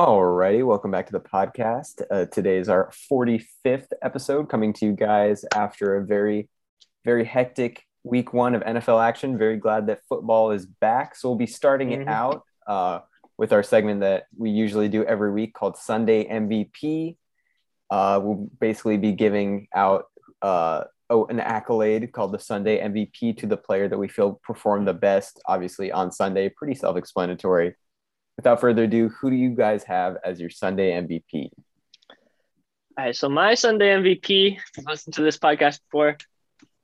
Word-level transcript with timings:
Alrighty, 0.00 0.64
welcome 0.64 0.90
back 0.90 1.04
to 1.08 1.12
the 1.12 1.20
podcast. 1.20 2.00
Uh, 2.10 2.24
today 2.24 2.56
is 2.56 2.70
our 2.70 2.90
45th 3.12 3.88
episode 4.00 4.48
coming 4.48 4.72
to 4.72 4.86
you 4.86 4.92
guys 4.92 5.44
after 5.54 5.96
a 5.96 6.06
very, 6.06 6.48
very 7.04 7.22
hectic 7.22 7.84
week 8.02 8.32
one 8.32 8.54
of 8.54 8.62
NFL 8.62 9.06
action. 9.06 9.36
Very 9.36 9.58
glad 9.58 9.88
that 9.88 10.00
football 10.08 10.52
is 10.52 10.64
back. 10.64 11.14
So 11.14 11.28
we'll 11.28 11.36
be 11.36 11.46
starting 11.46 11.90
it 11.90 12.00
Mhm. 12.00 12.08
out 12.08 12.44
uh, 12.66 13.00
with 13.36 13.52
our 13.52 13.62
segment 13.62 14.00
that 14.00 14.24
we 14.38 14.48
usually 14.48 14.88
do 14.88 15.04
every 15.04 15.32
week 15.32 15.52
called 15.52 15.76
Sunday 15.76 16.24
MVP. 16.24 17.18
Uh, 17.90 18.20
we'll 18.22 18.48
basically 18.58 18.96
be 18.96 19.12
giving 19.12 19.68
out 19.74 20.06
uh, 20.40 20.84
oh, 21.10 21.26
an 21.26 21.40
accolade 21.40 22.10
called 22.12 22.32
the 22.32 22.38
Sunday 22.38 22.80
MVP 22.80 23.34
to 23.34 23.46
the 23.46 23.58
player 23.58 23.86
that 23.86 23.98
we 23.98 24.08
feel 24.08 24.40
performed 24.42 24.88
the 24.88 24.94
best, 24.94 25.42
obviously 25.44 25.92
on 25.92 26.10
Sunday. 26.10 26.48
Pretty 26.48 26.74
self 26.74 26.96
explanatory. 26.96 27.76
Without 28.40 28.58
further 28.58 28.84
ado, 28.84 29.10
who 29.10 29.28
do 29.28 29.36
you 29.36 29.50
guys 29.50 29.84
have 29.84 30.16
as 30.24 30.40
your 30.40 30.48
Sunday 30.48 30.92
MVP? 30.92 31.50
All 32.96 33.04
right, 33.04 33.14
so 33.14 33.28
my 33.28 33.52
Sunday 33.52 33.88
MVP, 33.88 34.56
if 34.56 34.62
you've 34.78 34.86
listened 34.86 35.12
to 35.16 35.22
this 35.22 35.36
podcast 35.36 35.78
before, 35.82 36.16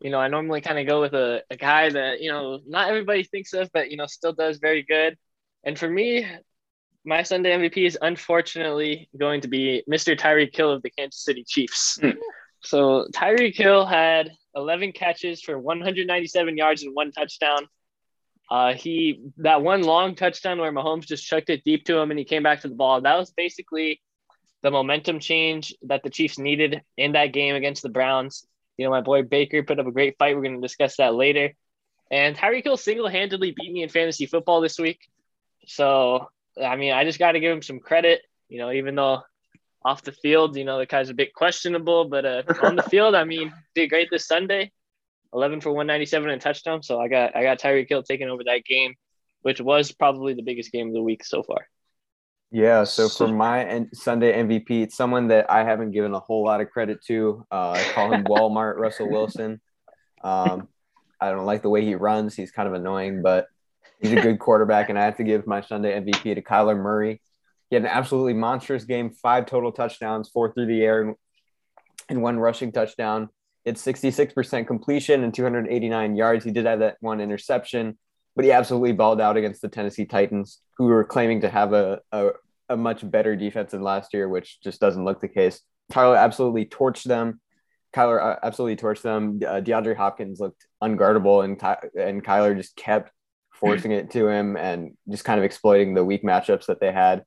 you 0.03 0.11
know, 0.11 0.19
I 0.19 0.29
normally 0.29 0.61
kind 0.61 0.79
of 0.79 0.87
go 0.87 1.01
with 1.01 1.15
a, 1.15 1.45
a 1.49 1.57
guy 1.57 1.89
that, 1.89 2.21
you 2.21 2.31
know, 2.31 2.61
not 2.67 2.91
everybody 2.91 3.23
thinks 3.23 3.55
of, 3.55 3.71
but, 3.73 3.91
you 3.91 3.97
know, 3.97 4.05
still 4.05 4.35
does 4.35 4.59
very 4.59 4.83
good. 4.83 5.17
And 5.65 5.79
for 5.79 5.89
me, 5.89 6.27
my 7.07 7.23
Sunday 7.23 7.57
MVP 7.57 7.87
is 7.87 7.97
unfortunately 8.03 9.09
going 9.19 9.41
to 9.41 9.49
be 9.49 9.83
Mr. 9.91 10.15
Tyreek 10.15 10.55
Hill 10.55 10.71
of 10.71 10.83
the 10.83 10.91
Kansas 10.91 11.25
City 11.25 11.43
Chiefs. 11.43 11.99
Hmm. 11.99 12.11
So 12.61 13.07
Tyreek 13.15 13.57
Hill 13.57 13.87
had 13.87 14.31
11 14.55 14.93
catches 14.93 15.41
for 15.41 15.59
197 15.59 16.55
yards 16.59 16.83
and 16.83 16.95
one 16.95 17.13
touchdown. 17.13 17.67
Uh, 18.51 18.75
he 18.75 19.23
that 19.39 19.63
one 19.63 19.83
long 19.83 20.15
touchdown 20.15 20.59
where 20.59 20.73
Mahomes 20.73 21.07
just 21.07 21.27
chucked 21.27 21.51
it 21.51 21.65
deep 21.65 21.85
to 21.87 21.99
him 21.99 22.11
and 22.11 22.19
he 22.19 22.25
came 22.25 22.43
back 22.43 22.61
to 22.61 22.69
the 22.69 22.75
ball. 22.75 23.01
That 23.01 23.19
was 23.19 23.33
basically 23.33 24.01
the 24.63 24.71
momentum 24.71 25.19
change 25.19 25.75
that 25.83 26.03
the 26.03 26.11
Chiefs 26.11 26.39
needed 26.39 26.83
in 26.97 27.13
that 27.13 27.33
game 27.33 27.55
against 27.55 27.83
the 27.83 27.89
Browns. 27.89 28.47
You 28.77 28.85
know, 28.85 28.91
my 28.91 29.01
boy 29.01 29.23
Baker 29.23 29.63
put 29.63 29.81
up 29.81 29.87
a 29.87 29.93
great 29.93 30.17
fight. 30.19 30.37
We're 30.37 30.43
going 30.43 30.57
to 30.57 30.67
discuss 30.67 30.97
that 30.97 31.15
later. 31.15 31.53
And 32.11 32.37
Tyreek 32.37 32.65
Hill 32.65 32.77
single 32.77 33.09
handedly 33.09 33.53
beat 33.57 33.73
me 33.73 33.83
in 33.83 33.89
fantasy 33.89 34.27
football 34.27 34.61
this 34.61 34.79
week. 34.79 35.01
So, 35.67 36.29
I 36.63 36.77
mean, 36.77 36.93
I 36.93 37.05
just 37.05 37.19
got 37.19 37.33
to 37.33 37.41
give 37.41 37.53
him 37.53 37.63
some 37.63 37.81
credit, 37.81 38.23
you 38.49 38.59
know, 38.59 38.71
even 38.71 38.95
though 38.95 39.23
off 39.85 40.03
the 40.03 40.13
field, 40.13 40.57
you 40.57 40.65
know, 40.65 40.79
the 40.79 40.87
guy's 40.87 41.11
a 41.11 41.15
bit 41.15 41.35
questionable, 41.35 42.05
but 42.05 42.25
uh, 42.25 42.43
on 42.63 42.77
the 42.77 42.83
field, 42.91 43.15
I 43.15 43.25
mean, 43.25 43.53
did 43.75 43.89
great 43.89 44.09
this 44.11 44.27
Sunday. 44.27 44.73
11 45.37 45.61
for 45.61 45.71
197 45.71 46.31
and 46.31 46.41
touchdown. 46.41 46.83
So 46.83 46.99
I 46.99 47.09
got 47.09 47.37
I 47.37 47.43
got 47.43 47.61
Tyreek 47.61 47.89
Hill 47.89 48.03
taking 48.03 48.29
over 48.29 48.43
that 48.45 48.65
game, 48.65 48.95
which 49.43 49.61
was 49.61 49.93
probably 49.93 50.33
the 50.33 50.43
biggest 50.43 50.73
game 50.73 50.89
of 50.89 50.95
the 50.95 51.03
week 51.03 51.25
so 51.25 51.43
far. 51.43 51.69
Yeah, 52.51 52.85
so 52.85 53.09
for 53.09 53.29
my 53.29 53.65
and 53.65 53.89
Sunday 53.93 54.33
MVP, 54.33 54.83
it's 54.83 54.97
someone 54.97 55.29
that 55.29 55.51
I 55.51 55.65
haven't 55.65 55.91
given 55.91 56.15
a 56.15 56.21
whole 56.21 56.45
lot 56.45 56.61
of 56.61 56.71
credit 56.71 57.05
to. 57.07 57.45
Uh, 57.51 57.73
I 57.73 57.83
call 57.93 58.13
him 58.13 58.25
Walmart 58.29 58.77
Russell 58.77 59.11
Wilson. 59.11 59.61
Um, 60.23 60.69
I 61.21 61.31
don't 61.31 61.45
like 61.45 61.63
the 61.63 61.69
way 61.69 61.85
he 61.85 61.97
runs. 61.97 62.35
He's 62.35 62.51
kind 62.51 62.69
of 62.69 62.75
annoying, 62.75 63.21
but 63.21 63.47
he's 64.01 64.13
a 64.13 64.21
good 64.21 64.39
quarterback, 64.39 64.89
and 64.89 64.99
I 64.99 65.05
have 65.05 65.17
to 65.17 65.25
give 65.25 65.47
my 65.47 65.61
Sunday 65.61 66.01
MVP 66.01 66.35
to 66.35 66.43
Kyler 66.43 66.77
Murray. 66.77 67.21
He 67.69 67.77
had 67.77 67.83
an 67.83 67.91
absolutely 67.91 68.35
monstrous 68.35 68.85
game, 68.85 69.11
five 69.11 69.47
total 69.47 69.73
touchdowns, 69.73 70.29
four 70.29 70.53
through 70.53 70.67
the 70.67 70.83
air, 70.83 71.03
and, 71.03 71.15
and 72.09 72.23
one 72.23 72.39
rushing 72.39 72.71
touchdown. 72.71 73.29
It's 73.67 73.85
66% 73.85 74.67
completion 74.67 75.25
and 75.25 75.35
289 75.35 76.17
yards. 76.17 76.45
He 76.45 76.53
did 76.53 76.67
have 76.67 76.79
that 76.79 76.97
one 77.01 77.21
interception, 77.21 77.99
but 78.35 78.45
he 78.45 78.53
absolutely 78.53 78.93
balled 78.93 79.21
out 79.21 79.37
against 79.37 79.61
the 79.61 79.69
Tennessee 79.69 80.07
Titans, 80.07 80.61
who 80.79 80.85
were 80.85 81.05
claiming 81.05 81.41
to 81.41 81.49
have 81.49 81.73
a, 81.73 82.01
a, 82.13 82.31
a 82.69 82.77
much 82.77 83.09
better 83.11 83.35
defense 83.35 83.73
than 83.73 83.83
last 83.83 84.15
year, 84.15 84.29
which 84.29 84.61
just 84.63 84.81
doesn't 84.81 85.05
look 85.05 85.21
the 85.21 85.29
case. 85.29 85.61
Tyler 85.91 86.17
absolutely 86.17 86.65
torched 86.65 87.05
them. 87.05 87.41
Kyler 87.95 88.23
uh, 88.23 88.37
absolutely 88.43 88.77
torched 88.77 89.03
them. 89.03 89.41
Uh, 89.45 89.61
DeAndre 89.61 89.97
Hopkins 89.97 90.39
looked 90.39 90.67
unguardable, 90.83 91.45
and 91.45 91.59
Ty- 91.59 91.89
and 91.99 92.25
Kyler 92.25 92.57
just 92.57 92.77
kept 92.77 93.11
forcing 93.53 93.91
it 93.91 94.11
to 94.11 94.29
him 94.29 94.57
and 94.57 94.93
just 95.11 95.25
kind 95.25 95.39
of 95.39 95.45
exploiting 95.45 95.95
the 95.95 96.05
weak 96.05 96.23
matchups 96.23 96.67
that 96.67 96.79
they 96.81 96.93
had. 96.93 97.25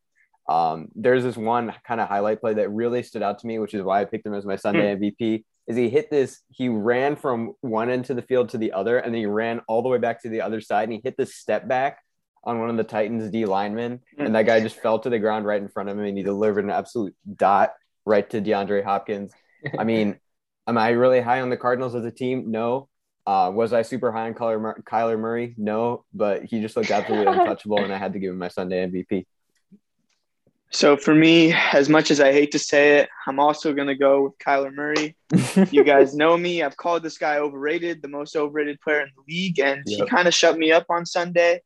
Um, 0.48 0.88
there's 0.96 1.24
this 1.24 1.38
one 1.38 1.74
kind 1.86 2.02
of 2.02 2.08
highlight 2.08 2.42
play 2.42 2.56
that 2.56 2.70
really 2.70 3.04
stood 3.04 3.22
out 3.22 3.40
to 3.40 3.48
me, 3.48 3.60
which 3.60 3.74
is 3.74 3.84
why 3.84 4.02
I 4.02 4.06
picked 4.06 4.26
him 4.26 4.34
as 4.34 4.46
my 4.46 4.56
Sunday 4.56 4.96
MVP. 4.96 5.44
Is 5.69 5.78
he 5.78 5.88
hit 5.88 6.09
this? 6.09 6.41
He 6.50 6.68
ran 6.68 7.16
from 7.16 7.53
one 7.62 7.91
end 7.91 8.06
to 8.06 8.16
the 8.16 8.24
field 8.24 8.50
to 8.50 8.57
the 8.57 8.74
other, 8.74 8.97
and 8.97 9.13
then 9.13 9.19
he 9.19 9.28
ran 9.28 9.62
all 9.68 9.84
the 9.84 9.88
way 9.88 10.00
back 10.00 10.24
to 10.24 10.30
the 10.30 10.41
other 10.41 10.62
side, 10.62 10.85
and 10.85 10.94
he 10.94 11.02
hit 11.03 11.16
this 11.16 11.35
step 11.35 11.68
back 11.68 12.00
on 12.44 12.59
one 12.59 12.72
of 12.72 12.78
the 12.78 12.84
Titans 12.84 13.30
D 13.30 13.46
linemen, 13.46 14.00
and 14.18 14.34
that 14.34 14.47
guy 14.47 14.62
just 14.62 14.78
fell 14.78 14.97
to 14.97 15.12
the 15.12 15.19
ground 15.19 15.46
right 15.46 15.62
in 15.62 15.69
front 15.69 15.88
of 15.88 15.97
him, 15.97 16.03
and 16.03 16.18
he 16.18 16.24
delivered 16.24 16.66
an 16.66 16.72
absolute 16.72 17.16
dot 17.35 17.74
right 18.03 18.28
to 18.31 18.41
DeAndre 18.41 18.84
Hopkins. 18.84 19.31
I 19.78 19.84
mean, 19.84 20.19
am 20.68 20.78
I 20.80 20.90
really 20.90 21.22
high 21.22 21.41
on 21.41 21.52
the 21.52 21.57
Cardinals 21.57 21.94
as 21.94 22.03
a 22.03 22.12
team? 22.12 22.50
No. 22.50 22.90
Uh, 23.28 23.51
was 23.53 23.72
I 23.72 23.84
super 23.84 24.12
high 24.12 24.25
on 24.25 24.34
Kyler, 24.34 24.59
Mur- 24.59 24.84
Kyler 24.90 25.19
Murray? 25.19 25.53
No, 25.56 26.03
but 26.16 26.46
he 26.46 26.62
just 26.62 26.75
looked 26.75 26.90
absolutely 26.90 27.28
untouchable, 27.31 27.78
and 27.84 27.94
I 27.94 27.97
had 28.00 28.13
to 28.13 28.19
give 28.19 28.31
him 28.31 28.40
my 28.40 28.47
Sunday 28.47 28.88
MVP. 28.88 29.28
So 30.72 30.96
for 30.97 31.16
me, 31.16 31.52
as 31.74 31.90
much 31.90 32.12
as 32.12 32.19
I 32.19 32.31
hate 32.31 32.52
to 32.52 32.59
say 32.59 33.00
it, 33.00 33.09
I'm 33.28 33.40
also 33.40 33.74
gonna 33.74 33.96
go 33.96 34.24
with 34.24 34.38
Kyler 34.38 34.74
Murray. 34.74 35.16
You 35.72 35.84
guys 35.84 36.13
know 36.16 36.38
me. 36.38 36.62
I've 36.63 36.78
called 36.78 37.03
this 37.03 37.18
guy 37.18 37.38
overrated, 37.38 38.02
the 38.02 38.07
most 38.07 38.35
overrated 38.35 38.80
player 38.81 39.02
in 39.02 39.09
the 39.16 39.24
league, 39.34 39.59
and 39.59 39.84
he 39.85 40.06
kind 40.07 40.28
of 40.28 40.34
shut 40.34 40.57
me 40.57 40.72
up 40.72 40.85
on 40.90 41.06
Sunday. 41.06 41.62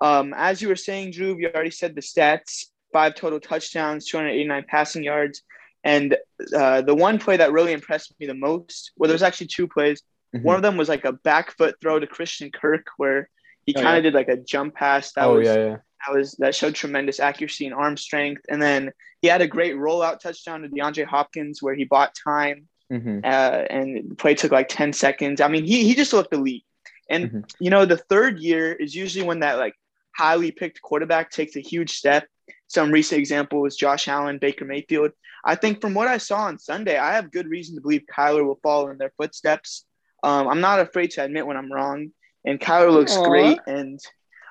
Um, 0.00 0.34
as 0.36 0.60
you 0.62 0.68
were 0.68 0.76
saying, 0.76 1.12
Drew, 1.12 1.36
you 1.38 1.48
already 1.54 1.70
said 1.70 1.94
the 1.94 2.00
stats: 2.00 2.66
five 2.92 3.14
total 3.14 3.40
touchdowns, 3.40 4.06
289 4.06 4.64
passing 4.68 5.04
yards, 5.04 5.42
and 5.84 6.16
uh, 6.54 6.80
the 6.82 6.94
one 6.94 7.18
play 7.18 7.36
that 7.36 7.52
really 7.52 7.72
impressed 7.72 8.14
me 8.18 8.26
the 8.26 8.34
most. 8.34 8.92
Well, 8.96 9.08
there's 9.08 9.22
actually 9.22 9.48
two 9.48 9.68
plays. 9.68 10.02
Mhm. 10.34 10.42
One 10.42 10.56
of 10.56 10.62
them 10.62 10.76
was 10.78 10.88
like 10.88 11.04
a 11.04 11.12
back 11.12 11.56
foot 11.56 11.76
throw 11.80 11.98
to 11.98 12.06
Christian 12.06 12.50
Kirk, 12.50 12.86
where 12.96 13.28
he 13.66 13.74
Oh, 13.74 13.80
kind 13.82 13.98
of 13.98 14.04
yeah. 14.04 14.10
did 14.10 14.14
like 14.14 14.28
a 14.28 14.36
jump 14.36 14.74
pass. 14.74 15.12
That 15.12 15.26
oh 15.26 15.36
was 15.38 15.46
yeah, 15.46 15.54
yeah. 15.56 15.76
That 16.06 16.14
was 16.14 16.32
that 16.38 16.54
showed 16.54 16.74
tremendous 16.74 17.20
accuracy 17.20 17.66
and 17.66 17.74
arm 17.74 17.96
strength. 17.96 18.42
And 18.48 18.60
then 18.60 18.92
he 19.22 19.28
had 19.28 19.42
a 19.42 19.46
great 19.48 19.74
rollout 19.74 20.20
touchdown 20.20 20.62
to 20.62 20.68
DeAndre 20.68 21.06
Hopkins 21.06 21.62
where 21.62 21.74
he 21.74 21.84
bought 21.84 22.12
time 22.22 22.68
hmm 22.90 23.18
uh, 23.24 23.64
and 23.70 24.10
the 24.10 24.14
play 24.14 24.34
took 24.34 24.52
like 24.52 24.68
10 24.68 24.92
seconds. 24.92 25.40
I 25.40 25.48
mean, 25.48 25.64
he, 25.64 25.84
he 25.84 25.94
just 25.94 26.12
looked 26.12 26.32
elite. 26.32 26.64
And, 27.10 27.30
Mhm. 27.30 27.50
you 27.58 27.70
know, 27.70 27.84
the 27.84 27.96
third 27.96 28.38
year 28.38 28.72
is 28.72 28.94
usually 28.94 29.26
when 29.26 29.40
that 29.40 29.58
like 29.58 29.74
highly 30.16 30.52
picked 30.52 30.80
quarterback 30.82 31.30
takes 31.30 31.56
a 31.56 31.60
huge 31.60 31.90
step. 31.92 32.26
Some 32.68 32.92
recent 32.92 33.18
example 33.18 33.60
was 33.60 33.76
Josh 33.76 34.06
Allen, 34.08 34.38
Baker 34.38 34.64
Mayfield. 34.64 35.12
I 35.44 35.54
think 35.56 35.80
from 35.80 35.94
what 35.94 36.08
I 36.08 36.18
saw 36.18 36.38
on 36.42 36.58
Sunday, 36.58 36.96
I 36.96 37.14
have 37.14 37.30
good 37.32 37.48
reason 37.48 37.74
to 37.76 37.80
believe 37.80 38.02
Kyler 38.16 38.44
will 38.44 38.60
follow 38.62 38.90
in 38.90 38.98
their 38.98 39.12
footsteps. 39.16 39.84
Um, 40.22 40.48
I'm 40.48 40.60
not 40.60 40.80
afraid 40.80 41.10
to 41.12 41.24
admit 41.24 41.46
when 41.46 41.56
I'm 41.56 41.72
wrong. 41.72 42.10
And 42.44 42.60
Kyler 42.60 42.92
looks 42.92 43.16
Aw. 43.16 43.24
great. 43.24 43.58
And 43.66 43.98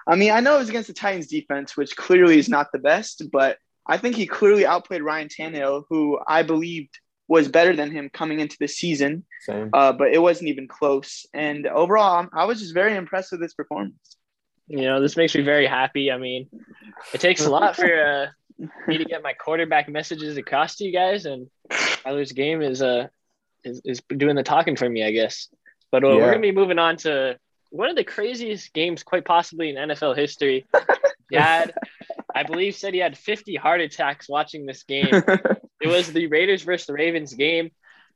I 0.07 0.15
mean, 0.15 0.31
I 0.31 0.39
know 0.39 0.55
it 0.55 0.59
was 0.59 0.69
against 0.69 0.87
the 0.87 0.93
Titans 0.93 1.27
defense, 1.27 1.75
which 1.75 1.95
clearly 1.95 2.37
is 2.37 2.49
not 2.49 2.71
the 2.71 2.79
best, 2.79 3.23
but 3.31 3.57
I 3.87 3.97
think 3.97 4.15
he 4.15 4.25
clearly 4.27 4.65
outplayed 4.65 5.01
Ryan 5.01 5.27
Tannehill, 5.29 5.85
who 5.89 6.19
I 6.27 6.43
believed 6.43 6.99
was 7.27 7.47
better 7.47 7.75
than 7.75 7.91
him 7.91 8.09
coming 8.13 8.39
into 8.39 8.55
the 8.59 8.67
season, 8.67 9.25
Same. 9.41 9.69
uh, 9.73 9.93
but 9.93 10.13
it 10.13 10.21
wasn't 10.21 10.49
even 10.49 10.67
close. 10.67 11.25
And 11.33 11.65
overall, 11.65 12.19
I'm, 12.19 12.29
I 12.33 12.45
was 12.45 12.59
just 12.59 12.73
very 12.73 12.95
impressed 12.95 13.31
with 13.31 13.41
this 13.41 13.53
performance. 13.53 14.17
You 14.67 14.81
know, 14.81 15.01
this 15.01 15.17
makes 15.17 15.35
me 15.35 15.41
very 15.41 15.67
happy. 15.67 16.11
I 16.11 16.17
mean, 16.17 16.49
it 17.13 17.21
takes 17.21 17.45
a 17.45 17.49
lot 17.49 17.75
for 17.75 17.85
uh, 17.85 18.65
me 18.87 18.97
to 18.97 19.05
get 19.05 19.23
my 19.23 19.33
quarterback 19.33 19.89
messages 19.89 20.37
across 20.37 20.75
to 20.77 20.83
you 20.85 20.91
guys, 20.91 21.25
and 21.25 21.47
Tyler's 22.03 22.31
game 22.31 22.61
is 22.61 22.81
uh 22.81 23.07
is, 23.63 23.81
is 23.85 24.01
doing 24.15 24.35
the 24.35 24.43
talking 24.43 24.75
for 24.75 24.89
me, 24.89 25.03
I 25.03 25.11
guess. 25.11 25.47
But 25.91 26.03
uh, 26.03 26.09
Yeah. 26.09 26.15
we're 26.15 26.29
gonna 26.31 26.41
be 26.41 26.51
moving 26.51 26.79
on 26.79 26.97
to 26.97 27.37
one 27.75 27.89
of 27.89 27.95
the 27.95 28.03
craziest 28.03 28.73
games, 28.73 29.03
quite 29.03 29.25
possibly 29.25 29.69
in 29.69 29.75
NFL 29.75 30.15
history. 30.15 30.65
Jad, 31.31 31.73
I 32.33 32.43
believe, 32.43 32.75
said 32.75 32.93
he 32.93 32.99
had 32.99 33.17
50 33.17 33.55
heart 33.55 33.81
attacks 33.81 34.29
watching 34.29 34.65
this 34.65 34.83
game. 34.83 35.23
It 35.81 35.89
was 35.89 36.11
the 36.11 36.27
Raiders 36.27 36.63
versus 36.63 36.87
the 36.87 36.93
Ravens 36.93 37.33
game. 37.33 37.69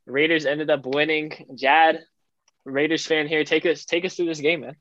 The 0.06 0.12
Raiders 0.12 0.46
ended 0.46 0.70
up 0.70 0.86
winning. 0.86 1.46
Jad, 1.54 2.00
Raiders 2.64 3.06
fan 3.06 3.28
here, 3.28 3.44
take 3.44 3.66
us 3.66 3.84
take 3.84 4.04
us 4.04 4.16
through 4.16 4.26
this 4.26 4.40
game, 4.40 4.62
man. 4.62 4.76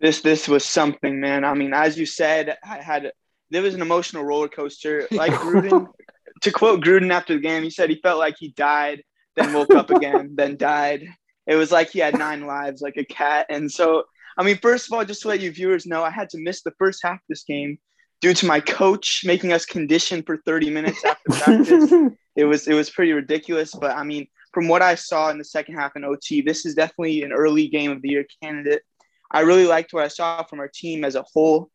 this 0.00 0.22
this 0.22 0.48
was 0.48 0.64
something, 0.64 1.20
man. 1.20 1.44
I 1.44 1.54
mean, 1.54 1.74
as 1.74 1.98
you 1.98 2.06
said, 2.06 2.56
I 2.64 2.78
had 2.78 3.12
there 3.50 3.62
was 3.62 3.74
an 3.74 3.82
emotional 3.82 4.24
roller 4.24 4.48
coaster. 4.48 5.06
Like 5.10 5.32
Gruden, 5.32 5.88
to 6.40 6.50
quote 6.50 6.82
Gruden 6.82 7.12
after 7.12 7.34
the 7.34 7.40
game, 7.40 7.62
he 7.62 7.70
said 7.70 7.90
he 7.90 8.00
felt 8.02 8.18
like 8.18 8.36
he 8.38 8.48
died, 8.48 9.04
then 9.36 9.52
woke 9.52 9.74
up 9.74 9.90
again, 9.90 10.30
then 10.34 10.56
died. 10.56 11.06
It 11.46 11.56
was 11.56 11.72
like 11.72 11.90
he 11.90 11.98
had 11.98 12.18
nine 12.18 12.46
lives, 12.46 12.82
like 12.82 12.96
a 12.96 13.04
cat. 13.04 13.46
And 13.50 13.70
so, 13.70 14.04
I 14.38 14.42
mean, 14.44 14.58
first 14.58 14.86
of 14.86 14.92
all, 14.92 15.04
just 15.04 15.22
to 15.22 15.28
let 15.28 15.40
you 15.40 15.50
viewers 15.50 15.86
know, 15.86 16.02
I 16.02 16.10
had 16.10 16.28
to 16.30 16.38
miss 16.38 16.62
the 16.62 16.72
first 16.78 17.00
half 17.02 17.16
of 17.16 17.20
this 17.28 17.44
game 17.44 17.78
due 18.20 18.34
to 18.34 18.46
my 18.46 18.60
coach 18.60 19.22
making 19.24 19.52
us 19.52 19.66
condition 19.66 20.22
for 20.22 20.38
30 20.46 20.70
minutes 20.70 21.04
after 21.04 21.30
practice. 21.30 21.92
it 22.36 22.44
was 22.44 22.68
it 22.68 22.74
was 22.74 22.90
pretty 22.90 23.12
ridiculous. 23.12 23.74
But 23.74 23.96
I 23.96 24.04
mean, 24.04 24.26
from 24.54 24.68
what 24.68 24.82
I 24.82 24.94
saw 24.94 25.30
in 25.30 25.38
the 25.38 25.44
second 25.44 25.74
half 25.74 25.96
in 25.96 26.04
OT, 26.04 26.40
this 26.42 26.64
is 26.64 26.74
definitely 26.74 27.22
an 27.22 27.32
early 27.32 27.68
game 27.68 27.90
of 27.90 28.02
the 28.02 28.10
year 28.10 28.26
candidate. 28.42 28.82
I 29.30 29.40
really 29.40 29.66
liked 29.66 29.92
what 29.92 30.04
I 30.04 30.08
saw 30.08 30.44
from 30.44 30.60
our 30.60 30.68
team 30.68 31.04
as 31.04 31.14
a 31.16 31.24
whole. 31.32 31.70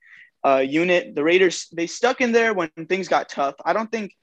uh, 0.46 0.60
unit. 0.60 1.16
The 1.16 1.24
Raiders 1.24 1.68
they 1.74 1.88
stuck 1.88 2.22
in 2.22 2.32
there 2.32 2.54
when 2.54 2.70
things 2.88 3.08
got 3.08 3.30
tough. 3.30 3.56
I 3.66 3.74
don't 3.74 3.92
think 3.92 4.14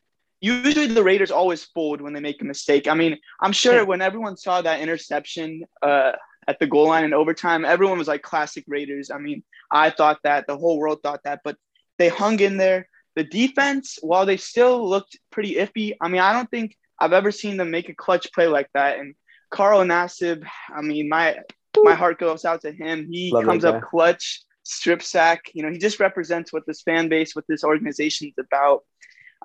usually 0.44 0.86
the 0.86 1.02
Raiders 1.02 1.30
always 1.30 1.64
fold 1.64 2.02
when 2.02 2.12
they 2.12 2.20
make 2.20 2.40
a 2.42 2.44
mistake. 2.44 2.86
I 2.86 2.94
mean, 2.94 3.18
I'm 3.40 3.52
sure 3.52 3.84
when 3.84 4.02
everyone 4.02 4.36
saw 4.36 4.60
that 4.60 4.80
interception 4.80 5.62
uh, 5.80 6.12
at 6.46 6.58
the 6.58 6.66
goal 6.66 6.88
line 6.88 7.04
in 7.04 7.14
overtime, 7.14 7.64
everyone 7.64 7.98
was 7.98 8.08
like 8.08 8.22
classic 8.22 8.64
Raiders. 8.68 9.10
I 9.10 9.18
mean, 9.18 9.42
I 9.70 9.88
thought 9.88 10.18
that, 10.24 10.46
the 10.46 10.58
whole 10.58 10.78
world 10.78 11.00
thought 11.02 11.22
that, 11.24 11.40
but 11.44 11.56
they 11.98 12.08
hung 12.08 12.38
in 12.40 12.58
there. 12.58 12.88
The 13.16 13.24
defense, 13.24 13.98
while 14.02 14.26
they 14.26 14.36
still 14.36 14.86
looked 14.86 15.16
pretty 15.30 15.54
iffy, 15.54 15.96
I 16.00 16.08
mean, 16.08 16.20
I 16.20 16.32
don't 16.34 16.50
think 16.50 16.76
I've 16.98 17.12
ever 17.12 17.30
seen 17.30 17.56
them 17.56 17.70
make 17.70 17.88
a 17.88 17.94
clutch 17.94 18.32
play 18.32 18.46
like 18.46 18.68
that. 18.74 18.98
And 18.98 19.14
Carl 19.50 19.80
Nassib, 19.84 20.44
I 20.74 20.82
mean, 20.82 21.08
my 21.08 21.38
my 21.82 21.94
heart 21.94 22.18
goes 22.18 22.44
out 22.44 22.60
to 22.62 22.72
him. 22.72 23.08
He 23.10 23.32
Love 23.32 23.44
comes 23.44 23.64
up 23.64 23.82
clutch, 23.82 24.42
strip 24.64 25.02
sack. 25.02 25.42
You 25.54 25.62
know, 25.62 25.70
he 25.70 25.78
just 25.78 26.00
represents 26.00 26.52
what 26.52 26.66
this 26.66 26.82
fan 26.82 27.08
base, 27.08 27.34
what 27.34 27.46
this 27.48 27.64
organization 27.64 28.28
is 28.28 28.34
about. 28.38 28.82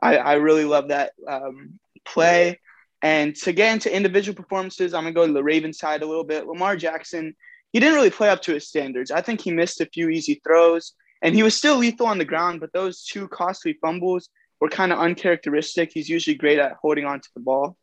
I, 0.01 0.18
I 0.18 0.34
really 0.36 0.66
love 0.66 0.90
that 0.90 1.13
um, 1.28 1.80
play. 2.06 2.60
And 3.01 3.36
to 3.38 3.54
get 3.54 3.74
into 3.74 3.96
individual 3.96 4.36
performances, 4.36 4.94
I'm 4.94 5.04
gonna 5.04 5.13
go 5.13 5.28
to 5.28 5.34
the 5.34 5.44
Ravens 5.44 5.80
side 5.80 6.01
a 6.01 6.06
little 6.06 6.24
bit. 6.24 6.48
Lamar 6.48 6.75
Jackson, 6.75 7.36
he 7.72 7.80
didn't 7.80 7.96
really 7.96 8.10
play 8.10 8.30
up 8.30 8.42
to 8.44 8.54
his 8.54 8.68
standards. 8.68 9.12
I 9.12 9.22
think 9.22 9.42
he 9.42 9.51
missed 9.51 9.81
a 9.81 9.86
few 9.86 10.10
easy 10.10 10.42
throws, 10.46 10.94
and 11.22 11.36
he 11.36 11.44
was 11.44 11.56
still 11.56 11.78
lethal 11.78 12.07
on 12.07 12.18
the 12.18 12.25
ground. 12.25 12.60
But 12.60 12.74
those 12.74 13.06
two 13.06 13.28
costly 13.28 13.78
fumbles 13.81 14.30
were 14.60 14.69
kind 14.69 14.92
of 14.92 15.00
uncharacteristic. 15.00 15.92
He's 15.94 16.10
usually 16.10 16.36
great 16.36 16.60
at 16.60 16.74
holding 16.81 17.06
on 17.06 17.22
to 17.22 17.30
the 17.34 17.42
ball. 17.42 17.78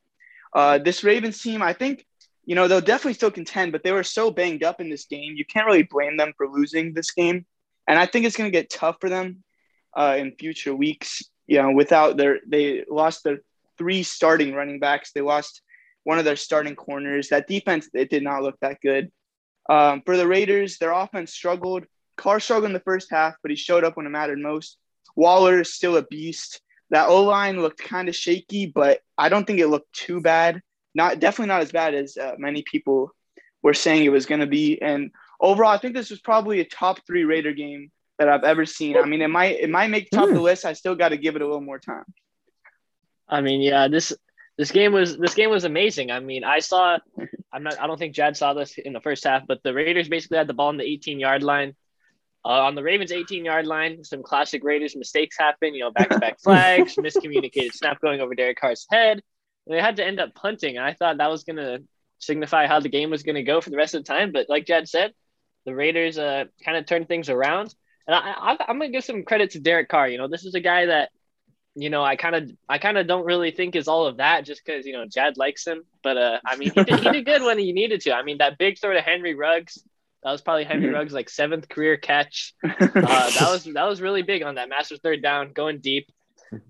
Uh, 0.53 0.79
this 0.79 1.05
Ravens 1.05 1.41
team, 1.41 1.63
I 1.63 1.73
think, 1.73 2.07
you 2.45 2.55
know, 2.55 2.69
they'll 2.69 2.81
definitely 2.81 3.15
still 3.15 3.31
contend, 3.31 3.73
but 3.73 3.83
they 3.83 3.93
were 3.93 4.05
so 4.05 4.31
banged 4.31 4.63
up 4.63 4.81
in 4.81 4.89
this 4.89 5.07
game. 5.07 5.35
You 5.37 5.45
can't 5.45 5.67
really 5.67 5.83
blame 5.83 6.17
them 6.17 6.33
for 6.37 6.49
losing 6.49 6.93
this 6.93 7.11
game. 7.11 7.45
And 7.89 7.99
I 7.99 8.07
think 8.07 8.25
it's 8.25 8.37
going 8.37 8.51
to 8.51 8.57
get 8.57 8.71
tough 8.71 8.97
for 9.01 9.09
them 9.09 9.43
uh, 9.97 10.17
in 10.19 10.33
future 10.33 10.75
weeks. 10.75 11.23
You 11.47 11.63
know, 11.63 11.73
without 11.73 12.17
their, 12.17 12.41
they 12.47 12.85
lost 12.89 13.25
their 13.25 13.39
three 13.79 14.03
starting 14.03 14.55
running 14.55 14.81
backs. 14.81 15.13
They 15.13 15.21
lost 15.21 15.63
one 16.05 16.19
of 16.19 16.25
their 16.25 16.37
starting 16.37 16.77
corners. 16.77 17.29
That 17.29 17.47
defense, 17.47 17.89
it 17.93 18.11
did 18.11 18.23
not 18.23 18.43
look 18.43 18.57
that 18.61 18.81
good. 18.81 19.11
Um, 19.69 20.03
for 20.05 20.17
the 20.17 20.27
Raiders, 20.27 20.79
their 20.79 20.93
offense 20.93 21.33
struggled. 21.33 21.85
Carr 22.17 22.41
struggled 22.41 22.67
in 22.67 22.73
the 22.73 22.81
first 22.81 23.11
half, 23.11 23.35
but 23.43 23.51
he 23.51 23.57
showed 23.57 23.85
up 23.85 23.97
when 23.97 24.07
it 24.07 24.11
mattered 24.11 24.39
most. 24.39 24.79
Waller 25.17 25.61
is 25.61 25.75
still 25.75 25.97
a 25.97 26.03
beast. 26.03 26.61
That 26.91 27.09
O 27.09 27.25
line 27.25 27.61
looked 27.61 27.83
kind 27.83 28.09
of 28.09 28.15
shaky, 28.15 28.67
but 28.67 29.01
I 29.19 29.29
don't 29.29 29.47
think 29.47 29.59
it 29.59 29.67
looked 29.67 29.93
too 29.93 30.21
bad. 30.21 30.63
Not 30.95 31.19
definitely 31.19 31.49
not 31.49 31.63
as 31.63 31.73
bad 31.73 31.95
as 31.95 32.17
uh, 32.17 32.35
many 32.39 32.63
people 32.63 33.11
were 33.63 33.75
saying 33.75 34.05
it 34.05 34.11
was 34.13 34.27
going 34.27 34.41
to 34.41 34.47
be. 34.47 34.81
And 34.81 35.11
overall, 35.41 35.73
I 35.73 35.79
think 35.79 35.95
this 35.95 36.11
was 36.11 36.21
probably 36.21 36.61
a 36.61 36.65
top 36.65 37.05
three 37.07 37.25
Raider 37.25 37.53
game 37.53 37.91
that 38.19 38.29
I've 38.29 38.45
ever 38.45 38.65
seen. 38.65 38.97
I 38.97 39.05
mean, 39.05 39.23
it 39.23 39.29
might 39.29 39.61
it 39.61 39.71
might 39.71 39.89
make 39.89 40.11
top 40.11 40.29
mm. 40.29 40.35
the 40.35 40.41
list. 40.41 40.65
I 40.65 40.73
still 40.73 40.95
got 40.95 41.11
to 41.11 41.17
give 41.17 41.37
it 41.37 41.43
a 41.43 41.47
little 41.47 41.61
more 41.61 41.79
time. 41.79 42.05
I 43.29 43.41
mean, 43.41 43.61
yeah, 43.61 43.89
this 43.89 44.13
this 44.59 44.71
game 44.71 44.93
was 44.93 45.19
this 45.19 45.35
game 45.35 45.51
was 45.51 45.65
amazing. 45.65 46.11
I 46.11 46.21
mean, 46.21 46.45
I 46.45 46.61
saw 46.61 46.99
I'm 47.53 47.63
not 47.63 47.81
I 47.81 47.87
don't 47.87 47.99
think 47.99 48.15
Jad 48.15 48.37
saw 48.37 48.55
this 48.55 48.79
in 48.79 48.93
the 48.93 49.01
first 49.01 49.25
half, 49.25 49.47
but 49.47 49.63
the 49.63 49.75
Raiders 49.75 50.09
basically 50.09 50.39
had 50.39 50.47
the 50.47 50.55
ball 50.55 50.69
on 50.69 50.77
the 50.77 50.85
18 50.85 51.21
yard 51.21 51.43
line. 51.43 51.75
Uh, 52.45 52.63
on 52.63 52.77
the 52.77 52.83
Ravens 52.83 53.11
18 53.11 53.45
yard 53.45 53.67
line, 53.67 54.05
some 54.05 54.23
classic 54.23 54.63
Raiders 54.63 54.95
mistakes 54.95 55.37
happen, 55.37 55.75
you 55.75 55.81
know, 55.81 55.91
back 55.91 56.11
to 56.11 56.19
back 56.21 56.41
flags, 56.41 56.95
miscommunicated 56.95 57.73
snap 57.73 58.01
going 58.01 58.21
over 58.21 58.37
Derek 58.37 58.59
Carr's 58.61 58.87
head. 58.89 59.21
And 59.67 59.77
they 59.77 59.81
had 59.81 59.97
to 59.97 60.07
end 60.07 60.21
up 60.21 60.33
punting. 60.33 60.77
And 60.77 60.87
I 60.87 60.93
thought 60.93 61.19
that 61.19 61.31
was 61.31 61.43
going 61.43 61.57
to 61.57 61.83
signify 62.21 62.69
how 62.69 62.79
the 62.79 62.89
game 62.89 63.11
was 63.11 63.25
going 63.25 63.35
to 63.35 63.43
go 63.43 63.61
for 63.61 63.71
the 63.71 63.77
rest 63.77 63.95
of 63.95 64.05
the 64.05 64.13
time. 64.13 64.31
But 64.31 64.49
like 64.49 64.65
Jad 64.65 64.89
said, 64.89 65.13
the 65.65 65.75
Raiders 65.75 66.19
uh, 66.19 66.45
kind 66.65 66.77
of 66.77 66.87
turned 66.87 67.09
things 67.09 67.29
around. 67.29 67.75
And 68.07 68.15
I, 68.15 68.21
I, 68.21 68.57
I'm 68.69 68.79
going 68.79 68.93
to 68.93 68.97
give 68.97 69.05
some 69.05 69.25
credit 69.25 69.51
to 69.53 69.61
Derek 69.61 69.89
Carr. 69.89 70.09
You 70.09 70.19
know, 70.19 70.29
this 70.29 70.45
is 70.45 70.55
a 70.55 70.61
guy 70.61 70.87
that 70.87 71.11
you 71.79 71.91
know, 71.91 72.03
I 72.03 72.17
kind 72.17 72.35
of, 72.35 72.51
I 72.69 72.79
kind 72.79 72.97
of 72.97 73.07
don't 73.07 73.27
really 73.27 73.51
think 73.51 73.77
is 73.77 73.87
all 73.87 74.07
of 74.07 74.17
that 74.17 74.47
just 74.47 74.65
because 74.65 74.87
you 74.87 74.95
know 74.95 75.05
Jad 75.07 75.37
likes 75.37 75.67
him. 75.67 75.83
But 76.03 76.17
uh, 76.17 76.41
I 76.45 76.57
mean, 76.57 76.73
he 76.75 76.83
did, 76.83 77.01
he 77.01 77.11
did 77.11 77.27
good 77.27 77.43
when 77.43 77.59
he 77.59 77.73
needed 77.73 78.01
to. 78.03 78.15
I 78.15 78.23
mean, 78.23 78.39
that 78.39 78.57
big 78.57 78.79
throw 78.79 78.95
to 78.95 79.03
Henry 79.03 79.35
Ruggs, 79.35 79.85
that 80.23 80.33
was 80.33 80.41
probably 80.41 80.65
Henry 80.65 80.89
Ruggs' 80.89 81.13
like 81.13 81.29
seventh 81.29 81.69
career 81.69 81.97
catch. 81.99 82.55
Uh, 82.65 83.31
that 83.31 83.49
was 83.51 83.65
that 83.65 83.87
was 83.87 84.01
really 84.01 84.23
big 84.23 84.43
on 84.43 84.55
that 84.55 84.71
master 84.71 84.97
third 84.97 85.23
down, 85.23 85.53
going 85.53 85.81
deep. 85.81 86.11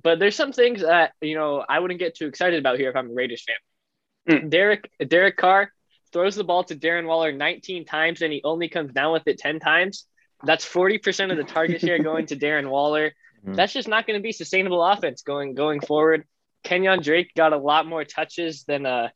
But 0.02 0.18
there's 0.18 0.34
some 0.34 0.52
things 0.52 0.82
that 0.82 1.12
you 1.20 1.36
know 1.36 1.64
I 1.66 1.78
wouldn't 1.78 2.00
get 2.00 2.16
too 2.16 2.26
excited 2.26 2.58
about 2.58 2.78
here 2.78 2.90
if 2.90 2.96
I'm 2.96 3.10
a 3.10 3.14
Raiders 3.14 3.44
fan. 3.44 4.40
Mm. 4.40 4.50
Derek 4.50 4.90
Derek 5.06 5.36
Carr 5.36 5.72
throws 6.12 6.34
the 6.34 6.44
ball 6.44 6.64
to 6.64 6.74
Darren 6.74 7.06
Waller 7.06 7.30
19 7.30 7.84
times 7.84 8.22
and 8.22 8.32
he 8.32 8.40
only 8.42 8.68
comes 8.68 8.92
down 8.92 9.12
with 9.12 9.22
it 9.26 9.38
10 9.38 9.60
times. 9.60 10.06
That's 10.44 10.66
40% 10.66 11.30
of 11.30 11.36
the 11.36 11.44
target 11.44 11.80
share 11.80 11.98
going 11.98 12.26
to 12.26 12.36
Darren 12.36 12.68
Waller. 12.68 13.12
Mm-hmm. 13.40 13.54
That's 13.54 13.72
just 13.72 13.88
not 13.88 14.06
going 14.06 14.18
to 14.18 14.22
be 14.22 14.32
sustainable 14.32 14.84
offense 14.84 15.22
going 15.22 15.54
going 15.54 15.80
forward. 15.80 16.24
Kenyan 16.64 17.02
Drake 17.02 17.32
got 17.34 17.52
a 17.52 17.58
lot 17.58 17.86
more 17.86 18.04
touches 18.04 18.64
than 18.64 18.86
uh 18.86 19.08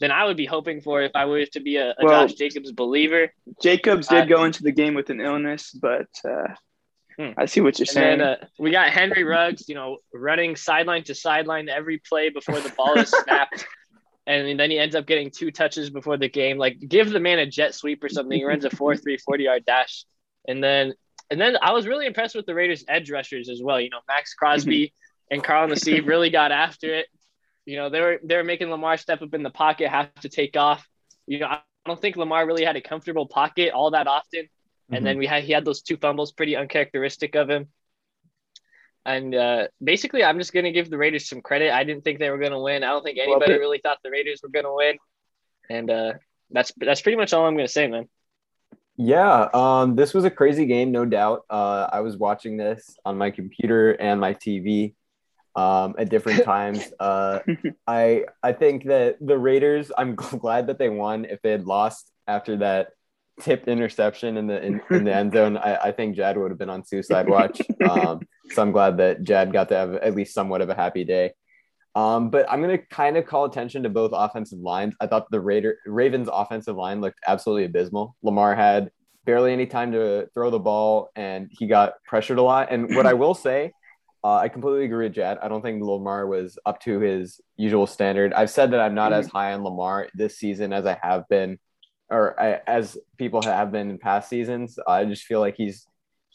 than 0.00 0.10
I 0.10 0.24
would 0.24 0.36
be 0.36 0.46
hoping 0.46 0.80
for 0.80 1.02
if 1.02 1.12
I 1.14 1.24
was 1.24 1.48
to 1.50 1.60
be 1.60 1.76
a, 1.76 1.90
a 1.90 1.94
well, 2.02 2.26
Josh 2.26 2.36
Jacobs 2.36 2.72
believer. 2.72 3.32
Jacobs 3.62 4.08
did 4.08 4.22
uh, 4.22 4.24
go 4.26 4.44
into 4.44 4.62
the 4.62 4.72
game 4.72 4.94
with 4.94 5.08
an 5.10 5.20
illness, 5.20 5.70
but 5.70 6.08
uh, 6.24 6.48
hmm. 7.18 7.30
I 7.38 7.46
see 7.46 7.60
what 7.60 7.78
you're 7.78 7.86
saying. 7.86 8.18
Then, 8.18 8.28
uh, 8.28 8.46
we 8.58 8.70
got 8.72 8.90
Henry 8.90 9.24
Ruggs, 9.24 9.68
you 9.68 9.74
know, 9.74 9.98
running 10.12 10.56
sideline 10.56 11.04
to 11.04 11.14
sideline 11.14 11.68
every 11.68 11.98
play 11.98 12.28
before 12.28 12.60
the 12.60 12.68
ball 12.76 12.98
is 12.98 13.08
snapped. 13.08 13.66
and 14.26 14.58
then 14.58 14.70
he 14.70 14.78
ends 14.78 14.94
up 14.94 15.06
getting 15.06 15.30
two 15.30 15.50
touches 15.50 15.88
before 15.88 16.16
the 16.16 16.28
game. 16.28 16.58
Like, 16.58 16.78
give 16.86 17.10
the 17.10 17.20
man 17.20 17.38
a 17.38 17.46
jet 17.46 17.74
sweep 17.74 18.02
or 18.02 18.08
something. 18.08 18.36
He 18.36 18.44
runs 18.44 18.64
a 18.64 18.70
4 18.70 18.96
3 18.96 19.16
40 19.18 19.44
yard 19.44 19.64
dash. 19.64 20.04
And 20.46 20.62
then 20.62 20.94
and 21.30 21.40
then 21.40 21.56
I 21.60 21.72
was 21.72 21.86
really 21.86 22.06
impressed 22.06 22.34
with 22.34 22.46
the 22.46 22.54
Raiders 22.54 22.84
edge 22.88 23.10
rushers 23.10 23.48
as 23.48 23.60
well. 23.62 23.80
You 23.80 23.90
know, 23.90 24.00
Maxx 24.08 24.34
Crosby 24.34 24.94
and 25.30 25.42
Carl 25.42 25.68
Nassib 25.68 26.06
really 26.06 26.30
got 26.30 26.52
after 26.52 26.94
it. 26.94 27.06
You 27.64 27.76
know, 27.76 27.90
they 27.90 28.00
were 28.00 28.20
they 28.22 28.36
were 28.36 28.44
making 28.44 28.70
Lamar 28.70 28.96
step 28.96 29.22
up 29.22 29.34
in 29.34 29.42
the 29.42 29.50
pocket, 29.50 29.88
have 29.88 30.14
to 30.20 30.28
take 30.28 30.56
off. 30.56 30.86
You 31.26 31.40
know, 31.40 31.46
I 31.46 31.60
don't 31.84 32.00
think 32.00 32.16
Lamar 32.16 32.46
really 32.46 32.64
had 32.64 32.76
a 32.76 32.80
comfortable 32.80 33.26
pocket 33.26 33.72
all 33.72 33.90
that 33.90 34.06
often. 34.06 34.48
And 34.88 34.98
mm-hmm. 34.98 35.04
then 35.04 35.18
we 35.18 35.26
had 35.26 35.42
he 35.42 35.52
had 35.52 35.64
those 35.64 35.82
two 35.82 35.96
fumbles, 35.96 36.32
pretty 36.32 36.54
uncharacteristic 36.54 37.34
of 37.34 37.50
him. 37.50 37.68
And 39.04 39.34
uh, 39.34 39.68
basically, 39.82 40.22
I'm 40.22 40.38
just 40.38 40.52
gonna 40.52 40.72
give 40.72 40.90
the 40.90 40.98
Raiders 40.98 41.28
some 41.28 41.40
credit. 41.40 41.72
I 41.72 41.84
didn't 41.84 42.04
think 42.04 42.18
they 42.18 42.30
were 42.30 42.38
gonna 42.38 42.60
win. 42.60 42.84
I 42.84 42.88
don't 42.88 43.02
think 43.02 43.18
anybody 43.18 43.54
really 43.54 43.78
thought 43.78 43.98
the 44.04 44.10
Raiders 44.10 44.40
were 44.42 44.48
gonna 44.48 44.74
win. 44.74 44.96
And 45.68 45.90
uh, 45.90 46.12
that's 46.50 46.72
that's 46.76 47.02
pretty 47.02 47.16
much 47.16 47.32
all 47.32 47.46
I'm 47.46 47.56
gonna 47.56 47.68
say, 47.68 47.88
man. 47.88 48.08
Yeah, 48.98 49.48
um, 49.52 49.94
this 49.94 50.14
was 50.14 50.24
a 50.24 50.30
crazy 50.30 50.64
game, 50.66 50.90
no 50.90 51.04
doubt. 51.04 51.44
Uh, 51.50 51.88
I 51.92 52.00
was 52.00 52.16
watching 52.16 52.56
this 52.56 52.96
on 53.04 53.18
my 53.18 53.30
computer 53.30 53.92
and 53.92 54.20
my 54.20 54.32
TV 54.32 54.94
um, 55.54 55.94
at 55.98 56.08
different 56.08 56.44
times. 56.44 56.80
Uh, 57.00 57.40
I 57.86 58.24
I 58.42 58.52
think 58.52 58.84
that 58.84 59.16
the 59.20 59.36
Raiders. 59.36 59.92
I'm 59.96 60.14
glad 60.44 60.68
that 60.68 60.78
they 60.78 60.88
won. 60.88 61.24
If 61.26 61.42
they 61.42 61.50
had 61.50 61.66
lost 61.66 62.10
after 62.26 62.56
that 62.58 62.88
tipped 63.40 63.68
interception 63.68 64.38
in 64.38 64.46
the 64.46 64.64
in, 64.64 64.80
in 64.90 65.04
the 65.04 65.14
end 65.14 65.34
zone, 65.34 65.58
I, 65.58 65.76
I, 65.76 65.92
think 65.92 66.16
Jad 66.16 66.38
would 66.38 66.50
have 66.50 66.58
been 66.58 66.70
on 66.70 66.86
suicide 66.86 67.28
watch. 67.28 67.60
Um, 67.88 68.20
so 68.50 68.62
I'm 68.62 68.72
glad 68.72 68.96
that 68.96 69.22
Jad 69.22 69.52
got 69.52 69.68
to 69.68 69.76
have 69.76 69.94
at 69.94 70.14
least 70.14 70.32
somewhat 70.32 70.62
of 70.62 70.70
a 70.70 70.74
happy 70.74 71.04
day. 71.04 71.34
Um, 71.96 72.28
but 72.28 72.44
I'm 72.50 72.60
going 72.60 72.76
to 72.78 72.86
kind 72.88 73.16
of 73.16 73.24
call 73.24 73.46
attention 73.46 73.82
to 73.84 73.88
both 73.88 74.10
offensive 74.12 74.58
lines. 74.58 74.94
I 75.00 75.06
thought 75.06 75.30
the 75.30 75.40
Raider 75.40 75.78
Ravens 75.86 76.28
offensive 76.30 76.76
line 76.76 77.00
looked 77.00 77.18
absolutely 77.26 77.64
abysmal. 77.64 78.14
Lamar 78.22 78.54
had 78.54 78.90
barely 79.24 79.50
any 79.50 79.64
time 79.64 79.92
to 79.92 80.28
throw 80.34 80.50
the 80.50 80.58
ball, 80.58 81.08
and 81.16 81.48
he 81.50 81.66
got 81.66 81.94
pressured 82.04 82.36
a 82.36 82.42
lot. 82.42 82.68
And 82.70 82.94
what 82.94 83.06
I 83.06 83.14
will 83.14 83.32
say, 83.34 83.72
uh, 84.22 84.36
I 84.36 84.48
completely 84.50 84.84
agree 84.84 85.06
with 85.06 85.14
Jad. 85.14 85.38
I 85.42 85.48
don't 85.48 85.62
think 85.62 85.82
Lamar 85.82 86.26
was 86.26 86.58
up 86.66 86.80
to 86.82 87.00
his 87.00 87.40
usual 87.56 87.86
standard. 87.86 88.34
I've 88.34 88.50
said 88.50 88.72
that 88.72 88.80
I'm 88.80 88.94
not 88.94 89.14
as 89.14 89.26
high 89.28 89.54
on 89.54 89.64
Lamar 89.64 90.08
this 90.14 90.36
season 90.36 90.74
as 90.74 90.84
I 90.84 90.98
have 91.02 91.26
been, 91.30 91.58
or 92.10 92.38
I, 92.38 92.60
as 92.66 92.98
people 93.16 93.40
have 93.40 93.72
been 93.72 93.88
in 93.88 93.98
past 93.98 94.28
seasons. 94.28 94.78
I 94.86 95.06
just 95.06 95.24
feel 95.24 95.40
like 95.40 95.56
he's 95.56 95.86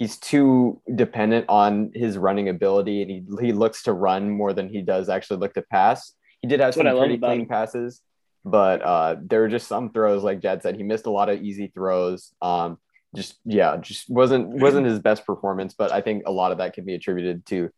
he's 0.01 0.17
too 0.17 0.81
dependent 0.95 1.45
on 1.47 1.91
his 1.93 2.17
running 2.17 2.49
ability, 2.49 3.03
and 3.03 3.11
he 3.11 3.23
he 3.39 3.53
looks 3.53 3.83
to 3.83 3.93
run 3.93 4.31
more 4.31 4.51
than 4.51 4.67
he 4.67 4.81
does 4.81 5.09
actually 5.09 5.37
look 5.37 5.53
to 5.53 5.61
pass. 5.61 6.13
He 6.41 6.47
did 6.47 6.59
have 6.59 6.73
That's 6.73 6.87
some 6.87 6.97
pretty 6.97 7.19
clean 7.19 7.45
passes, 7.45 8.01
but 8.43 8.81
uh, 8.81 9.17
there 9.21 9.41
were 9.41 9.47
just 9.47 9.67
some 9.67 9.91
throws, 9.91 10.23
like 10.23 10.39
Jad 10.39 10.63
said, 10.63 10.75
he 10.75 10.81
missed 10.81 11.05
a 11.05 11.11
lot 11.11 11.29
of 11.29 11.43
easy 11.43 11.67
throws. 11.67 12.33
Um, 12.41 12.79
just 13.15 13.35
yeah, 13.45 13.77
just 13.77 14.09
wasn't 14.09 14.47
wasn't 14.47 14.87
his 14.87 14.97
best 14.97 15.23
performance, 15.23 15.75
but 15.77 15.91
I 15.91 16.01
think 16.01 16.23
a 16.25 16.31
lot 16.31 16.51
of 16.51 16.57
that 16.57 16.73
can 16.73 16.83
be 16.83 16.95
attributed 16.95 17.45
to 17.47 17.69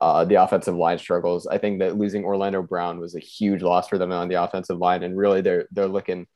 uh, 0.00 0.24
the 0.24 0.42
offensive 0.42 0.74
line 0.74 0.98
struggles. 0.98 1.46
I 1.46 1.58
think 1.58 1.78
that 1.78 1.96
losing 1.96 2.24
Orlando 2.24 2.62
Brown 2.62 2.98
was 2.98 3.14
a 3.14 3.20
huge 3.20 3.62
loss 3.62 3.86
for 3.86 3.98
them 3.98 4.10
on 4.10 4.26
the 4.26 4.42
offensive 4.42 4.78
line, 4.78 5.04
and 5.04 5.16
really 5.16 5.42
they're 5.42 5.68
they're 5.70 5.86
looking 5.86 6.26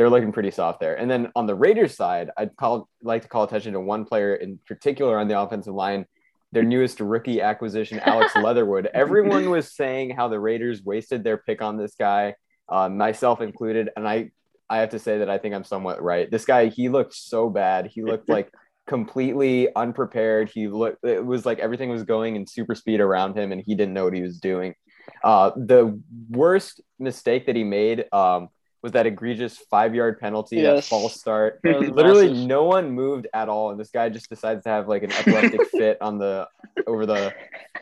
they're 0.00 0.08
looking 0.08 0.32
pretty 0.32 0.50
soft 0.50 0.80
there. 0.80 0.94
And 0.94 1.10
then 1.10 1.30
on 1.36 1.44
the 1.44 1.54
Raiders 1.54 1.94
side, 1.94 2.30
I'd 2.38 2.56
call 2.56 2.88
like 3.02 3.20
to 3.20 3.28
call 3.28 3.44
attention 3.44 3.74
to 3.74 3.80
one 3.80 4.06
player 4.06 4.34
in 4.34 4.58
particular 4.66 5.18
on 5.18 5.28
the 5.28 5.38
offensive 5.38 5.74
line, 5.74 6.06
their 6.52 6.62
newest 6.62 7.00
rookie 7.00 7.42
acquisition, 7.42 8.00
Alex 8.00 8.34
Leatherwood. 8.42 8.88
Everyone 8.94 9.50
was 9.50 9.76
saying 9.76 10.16
how 10.16 10.28
the 10.28 10.40
Raiders 10.40 10.82
wasted 10.82 11.22
their 11.22 11.36
pick 11.36 11.60
on 11.60 11.76
this 11.76 11.96
guy, 11.96 12.34
uh, 12.70 12.88
myself 12.88 13.42
included, 13.42 13.90
and 13.94 14.08
I 14.08 14.30
I 14.70 14.78
have 14.78 14.88
to 14.88 14.98
say 14.98 15.18
that 15.18 15.28
I 15.28 15.36
think 15.36 15.54
I'm 15.54 15.64
somewhat 15.64 16.02
right. 16.02 16.30
This 16.30 16.46
guy, 16.46 16.68
he 16.68 16.88
looked 16.88 17.12
so 17.12 17.50
bad. 17.50 17.88
He 17.88 18.02
looked 18.02 18.28
like 18.36 18.50
completely 18.86 19.68
unprepared. 19.76 20.48
He 20.48 20.68
looked 20.68 21.04
it 21.04 21.22
was 21.22 21.44
like 21.44 21.58
everything 21.58 21.90
was 21.90 22.04
going 22.04 22.36
in 22.36 22.46
super 22.46 22.74
speed 22.74 23.00
around 23.00 23.36
him 23.36 23.52
and 23.52 23.60
he 23.60 23.74
didn't 23.74 23.92
know 23.92 24.04
what 24.04 24.14
he 24.14 24.22
was 24.22 24.40
doing. 24.40 24.74
Uh, 25.22 25.50
the 25.56 26.00
worst 26.30 26.80
mistake 26.98 27.44
that 27.44 27.56
he 27.56 27.64
made 27.64 28.06
um, 28.14 28.48
was 28.82 28.92
that 28.92 29.06
egregious 29.06 29.58
five 29.70 29.94
yard 29.94 30.18
penalty, 30.18 30.62
that 30.62 30.84
false 30.84 31.14
start. 31.18 31.60
That 31.62 31.80
Literally, 31.94 32.28
massive. 32.30 32.46
no 32.46 32.64
one 32.64 32.90
moved 32.92 33.26
at 33.34 33.48
all, 33.48 33.70
and 33.70 33.78
this 33.78 33.90
guy 33.90 34.08
just 34.08 34.28
decides 34.28 34.64
to 34.64 34.70
have 34.70 34.88
like 34.88 35.02
an 35.02 35.12
epileptic 35.12 35.68
fit 35.70 35.98
on 36.00 36.18
the 36.18 36.48
over 36.86 37.04
the 37.04 37.34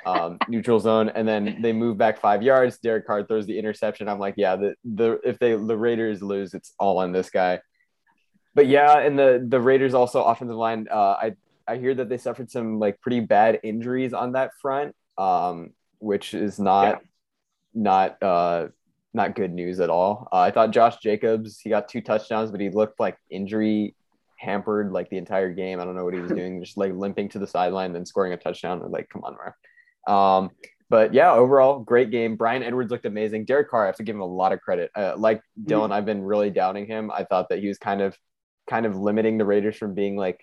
um, 0.04 0.38
neutral 0.48 0.80
zone, 0.80 1.08
and 1.10 1.26
then 1.28 1.58
they 1.62 1.72
move 1.72 1.98
back 1.98 2.18
five 2.20 2.42
yards. 2.42 2.78
Derek 2.78 3.06
Carr 3.06 3.24
throws 3.24 3.46
the 3.46 3.58
interception. 3.58 4.08
I'm 4.08 4.18
like, 4.18 4.34
yeah, 4.36 4.56
the 4.56 4.74
the 4.84 5.20
if 5.24 5.38
they 5.38 5.52
the 5.54 5.76
Raiders 5.76 6.22
lose, 6.22 6.54
it's 6.54 6.74
all 6.78 6.98
on 6.98 7.12
this 7.12 7.30
guy. 7.30 7.60
But 8.54 8.66
yeah, 8.66 8.98
and 8.98 9.16
the 9.18 9.44
the 9.46 9.60
Raiders 9.60 9.94
also 9.94 10.24
offensive 10.24 10.56
line. 10.56 10.88
Uh, 10.90 10.96
I 11.22 11.34
I 11.68 11.76
hear 11.76 11.94
that 11.94 12.08
they 12.08 12.18
suffered 12.18 12.50
some 12.50 12.80
like 12.80 13.00
pretty 13.00 13.20
bad 13.20 13.60
injuries 13.62 14.12
on 14.12 14.32
that 14.32 14.50
front, 14.60 14.96
um, 15.16 15.70
which 16.00 16.34
is 16.34 16.58
not 16.58 16.84
Yeah. 16.88 16.98
not 17.74 18.22
uh, 18.22 18.68
not 19.14 19.34
good 19.34 19.52
news 19.52 19.80
at 19.80 19.90
all. 19.90 20.28
Uh, 20.32 20.40
I 20.40 20.50
thought 20.50 20.70
Josh 20.70 20.98
Jacobs 20.98 21.60
he 21.60 21.70
got 21.70 21.88
two 21.88 22.00
touchdowns, 22.00 22.50
but 22.50 22.60
he 22.60 22.70
looked 22.70 23.00
like 23.00 23.16
injury 23.30 23.94
hampered 24.36 24.92
like 24.92 25.10
the 25.10 25.16
entire 25.16 25.52
game. 25.52 25.80
I 25.80 25.84
don't 25.84 25.96
know 25.96 26.04
what 26.04 26.14
he 26.14 26.20
was 26.20 26.30
doing, 26.34 26.62
just 26.62 26.76
like 26.76 26.92
limping 26.92 27.28
to 27.30 27.38
the 27.38 27.46
sideline, 27.46 27.92
then 27.92 28.06
scoring 28.06 28.32
a 28.32 28.36
touchdown. 28.36 28.82
I'm 28.82 28.92
like, 28.92 29.08
come 29.08 29.24
on, 29.24 29.36
ref. 29.36 29.54
Um, 30.14 30.50
but 30.90 31.12
yeah, 31.12 31.32
overall, 31.32 31.80
great 31.80 32.10
game. 32.10 32.36
Bryan 32.36 32.62
Edwards 32.62 32.90
looked 32.90 33.04
amazing. 33.04 33.44
Derek 33.44 33.68
Carr, 33.68 33.84
I 33.84 33.86
have 33.86 33.96
to 33.96 34.02
give 34.02 34.16
him 34.16 34.22
a 34.22 34.26
lot 34.26 34.52
of 34.52 34.60
credit. 34.60 34.90
Uh, 34.96 35.14
like 35.18 35.42
Dylan, 35.62 35.92
I've 35.92 36.06
been 36.06 36.22
really 36.22 36.50
doubting 36.50 36.86
him. 36.86 37.10
I 37.10 37.24
thought 37.24 37.50
that 37.50 37.58
he 37.58 37.68
was 37.68 37.78
kind 37.78 38.00
of, 38.00 38.16
kind 38.70 38.86
of 38.86 38.96
limiting 38.96 39.36
the 39.36 39.44
Raiders 39.44 39.76
from 39.76 39.94
being 39.94 40.16
like 40.16 40.42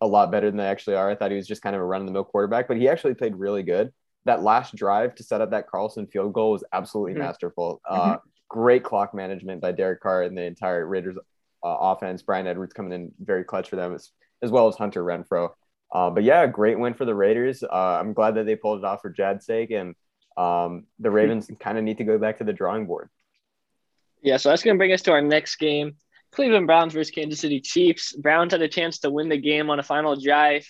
a 0.00 0.06
lot 0.06 0.30
better 0.30 0.50
than 0.50 0.56
they 0.56 0.66
actually 0.66 0.96
are. 0.96 1.10
I 1.10 1.16
thought 1.16 1.30
he 1.30 1.36
was 1.36 1.46
just 1.46 1.62
kind 1.62 1.76
of 1.76 1.82
a 1.82 1.84
run 1.84 2.00
of 2.00 2.06
the 2.06 2.12
mill 2.12 2.24
quarterback, 2.24 2.66
but 2.66 2.78
he 2.78 2.88
actually 2.88 3.14
played 3.14 3.36
really 3.36 3.62
good. 3.62 3.92
That 4.24 4.42
last 4.42 4.74
drive 4.74 5.14
to 5.16 5.22
set 5.22 5.40
up 5.40 5.50
that 5.50 5.68
Carlson 5.68 6.06
field 6.06 6.32
goal 6.32 6.52
was 6.52 6.64
absolutely 6.72 7.14
Mhm. 7.14 7.18
masterful. 7.18 7.80
Uh, 7.88 8.16
great 8.48 8.82
clock 8.84 9.14
management 9.14 9.60
by 9.60 9.72
Derek 9.72 10.00
Carr 10.00 10.22
and 10.22 10.36
the 10.36 10.42
entire 10.42 10.86
Raiders 10.86 11.16
uh, 11.62 11.76
offense. 11.80 12.22
Bryan 12.22 12.46
Edwards 12.46 12.72
coming 12.74 12.92
in 12.92 13.12
very 13.20 13.42
clutch 13.44 13.68
for 13.70 13.76
them 13.76 13.94
as, 13.94 14.10
as 14.42 14.50
well 14.50 14.68
as 14.68 14.76
Hunter 14.76 15.02
Renfrow. 15.02 15.50
Uh, 15.92 16.10
but 16.10 16.22
yeah, 16.24 16.46
great 16.46 16.78
win 16.78 16.92
for 16.94 17.04
the 17.04 17.14
Raiders. 17.14 17.62
Uh, 17.62 17.98
I'm 18.00 18.12
glad 18.12 18.34
that 18.34 18.44
they 18.44 18.56
pulled 18.56 18.80
it 18.80 18.84
off 18.84 19.00
for 19.00 19.10
Jad's 19.10 19.46
sake, 19.46 19.70
and 19.70 19.94
um, 20.36 20.86
the 20.98 21.10
Ravens 21.10 21.50
kind 21.60 21.78
of 21.78 21.84
need 21.84 21.98
to 21.98 22.04
go 22.04 22.18
back 22.18 22.38
to 22.38 22.44
the 22.44 22.52
drawing 22.52 22.86
board. 22.86 23.08
Yeah, 24.22 24.36
so 24.38 24.48
that's 24.48 24.62
going 24.62 24.76
to 24.76 24.78
bring 24.78 24.92
us 24.92 25.02
to 25.02 25.12
our 25.12 25.20
next 25.22 25.56
game 25.56 25.96
Cleveland 26.32 26.66
Browns 26.66 26.92
versus 26.92 27.12
Kansas 27.12 27.40
City 27.40 27.60
Chiefs. 27.60 28.12
Browns 28.12 28.52
had 28.52 28.60
a 28.62 28.68
chance 28.68 28.98
to 29.00 29.10
win 29.10 29.28
the 29.28 29.36
game 29.38 29.70
on 29.70 29.78
a 29.78 29.82
final 29.82 30.16
drive. 30.16 30.66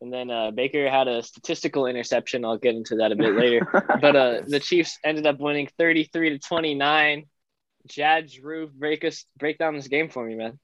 And 0.00 0.12
then 0.12 0.30
uh, 0.30 0.52
Baker 0.52 0.88
had 0.88 1.08
a 1.08 1.22
statistical 1.22 1.86
interception. 1.86 2.44
I'll 2.44 2.56
get 2.58 2.76
into 2.76 2.96
that 2.96 3.10
a 3.12 3.16
bit 3.16 3.34
later. 3.34 3.66
But 4.00 4.14
uh, 4.16 4.40
the 4.46 4.60
Chiefs 4.60 4.98
ended 5.04 5.26
up 5.26 5.40
winning 5.40 5.68
33 5.76 6.30
to 6.30 6.38
29. 6.38 7.24
Jad 7.88 8.30
Drew, 8.30 8.68
break 8.68 9.04
us 9.04 9.24
break 9.38 9.58
down 9.58 9.74
this 9.74 9.88
game 9.88 10.08
for 10.08 10.24
me, 10.24 10.34
man. 10.36 10.58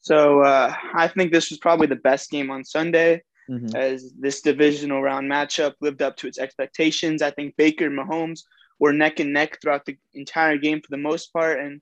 So 0.00 0.40
uh, 0.40 0.72
I 0.94 1.08
think 1.08 1.32
this 1.32 1.50
was 1.50 1.58
probably 1.58 1.86
the 1.86 1.96
best 1.96 2.30
game 2.30 2.50
on 2.50 2.64
Sunday, 2.64 3.22
Mm-hmm. 3.50 3.74
as 3.74 4.12
this 4.16 4.42
divisional 4.42 5.02
round 5.02 5.28
matchup 5.28 5.74
lived 5.80 6.02
up 6.02 6.16
to 6.18 6.28
its 6.28 6.38
expectations. 6.38 7.20
I 7.20 7.32
think 7.32 7.56
Baker 7.56 7.86
and 7.86 7.98
Mahomes 7.98 8.42
were 8.78 8.92
neck 8.92 9.18
and 9.18 9.32
neck 9.32 9.58
throughout 9.60 9.84
the 9.86 9.96
entire 10.14 10.56
game 10.56 10.80
for 10.80 10.86
the 10.90 10.96
most 11.02 11.32
part, 11.32 11.58
and 11.58 11.80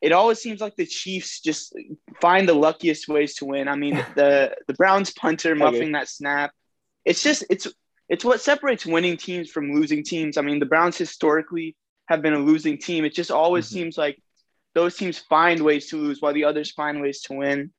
it 0.00 0.12
always 0.12 0.40
seems 0.40 0.60
like 0.60 0.76
the 0.76 0.86
Chiefs 0.86 1.40
just 1.40 1.74
find 2.20 2.48
the 2.48 2.54
luckiest 2.54 3.08
ways 3.08 3.34
to 3.36 3.44
win. 3.44 3.68
I 3.68 3.76
mean, 3.76 3.94
the 4.16 4.54
the 4.66 4.74
Browns 4.74 5.10
punter 5.12 5.54
muffing 5.54 5.92
that 5.92 6.08
snap, 6.08 6.52
it's 7.04 7.22
just 7.22 7.44
it's 7.50 7.66
it's 8.08 8.24
what 8.24 8.40
separates 8.40 8.86
winning 8.86 9.16
teams 9.16 9.50
from 9.50 9.72
losing 9.72 10.02
teams. 10.02 10.36
I 10.36 10.42
mean, 10.42 10.58
the 10.58 10.66
Browns 10.66 10.96
historically 10.96 11.76
have 12.08 12.22
been 12.22 12.34
a 12.34 12.38
losing 12.38 12.76
team. 12.78 13.04
It 13.04 13.14
just 13.14 13.30
always 13.30 13.66
Mhm. 13.66 13.72
seems 13.72 13.98
like 13.98 14.18
those 14.74 14.96
teams 14.96 15.18
find 15.18 15.60
ways 15.62 15.88
to 15.90 15.96
lose 15.96 16.20
while 16.20 16.32
the 16.32 16.44
others 16.44 16.72
find 16.72 17.00
ways 17.00 17.20
to 17.22 17.34
win. 17.34 17.72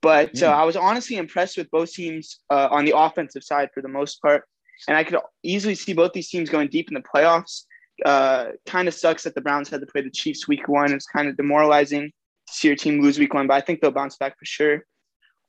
But 0.00 0.40
uh, 0.42 0.52
Mm. 0.52 0.54
I 0.54 0.64
was 0.64 0.76
honestly 0.76 1.16
impressed 1.16 1.56
with 1.56 1.70
both 1.70 1.92
teams 1.92 2.38
uh, 2.50 2.68
on 2.70 2.84
the 2.84 2.96
offensive 2.96 3.42
side 3.42 3.70
for 3.74 3.82
the 3.82 3.88
most 3.88 4.22
part. 4.22 4.44
And 4.86 4.96
I 4.96 5.04
could 5.04 5.18
easily 5.42 5.74
see 5.74 5.92
both 5.92 6.12
these 6.12 6.28
teams 6.30 6.50
going 6.50 6.68
deep 6.68 6.88
in 6.88 6.94
the 6.94 7.02
playoffs. 7.02 7.64
Uh, 8.04 8.46
kind 8.66 8.88
of 8.88 8.94
sucks 8.94 9.22
that 9.24 9.34
the 9.34 9.40
Browns 9.40 9.68
had 9.68 9.80
to 9.80 9.86
play 9.86 10.00
the 10.02 10.10
Chiefs 10.10 10.48
week 10.48 10.66
one. 10.68 10.92
It's 10.92 11.06
kind 11.06 11.28
of 11.28 11.36
demoralizing 11.36 12.10
to 12.48 12.52
see 12.52 12.68
your 12.68 12.76
team 12.76 13.00
lose 13.00 13.18
week 13.18 13.34
one, 13.34 13.46
but 13.46 13.54
I 13.54 13.60
think 13.60 13.80
they'll 13.80 13.90
bounce 13.92 14.16
back 14.16 14.38
for 14.38 14.44
sure. 14.44 14.84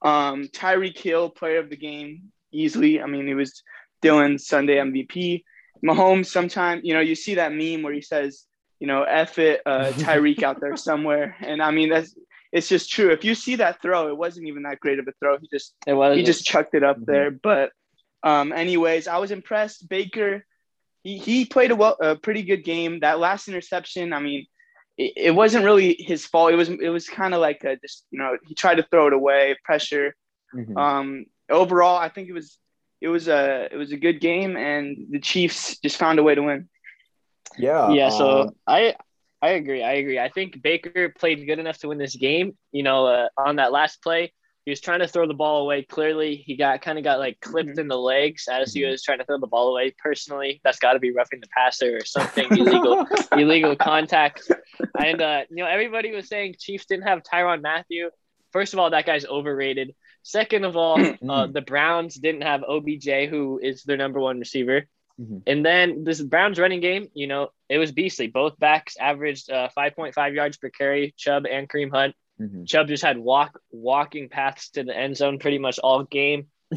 Um, 0.02 0.44
Tyreek 0.50 0.98
Hill, 0.98 1.30
player 1.30 1.60
of 1.60 1.70
the 1.70 1.78
game, 1.78 2.32
easily. 2.52 3.02
I 3.02 3.06
mean, 3.08 3.26
he 3.26 3.34
was 3.34 3.64
Dylan's 4.02 4.48
Sunday 4.48 4.76
MVP. 4.76 5.44
Mahomes, 5.86 6.28
sometime, 6.28 6.82
you 6.84 6.94
know, 6.94 7.00
you 7.00 7.16
see 7.16 7.36
that 7.36 7.54
meme 7.54 7.82
where 7.84 7.94
he 7.94 8.02
says, 8.02 8.44
you 8.80 8.88
know, 8.88 9.04
F 9.04 9.40
it, 9.40 9.62
uh, 9.66 9.92
Tyreek 9.96 10.44
out 10.44 10.60
there 10.62 10.76
somewhere. 10.76 11.36
And 11.40 11.62
I 11.62 11.72
mean, 11.72 11.90
that's, 11.90 12.16
it's 12.52 12.68
just 12.70 12.92
true. 12.92 13.12
If 13.12 13.24
you 13.24 13.34
see 13.34 13.56
that 13.56 13.82
throw, 13.82 14.10
it 14.10 14.18
wasn't 14.18 14.48
even 14.48 14.64
that 14.64 14.80
great 14.80 15.00
of 15.00 15.08
a 15.08 15.14
throw. 15.20 15.38
He 15.40 15.48
just 15.52 15.74
It 15.88 15.94
was 15.94 16.16
he 16.16 16.24
just 16.24 16.46
chucked 16.46 16.76
it 16.76 16.84
up 16.84 17.00
Mhm. 17.00 17.06
there. 17.06 17.32
But 17.32 17.72
um, 18.22 18.52
anyways, 18.54 19.08
I 19.08 19.18
was 19.18 19.32
impressed. 19.32 19.90
Baker, 19.90 20.46
he, 21.04 21.18
he 21.18 21.46
played 21.46 21.72
a 21.72 21.76
well, 21.76 21.98
a 22.02 22.16
pretty 22.16 22.44
good 22.44 22.64
game. 22.64 23.02
That 23.02 23.20
last 23.20 23.48
interception, 23.48 24.14
I 24.14 24.20
mean, 24.20 24.48
it, 24.98 25.14
it 25.16 25.32
wasn't 25.32 25.66
really 25.66 25.96
his 26.00 26.26
fault. 26.26 26.54
It 26.54 26.56
was 26.56 26.70
it 26.70 26.90
was 26.90 27.08
kind 27.08 27.34
of 27.34 27.42
like 27.42 27.64
a 27.64 27.76
just 27.78 28.06
you 28.12 28.20
know 28.20 28.38
he 28.44 28.56
tried 28.56 28.76
to 28.76 28.88
throw 28.90 29.08
it 29.08 29.14
away, 29.14 29.56
pressure. 29.64 30.16
Mhm. 30.56 30.78
Um, 30.78 31.26
overall, 31.50 31.98
I 31.98 32.10
think 32.10 32.30
it 32.30 32.34
was 32.34 32.58
it 33.02 33.10
was 33.10 33.28
a 33.28 33.68
it 33.72 33.76
was 33.76 33.92
a 33.92 33.98
good 33.98 34.22
game, 34.22 34.56
and 34.56 35.08
the 35.10 35.20
Chiefs 35.20 35.78
just 35.80 35.98
found 35.98 36.20
a 36.20 36.24
way 36.24 36.36
to 36.36 36.42
win. 36.42 36.70
yeah. 37.58 37.92
yeah, 37.92 38.10
so 38.10 38.42
um, 38.44 38.56
I 38.66 38.96
I 39.42 39.50
agree. 39.50 39.84
I 39.84 39.94
agree. 39.94 40.20
I 40.20 40.30
think 40.30 40.62
Baker 40.62 41.10
played 41.10 41.46
good 41.46 41.60
enough 41.60 41.80
to 41.80 41.90
win 41.90 41.98
this 41.98 42.16
game. 42.16 42.58
You 42.72 42.84
know, 42.84 43.08
uh, 43.08 43.28
on 43.38 43.58
that 43.58 43.74
last 43.74 44.02
play, 44.02 44.32
he 44.66 44.72
was 44.72 44.80
trying 44.82 45.00
to 45.00 45.08
throw 45.08 45.28
the 45.28 45.34
ball 45.34 45.62
away. 45.62 45.84
Clearly, 45.84 46.36
he 46.36 46.56
got 46.56 46.82
kind 46.82 46.98
of 46.98 47.04
got 47.04 47.20
like 47.20 47.40
clipped 47.42 47.72
Mhm. 47.72 47.80
in 47.80 47.88
the 47.88 47.98
legs 47.98 48.48
as 48.48 48.74
he 48.74 48.82
Mhm. 48.82 48.92
was 48.92 49.04
trying 49.04 49.20
to 49.20 49.26
throw 49.26 49.38
the 49.40 49.48
ball 49.48 49.70
away. 49.70 49.94
Personally, 49.98 50.62
that's 50.64 50.80
got 50.80 50.94
to 50.94 51.00
be 51.00 51.12
roughing 51.12 51.42
the 51.42 51.48
passer 51.56 51.98
or 51.98 52.06
something 52.06 52.46
illegal, 52.58 53.06
illegal 53.34 53.76
contact. 53.76 54.50
And 54.98 55.22
uh, 55.22 55.42
you 55.50 55.58
know, 55.58 55.66
everybody 55.68 56.12
was 56.12 56.28
saying 56.28 56.56
Chiefs 56.60 56.86
didn't 56.86 57.04
have 57.08 57.24
Tyrann 57.24 57.62
Mathieu. 57.62 58.10
First 58.52 58.74
of 58.74 58.80
all, 58.80 58.90
that 58.92 59.06
guy's 59.06 59.26
overrated. 59.26 59.96
Second 60.24 60.64
of 60.64 60.78
all, 60.78 60.98
uh, 61.30 61.48
the 61.48 61.62
Browns 61.62 62.16
didn't 62.16 62.44
have 62.44 62.64
OBJ, 62.64 63.28
who 63.30 63.60
is 63.62 63.84
their 63.84 63.98
number 63.98 64.20
one 64.20 64.40
receiver. 64.40 64.86
Mhm. 65.20 65.44
And 65.46 65.66
then 65.66 66.04
this 66.06 66.22
Browns 66.22 66.58
running 66.60 66.80
game, 66.80 67.08
you 67.14 67.28
know, 67.28 67.50
it 67.70 67.78
was 67.78 67.92
beastly. 67.92 68.28
Both 68.28 68.58
backs 68.58 68.96
averaged 68.98 69.52
uh, 69.52 69.70
5.5 69.78 70.34
yards 70.34 70.58
per 70.58 70.70
carry, 70.70 71.14
Chubb 71.18 71.46
and 71.46 71.70
Kareem 71.70 71.92
Hunt. 71.92 72.16
Mhm. 72.42 72.68
Chubb 72.68 72.88
just 72.88 73.04
had 73.04 73.18
walk 73.18 73.60
walking 73.72 74.30
paths 74.30 74.70
to 74.72 74.84
the 74.84 74.96
end 74.96 75.18
zone 75.18 75.40
pretty 75.40 75.60
much 75.60 75.80
all 75.80 76.04
game. 76.04 76.48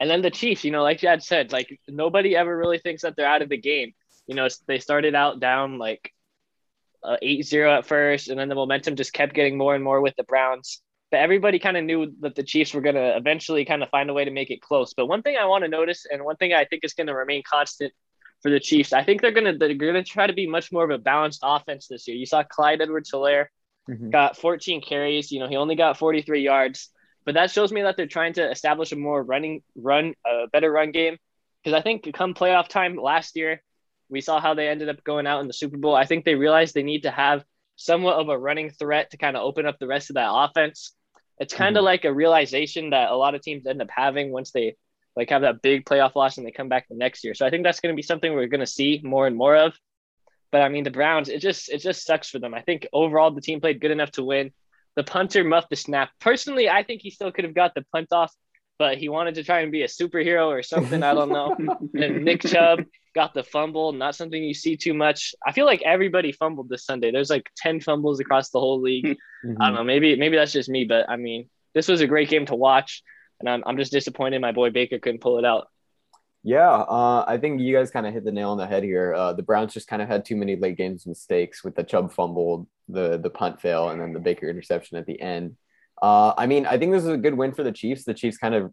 and 0.00 0.10
then 0.10 0.22
the 0.22 0.30
Chiefs, 0.30 0.64
you 0.64 0.70
know, 0.70 0.82
like 0.82 1.00
Jad 1.00 1.22
said, 1.22 1.52
like 1.52 1.80
nobody 1.88 2.36
ever 2.36 2.56
really 2.56 2.78
thinks 2.78 3.02
that 3.02 3.16
they're 3.16 3.26
out 3.26 3.42
of 3.42 3.48
the 3.48 3.56
game. 3.56 3.94
You 4.26 4.34
know, 4.34 4.48
they 4.66 4.78
started 4.78 5.14
out 5.14 5.40
down 5.40 5.78
like 5.78 6.12
uh, 7.02 7.16
8-0 7.22 7.78
at 7.78 7.86
first, 7.86 8.28
and 8.28 8.38
then 8.38 8.48
the 8.48 8.54
momentum 8.54 8.96
just 8.96 9.12
kept 9.12 9.34
getting 9.34 9.56
more 9.56 9.74
and 9.74 9.82
more 9.84 10.00
with 10.00 10.14
the 10.16 10.24
Browns. 10.24 10.82
But 11.10 11.20
everybody 11.20 11.58
kind 11.58 11.78
of 11.78 11.84
knew 11.84 12.12
that 12.20 12.34
the 12.34 12.42
Chiefs 12.42 12.74
were 12.74 12.82
going 12.82 12.96
to 12.96 13.16
eventually 13.16 13.64
kind 13.64 13.82
of 13.82 13.88
find 13.88 14.10
a 14.10 14.12
way 14.12 14.26
to 14.26 14.30
make 14.30 14.50
it 14.50 14.60
close. 14.60 14.92
But 14.92 15.06
one 15.06 15.22
thing 15.22 15.36
I 15.40 15.46
want 15.46 15.64
to 15.64 15.68
notice, 15.68 16.04
and 16.10 16.22
one 16.22 16.36
thing 16.36 16.52
I 16.52 16.66
think 16.66 16.84
is 16.84 16.92
going 16.92 17.06
to 17.06 17.14
remain 17.14 17.42
constant 17.48 17.94
for 18.42 18.50
the 18.50 18.60
Chiefs, 18.60 18.92
I 18.92 19.04
think 19.04 19.22
they're 19.22 19.32
going 19.32 19.50
to 19.50 19.56
they're 19.56 19.74
going 19.74 19.94
to 19.94 20.02
try 20.02 20.26
to 20.26 20.34
be 20.34 20.46
much 20.46 20.70
more 20.70 20.84
of 20.84 20.90
a 20.90 20.98
balanced 20.98 21.40
offense 21.42 21.86
this 21.88 22.06
year. 22.06 22.16
You 22.16 22.26
saw 22.26 22.42
Clyde 22.42 22.82
Edwards-Helaire 22.82 23.46
Mhm. 23.88 24.10
got 24.10 24.36
14 24.36 24.80
carries. 24.82 25.32
You 25.32 25.40
know, 25.40 25.48
he 25.48 25.56
only 25.56 25.74
got 25.74 25.96
43 25.96 26.42
yards, 26.42 26.90
but 27.24 27.34
that 27.34 27.50
shows 27.50 27.72
me 27.72 27.82
that 27.82 27.96
they're 27.96 28.06
trying 28.06 28.34
to 28.34 28.50
establish 28.50 28.92
a 28.92 28.96
more 28.96 29.22
running 29.22 29.62
run, 29.74 30.14
a 30.26 30.46
better 30.52 30.70
run 30.70 30.92
game. 30.92 31.18
Because 31.62 31.78
I 31.78 31.82
think 31.82 32.12
come 32.14 32.34
playoff 32.34 32.68
time 32.68 32.96
last 32.96 33.36
year, 33.36 33.62
we 34.08 34.20
saw 34.20 34.40
how 34.40 34.54
they 34.54 34.68
ended 34.68 34.88
up 34.88 35.04
going 35.04 35.26
out 35.26 35.40
in 35.40 35.46
the 35.46 35.52
Super 35.52 35.76
Bowl. 35.76 35.94
I 35.94 36.06
think 36.06 36.24
they 36.24 36.34
realized 36.34 36.74
they 36.74 36.82
need 36.82 37.02
to 37.02 37.10
have 37.10 37.44
somewhat 37.76 38.16
of 38.16 38.28
a 38.28 38.38
running 38.38 38.70
threat 38.70 39.10
to 39.10 39.16
kind 39.16 39.36
of 39.36 39.42
open 39.42 39.66
up 39.66 39.78
the 39.78 39.86
rest 39.86 40.10
of 40.10 40.14
that 40.14 40.30
offense. 40.32 40.94
It's 41.38 41.54
kind 41.54 41.76
of 41.76 41.84
like 41.84 42.04
a 42.04 42.12
realization 42.12 42.90
that 42.90 43.10
a 43.10 43.16
lot 43.16 43.34
of 43.34 43.42
teams 43.42 43.66
end 43.66 43.80
up 43.80 43.90
having 43.90 44.32
once 44.32 44.50
they 44.50 44.76
like 45.14 45.30
have 45.30 45.42
that 45.42 45.62
big 45.62 45.84
playoff 45.84 46.14
loss 46.14 46.38
and 46.38 46.46
they 46.46 46.50
come 46.50 46.68
back 46.68 46.88
the 46.88 46.96
next 46.96 47.22
year. 47.24 47.34
So 47.34 47.46
I 47.46 47.50
think 47.50 47.64
that's 47.64 47.80
going 47.80 47.92
to 47.92 47.96
be 47.96 48.02
something 48.02 48.32
we're 48.32 48.46
going 48.46 48.60
to 48.60 48.66
see 48.66 49.00
more 49.04 49.26
and 49.26 49.36
more 49.36 49.56
of. 49.56 49.74
But 50.50 50.62
I 50.62 50.68
mean, 50.68 50.84
the 50.84 50.90
Browns, 50.90 51.28
it 51.28 51.40
just 51.40 51.68
it 51.68 51.78
just 51.78 52.04
sucks 52.04 52.28
for 52.30 52.38
them. 52.38 52.54
I 52.54 52.62
think 52.62 52.86
overall 52.92 53.30
the 53.30 53.40
team 53.40 53.60
played 53.60 53.80
good 53.80 53.90
enough 53.90 54.12
to 54.12 54.24
win. 54.24 54.52
The 54.96 55.04
punter 55.04 55.44
muffed 55.44 55.70
the 55.70 55.76
snap. 55.76 56.10
Personally, 56.20 56.68
I 56.68 56.82
think 56.82 57.02
he 57.02 57.10
still 57.10 57.30
could 57.30 57.44
have 57.44 57.54
got 57.54 57.74
the 57.74 57.84
punt 57.92 58.08
off, 58.12 58.34
but 58.78 58.98
he 58.98 59.08
wanted 59.08 59.34
to 59.36 59.44
try 59.44 59.60
and 59.60 59.70
be 59.70 59.82
a 59.82 59.86
superhero 59.86 60.46
or 60.48 60.62
something. 60.62 61.02
I 61.02 61.14
don't 61.14 61.28
know. 61.28 61.56
and 61.94 62.24
Nick 62.24 62.42
Chubb 62.42 62.84
got 63.14 63.34
the 63.34 63.44
fumble. 63.44 63.92
Not 63.92 64.14
something 64.16 64.42
you 64.42 64.54
see 64.54 64.76
too 64.76 64.94
much. 64.94 65.34
I 65.46 65.52
feel 65.52 65.66
like 65.66 65.82
everybody 65.82 66.32
fumbled 66.32 66.68
this 66.68 66.84
Sunday. 66.84 67.10
There's 67.10 67.30
like 67.30 67.48
ten 67.56 67.80
fumbles 67.80 68.18
across 68.20 68.50
the 68.50 68.60
whole 68.60 68.80
league. 68.80 69.06
Mm-hmm. 69.44 69.62
I 69.62 69.66
don't 69.66 69.74
know. 69.74 69.84
Maybe 69.84 70.16
maybe 70.16 70.36
that's 70.36 70.52
just 70.52 70.68
me, 70.68 70.84
but 70.84 71.08
I 71.08 71.16
mean, 71.16 71.48
this 71.74 71.88
was 71.88 72.00
a 72.00 72.06
great 72.06 72.28
game 72.28 72.46
to 72.46 72.54
watch. 72.56 73.02
and 73.40 73.48
I'm 73.48 73.62
I'm 73.66 73.76
just 73.76 73.92
disappointed 73.92 74.40
my 74.40 74.52
boy 74.52 74.70
Baker 74.70 74.98
couldn't 74.98 75.20
pull 75.20 75.38
it 75.38 75.44
out. 75.44 75.68
Yeah, 76.44 76.70
uh, 76.70 77.24
I 77.26 77.36
think 77.38 77.60
you 77.60 77.74
guys 77.74 77.90
kind 77.90 78.06
of 78.06 78.14
hit 78.14 78.24
the 78.24 78.32
nail 78.32 78.50
on 78.50 78.58
the 78.58 78.66
head 78.66 78.84
here. 78.84 79.12
Uh, 79.12 79.32
the 79.32 79.42
Browns 79.42 79.74
just 79.74 79.88
kind 79.88 80.00
of 80.00 80.08
had 80.08 80.24
too 80.24 80.36
many 80.36 80.56
late 80.56 80.76
games 80.76 81.06
mistakes 81.06 81.64
with 81.64 81.74
the 81.74 81.82
Chubb 81.82 82.12
fumble, 82.12 82.68
the 82.88 83.18
the 83.18 83.30
punt 83.30 83.60
fail, 83.60 83.90
and 83.90 84.00
then 84.00 84.12
the 84.12 84.20
Baker 84.20 84.48
interception 84.48 84.96
at 84.98 85.06
the 85.06 85.20
end. 85.20 85.56
Uh, 86.00 86.32
I 86.38 86.46
mean, 86.46 86.64
I 86.64 86.78
think 86.78 86.92
this 86.92 87.02
is 87.02 87.10
a 87.10 87.16
good 87.16 87.34
win 87.34 87.52
for 87.52 87.64
the 87.64 87.72
Chiefs. 87.72 88.04
The 88.04 88.14
Chiefs 88.14 88.38
kind 88.38 88.54
of 88.54 88.72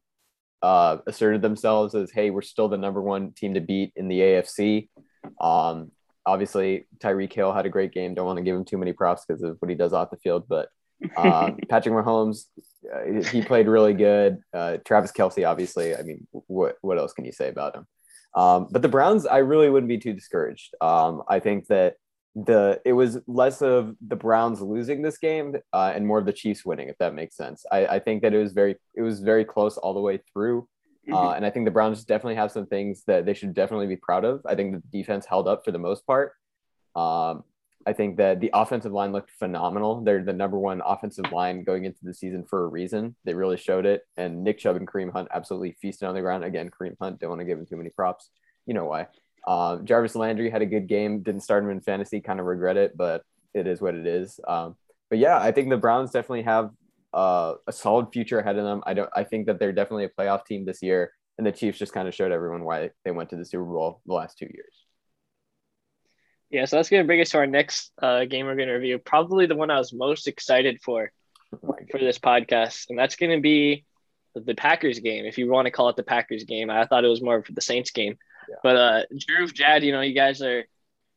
uh, 0.62 0.98
asserted 1.08 1.42
themselves 1.42 1.96
as, 1.96 2.12
hey, 2.12 2.30
we're 2.30 2.42
still 2.42 2.70
the 2.70 2.78
number 2.78 3.02
one 3.02 3.32
team 3.34 3.56
to 3.56 3.62
beat 3.62 3.94
in 3.96 4.08
the 4.08 4.20
AFC. 4.20 4.90
Um, 5.42 5.92
obviously, 6.26 6.88
Tyreek 7.00 7.34
Hill 7.34 7.52
had 7.52 7.66
a 7.66 7.70
great 7.70 7.94
game. 7.94 8.14
Don't 8.14 8.26
want 8.26 8.38
to 8.38 8.44
give 8.44 8.56
him 8.56 8.66
too 8.66 8.78
many 8.78 8.94
props 8.94 9.26
because 9.28 9.42
of 9.44 9.58
what 9.60 9.70
he 9.70 9.76
does 9.76 9.94
off 9.94 10.12
the 10.12 10.18
field, 10.18 10.46
but 10.48 10.70
um, 11.18 11.58
Patrick 11.70 11.94
Mahomes, 11.94 12.46
uh, 12.94 13.22
he 13.30 13.42
played 13.42 13.68
really 13.68 13.94
good. 13.94 14.40
Uh, 14.54 14.78
Travis 14.86 15.12
Kelce, 15.12 15.48
obviously. 15.48 15.96
I 15.96 16.04
mean, 16.04 16.28
what 16.32 16.78
what 16.82 16.98
else 16.98 17.14
can 17.14 17.26
you 17.26 17.32
say 17.32 17.50
about 17.50 17.76
him? 17.76 17.88
Um, 18.36 18.68
but 18.70 18.82
the 18.82 18.90
Browns, 18.90 19.26
I 19.26 19.38
really 19.38 19.70
wouldn't 19.70 19.90
be 19.90 19.98
too 19.98 20.14
discouraged. 20.14 20.76
Um, 20.82 21.24
I 21.30 21.40
think 21.40 21.68
that 21.68 21.96
the 22.36 22.82
it 22.84 22.92
was 22.92 23.18
less 23.28 23.62
of 23.62 23.96
the 24.06 24.16
Browns 24.16 24.62
losing 24.62 25.02
this 25.02 25.18
game 25.18 25.56
uh, 25.72 25.94
and 25.96 26.06
more 26.06 26.20
of 26.20 26.26
the 26.26 26.34
Chiefs 26.34 26.66
winning, 26.66 26.90
if 26.90 26.98
that 26.98 27.14
makes 27.14 27.38
sense. 27.38 27.66
I, 27.72 27.86
I 27.88 28.00
think 28.00 28.22
that 28.24 28.34
it 28.34 28.40
was 28.40 28.52
very 28.52 28.76
it 28.94 29.02
was 29.02 29.22
very 29.22 29.46
close 29.46 29.78
all 29.78 29.94
the 29.94 30.02
way 30.02 30.20
through. 30.34 30.68
Uh, 31.08 31.16
mm-hmm. 31.16 31.36
and 31.38 31.46
I 31.46 31.52
think 31.52 31.66
the 31.66 31.72
Browns 31.72 32.04
definitely 32.04 32.36
have 32.36 32.52
some 32.52 32.66
things 32.66 33.04
that 33.06 33.26
they 33.26 33.36
should 33.36 33.54
definitely 33.54 33.88
be 33.88 33.96
proud 33.96 34.26
of. 34.26 34.42
I 34.46 34.56
think 34.56 34.74
the 34.74 34.98
defense 34.98 35.26
held 35.26 35.48
up 35.48 35.64
for 35.64 35.72
the 35.72 35.78
most 35.78 36.06
part. 36.06 36.34
Um, 36.96 37.44
I 37.88 37.94
think 37.94 38.18
that 38.18 38.40
the 38.40 38.50
offensive 38.54 38.92
line 38.92 39.12
looked 39.12 39.30
phenomenal. 39.32 40.02
They're 40.02 40.24
the 40.24 40.34
number 40.34 40.58
one 40.58 40.82
offensive 40.84 41.32
line 41.32 41.64
going 41.64 41.86
into 41.86 42.00
the 42.02 42.14
season 42.14 42.44
for 42.44 42.64
a 42.64 42.68
reason. 42.68 43.16
They 43.26 43.36
really 43.36 43.58
showed 43.58 43.86
it. 43.86 44.02
And 44.18 44.44
Nick 44.44 44.58
Chubb 44.58 44.76
and 44.76 44.88
Kareem 44.88 45.12
Hunt 45.12 45.28
absolutely 45.32 45.78
feasted 45.80 46.08
on 46.08 46.16
the 46.16 46.22
ground. 46.22 46.44
Again, 46.44 46.72
Kareem 46.72 46.96
Hunt, 47.00 47.20
don't 47.20 47.30
want 47.30 47.42
to 47.42 47.46
give 47.46 47.60
him 47.60 47.66
too 47.66 47.78
many 47.78 47.90
props. 47.90 48.30
You 48.66 48.74
know 48.74 48.86
why. 48.86 49.08
Um, 49.48 49.86
Jarvis 49.86 50.16
Landry 50.16 50.50
had 50.50 50.64
a 50.64 50.66
good 50.66 50.88
game. 50.88 51.22
Didn't 51.22 51.42
start 51.42 51.64
him 51.64 51.70
in 51.70 51.82
fantasy. 51.82 52.22
Kind 52.22 52.40
of 52.40 52.48
regret 52.48 52.78
it, 52.78 52.98
but 52.98 53.24
it 53.54 53.68
is 53.68 53.82
what 53.82 53.94
it 53.94 54.08
is. 54.08 54.40
Um, 54.48 54.76
but 55.10 55.20
yeah, 55.20 55.38
I 55.38 55.52
think 55.52 55.70
the 55.70 55.78
Browns 55.78 56.10
definitely 56.10 56.44
have 56.44 56.72
uh, 57.14 57.54
a 57.68 57.72
solid 57.72 58.08
future 58.12 58.40
ahead 58.40 58.58
of 58.58 58.64
them. 58.64 58.82
I 58.86 58.96
don't. 58.96 59.10
I 59.16 59.24
think 59.24 59.46
that 59.46 59.60
they're 59.60 59.72
definitely 59.72 60.06
a 60.06 60.10
playoff 60.10 60.46
team 60.46 60.66
this 60.66 60.82
year, 60.82 61.12
and 61.38 61.46
the 61.46 61.52
Chiefs 61.52 61.78
just 61.78 61.94
kind 61.94 62.08
of 62.08 62.16
showed 62.16 62.32
everyone 62.32 62.64
why 62.64 62.90
they 63.04 63.12
went 63.12 63.30
to 63.30 63.36
the 63.36 63.46
Super 63.46 63.66
Bowl 63.66 64.02
the 64.08 64.14
last 64.14 64.38
two 64.40 64.50
years. 64.52 64.85
Yeah, 66.50 66.66
so 66.66 66.76
that's 66.76 66.90
going 66.90 67.04
to 67.04 67.08
bring 67.08 67.22
us 67.22 67.30
to 67.30 67.38
our 67.40 67.48
next 67.48 67.92
uh, 68.02 68.26
game 68.26 68.46
we're 68.46 68.56
going 68.56 68.68
to 68.68 68.76
review. 68.76 69.00
Probably 69.00 69.46
the 69.46 69.56
one 69.56 69.72
I 69.72 69.78
was 69.78 69.94
most 69.94 70.28
excited 70.28 70.82
for 70.82 71.12
for 71.62 72.00
this 72.00 72.20
podcast, 72.20 72.86
and 72.90 72.98
that's 72.98 73.16
going 73.16 73.32
to 73.32 73.42
be 73.42 73.86
the 74.36 74.56
Packers 74.56 75.00
game. 75.00 75.26
If 75.26 75.38
you 75.38 75.50
want 75.50 75.66
to 75.66 75.72
call 75.72 75.90
it 75.90 75.96
the 75.96 76.04
Packers 76.04 76.44
game, 76.44 76.70
I 76.70 76.86
thought 76.86 77.06
it 77.06 77.10
was 77.10 77.22
more 77.22 77.44
for 77.44 77.54
the 77.54 77.62
Saints 77.62 77.92
game. 77.92 78.18
Yeah. 78.50 78.56
But 78.64 78.76
uh, 78.76 79.04
Drew, 79.18 79.48
Jad, 79.48 79.84
you 79.84 79.92
know, 79.92 80.02
you 80.02 80.14
guys 80.14 80.42
are 80.42 80.66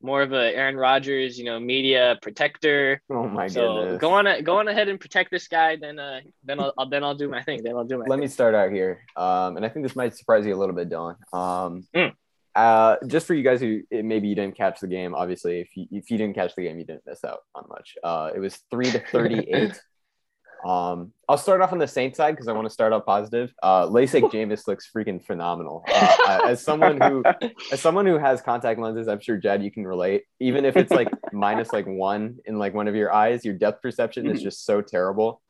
more 0.00 0.22
of 0.22 0.32
a 0.32 0.54
Aaron 0.54 0.76
Rodgers, 0.76 1.38
you 1.38 1.44
know, 1.44 1.58
media 1.58 2.16
protector. 2.22 3.02
Oh 3.10 3.26
my 3.26 3.48
so 3.48 3.80
goodness! 3.80 4.00
go 4.00 4.12
on, 4.12 4.44
go 4.44 4.58
on 4.58 4.68
ahead 4.68 4.88
and 4.88 5.00
protect 5.00 5.30
this 5.30 5.48
guy. 5.48 5.76
Then, 5.76 5.98
uh, 5.98 6.20
then 6.44 6.60
I'll, 6.60 6.88
then 6.88 7.02
I'll 7.04 7.16
do 7.16 7.28
my 7.28 7.42
thing. 7.42 7.62
Then 7.62 7.76
I'll 7.76 7.84
do 7.84 7.98
my. 7.98 8.04
Let 8.04 8.10
thing. 8.10 8.20
me 8.20 8.28
start 8.28 8.54
out 8.54 8.70
here, 8.70 9.00
um, 9.16 9.56
and 9.56 9.66
I 9.66 9.68
think 9.68 9.84
this 9.84 9.96
might 9.96 10.16
surprise 10.16 10.46
you 10.46 10.54
a 10.54 10.56
little 10.58 10.74
bit, 10.74 10.88
Dylan. 10.88 11.16
Um, 11.32 11.86
mm. 11.94 12.12
Uh, 12.58 12.96
just 13.06 13.24
for 13.24 13.34
you 13.34 13.44
guys 13.44 13.60
who 13.60 13.82
maybe 13.92 14.26
you 14.26 14.34
didn't 14.34 14.56
catch 14.56 14.80
the 14.80 14.88
game, 14.88 15.14
obviously, 15.14 15.60
if 15.60 15.68
you, 15.76 15.86
if 15.92 16.10
you 16.10 16.18
didn't 16.18 16.34
catch 16.34 16.56
the 16.56 16.62
game, 16.62 16.76
you 16.76 16.84
didn't 16.84 17.06
miss 17.06 17.22
out 17.22 17.38
on 17.54 17.62
much. 17.68 17.96
Uh, 18.02 18.30
it 18.34 18.40
was 18.40 18.58
three 18.68 18.90
to 18.90 18.98
38. 18.98 19.80
um, 20.66 21.12
I'll 21.28 21.38
start 21.38 21.60
off 21.60 21.72
on 21.72 21.78
the 21.78 21.86
Saints 21.86 22.16
side 22.16 22.32
because 22.32 22.48
I 22.48 22.52
want 22.52 22.66
to 22.66 22.72
start 22.72 22.92
off 22.92 23.06
positive. 23.06 23.54
Uh, 23.62 23.86
LASIK 23.86 24.22
Jameis 24.32 24.66
looks 24.66 24.90
freaking 24.92 25.24
phenomenal. 25.24 25.84
Uh, 25.86 26.40
as 26.46 26.60
someone 26.60 27.00
who, 27.00 27.22
as 27.72 27.80
someone 27.80 28.06
who 28.06 28.18
has 28.18 28.42
contact 28.42 28.80
lenses, 28.80 29.06
I'm 29.06 29.20
sure 29.20 29.36
Jad, 29.36 29.62
you 29.62 29.70
can 29.70 29.86
relate. 29.86 30.24
Even 30.40 30.64
if 30.64 30.76
it's 30.76 30.90
like 30.90 31.10
minus 31.32 31.72
like 31.72 31.86
one 31.86 32.38
in 32.44 32.58
like 32.58 32.74
one 32.74 32.88
of 32.88 32.96
your 32.96 33.12
eyes, 33.12 33.44
your 33.44 33.54
depth 33.54 33.82
perception 33.82 34.28
is 34.28 34.42
just 34.42 34.66
so 34.66 34.82
terrible. 34.82 35.40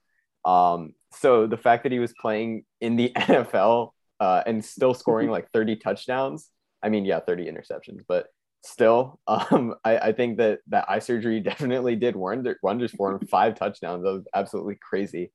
Um, 0.45 0.93
so 1.15 1.47
the 1.47 1.57
fact 1.57 1.85
that 1.85 1.93
he 1.93 2.01
was 2.01 2.13
playing 2.21 2.67
in 2.83 2.97
the 2.97 3.13
NFL 3.17 3.93
uh, 4.21 4.43
and 4.45 4.63
still 4.63 4.93
scoring 4.93 5.31
like 5.31 5.51
30 5.53 5.77
touchdowns 5.77 6.51
I 6.83 6.89
mean, 6.89 7.05
yeah, 7.05 7.21
30 7.21 7.47
interceptions, 7.47 8.03
but 8.07 8.29
still, 8.63 9.21
um, 9.27 9.75
I, 9.85 9.99
I 9.99 10.13
think 10.13 10.39
that 10.39 10.61
that 10.69 10.87
eye 10.89 10.99
surgery 10.99 11.41
definitely 11.41 11.97
did 11.97 12.17
wonder, 12.17 12.59
wonders 12.63 12.93
for 12.93 13.13
him. 13.13 13.27
Five 13.27 13.55
touchdowns, 13.55 14.05
that 14.05 14.13
was 14.13 14.27
absolutely 14.35 14.79
crazy. 14.81 15.33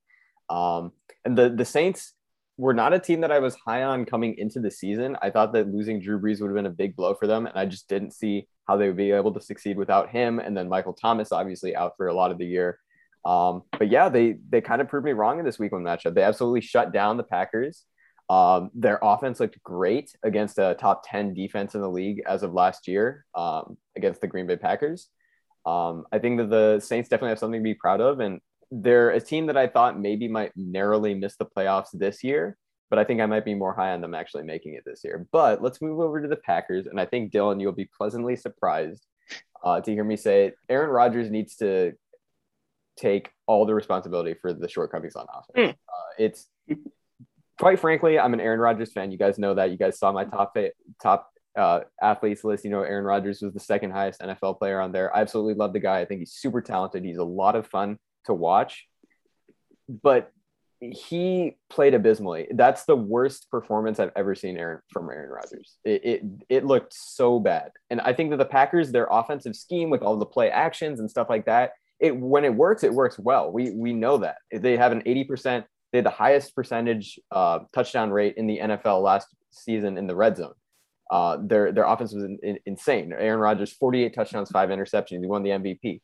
Um, 0.49 0.91
and 1.25 1.37
the 1.37 1.49
the 1.49 1.65
Saints 1.65 2.13
were 2.57 2.73
not 2.73 2.93
a 2.93 2.99
team 2.99 3.21
that 3.21 3.31
I 3.31 3.39
was 3.39 3.55
high 3.65 3.83
on 3.83 4.05
coming 4.05 4.37
into 4.37 4.59
the 4.59 4.69
season. 4.69 5.17
I 5.21 5.29
thought 5.29 5.53
that 5.53 5.73
losing 5.73 5.99
Drew 5.99 6.19
Brees 6.19 6.39
would 6.41 6.47
have 6.47 6.55
been 6.55 6.65
a 6.65 6.69
big 6.69 6.95
blow 6.95 7.13
for 7.15 7.27
them, 7.27 7.45
and 7.45 7.57
I 7.57 7.65
just 7.65 7.87
didn't 7.87 8.11
see 8.11 8.47
how 8.67 8.77
they 8.77 8.87
would 8.87 8.97
be 8.97 9.11
able 9.11 9.33
to 9.33 9.41
succeed 9.41 9.77
without 9.77 10.09
him. 10.09 10.39
And 10.39 10.55
then 10.55 10.69
Michael 10.69 10.93
Thomas, 10.93 11.31
obviously, 11.31 11.75
out 11.75 11.93
for 11.97 12.07
a 12.07 12.13
lot 12.13 12.31
of 12.31 12.37
the 12.37 12.45
year. 12.45 12.77
Um, 13.25 13.63
but 13.71 13.89
yeah, 13.89 14.09
they 14.09 14.35
they 14.49 14.61
kind 14.61 14.81
of 14.81 14.89
proved 14.89 15.05
me 15.05 15.13
wrong 15.13 15.39
in 15.39 15.45
this 15.45 15.57
week 15.57 15.71
one 15.71 15.83
matchup. 15.83 16.13
They 16.13 16.23
absolutely 16.23 16.61
shut 16.61 16.91
down 16.93 17.17
the 17.17 17.23
Packers. 17.23 17.85
Um, 18.33 18.71
their 18.73 18.97
offense 19.03 19.39
looked 19.39 19.61
great 19.61 20.15
against 20.23 20.57
a 20.57 20.75
top 20.79 21.03
10 21.05 21.35
defense 21.35 21.75
in 21.75 21.81
the 21.81 21.89
league 21.89 22.23
as 22.25 22.41
of 22.41 22.51
last 22.51 22.87
year 22.87 23.25
um, 23.35 23.77
against 23.95 24.21
the 24.21 24.27
Green 24.27 24.47
Bay 24.47 24.57
Packers. 24.57 25.07
Um, 25.67 26.05
I 26.11 26.17
think 26.17 26.39
that 26.39 26.49
the 26.49 26.79
Saints 26.79 27.09
definitely 27.09 27.29
have 27.29 27.39
something 27.39 27.59
to 27.59 27.63
be 27.63 27.75
proud 27.75 28.01
of. 28.01 28.21
And 28.21 28.41
they're 28.71 29.11
a 29.11 29.21
team 29.21 29.45
that 29.47 29.57
I 29.57 29.67
thought 29.67 29.99
maybe 29.99 30.27
might 30.27 30.51
narrowly 30.55 31.13
miss 31.13 31.35
the 31.35 31.45
playoffs 31.45 31.89
this 31.93 32.23
year, 32.23 32.57
but 32.89 32.97
I 32.97 33.03
think 33.03 33.21
I 33.21 33.27
might 33.27 33.45
be 33.45 33.53
more 33.53 33.75
high 33.75 33.91
on 33.91 34.01
them 34.01 34.15
actually 34.15 34.45
making 34.45 34.73
it 34.73 34.83
this 34.83 35.03
year. 35.03 35.27
But 35.31 35.61
let's 35.61 35.79
move 35.79 35.99
over 35.99 36.19
to 36.19 36.27
the 36.27 36.35
Packers. 36.35 36.87
And 36.87 36.99
I 36.99 37.05
think, 37.05 37.31
Dylan, 37.31 37.61
you'll 37.61 37.71
be 37.71 37.89
pleasantly 37.95 38.35
surprised 38.35 39.05
uh, 39.63 39.79
to 39.81 39.91
hear 39.91 40.03
me 40.03 40.17
say 40.17 40.53
Aaron 40.69 40.89
Rodgers 40.89 41.29
needs 41.29 41.57
to 41.57 41.93
take 42.97 43.29
all 43.45 43.67
the 43.67 43.75
responsibility 43.75 44.33
for 44.41 44.53
the 44.53 44.67
shortcomings 44.67 45.15
on 45.15 45.27
offense. 45.31 45.69
Mm. 45.69 45.69
Uh, 45.69 46.13
it's 46.17 46.47
quite 47.59 47.79
frankly, 47.79 48.19
I'm 48.19 48.33
an 48.33 48.41
Aaron 48.41 48.59
Rodgers 48.59 48.91
fan. 48.91 49.11
You 49.11 49.17
guys 49.17 49.37
know 49.37 49.53
that. 49.55 49.71
You 49.71 49.77
guys 49.77 49.99
saw 49.99 50.11
my 50.11 50.25
top 50.25 50.55
top 51.01 51.29
uh, 51.57 51.81
athletes 52.01 52.43
list. 52.43 52.63
You 52.63 52.71
know, 52.71 52.81
Aaron 52.81 53.05
Rodgers 53.05 53.41
was 53.41 53.53
the 53.53 53.59
second 53.59 53.91
highest 53.91 54.21
NFL 54.21 54.59
player 54.59 54.79
on 54.79 54.91
there. 54.91 55.15
I 55.15 55.21
absolutely 55.21 55.55
love 55.55 55.73
the 55.73 55.79
guy. 55.79 55.99
I 55.99 56.05
think 56.05 56.19
he's 56.19 56.33
super 56.33 56.61
talented. 56.61 57.03
He's 57.03 57.17
a 57.17 57.23
lot 57.23 57.55
of 57.55 57.67
fun 57.67 57.97
to 58.25 58.33
watch, 58.33 58.87
but 60.01 60.31
he 60.91 61.57
played 61.69 61.93
abysmally. 61.93 62.47
That's 62.51 62.83
the 62.85 62.95
worst 62.95 63.49
performance 63.49 63.99
I've 63.99 64.11
ever 64.15 64.35
seen 64.35 64.57
Aaron 64.57 64.81
from 64.91 65.09
Aaron 65.09 65.29
Rodgers. 65.29 65.77
It, 65.85 66.05
it 66.05 66.23
it 66.49 66.65
looked 66.65 66.93
so 66.93 67.39
bad. 67.39 67.71
And 67.89 68.01
I 68.01 68.13
think 68.13 68.31
that 68.31 68.37
the 68.37 68.45
Packers, 68.45 68.91
their 68.91 69.07
offensive 69.09 69.55
scheme 69.55 69.89
with 69.89 70.01
all 70.01 70.17
the 70.17 70.25
play 70.25 70.49
actions 70.49 70.99
and 70.99 71.09
stuff 71.09 71.29
like 71.29 71.45
that, 71.45 71.71
it 71.99 72.15
when 72.15 72.43
it 72.43 72.53
works, 72.53 72.83
it 72.83 72.93
works 72.93 73.17
well. 73.17 73.51
We 73.51 73.71
we 73.71 73.93
know 73.93 74.17
that 74.17 74.37
they 74.51 74.75
have 74.75 74.91
an 74.91 75.01
80% 75.03 75.63
they 75.93 75.99
had 75.99 76.05
the 76.05 76.09
highest 76.09 76.55
percentage 76.55 77.19
uh, 77.31 77.59
touchdown 77.71 78.09
rate 78.09 78.33
in 78.35 78.47
the 78.47 78.57
NFL 78.57 79.03
last 79.03 79.27
season 79.51 79.97
in 79.99 80.07
the 80.07 80.15
red 80.15 80.35
zone. 80.35 80.55
Uh, 81.11 81.37
their 81.39 81.71
their 81.71 81.83
offense 81.85 82.13
was 82.13 82.23
in, 82.23 82.39
in, 82.41 82.57
insane. 82.65 83.13
Aaron 83.13 83.39
Rodgers, 83.39 83.71
48 83.71 84.15
touchdowns, 84.15 84.49
five 84.49 84.69
interceptions. 84.69 85.21
He 85.21 85.27
won 85.27 85.43
the 85.43 85.51
MVP. 85.51 86.01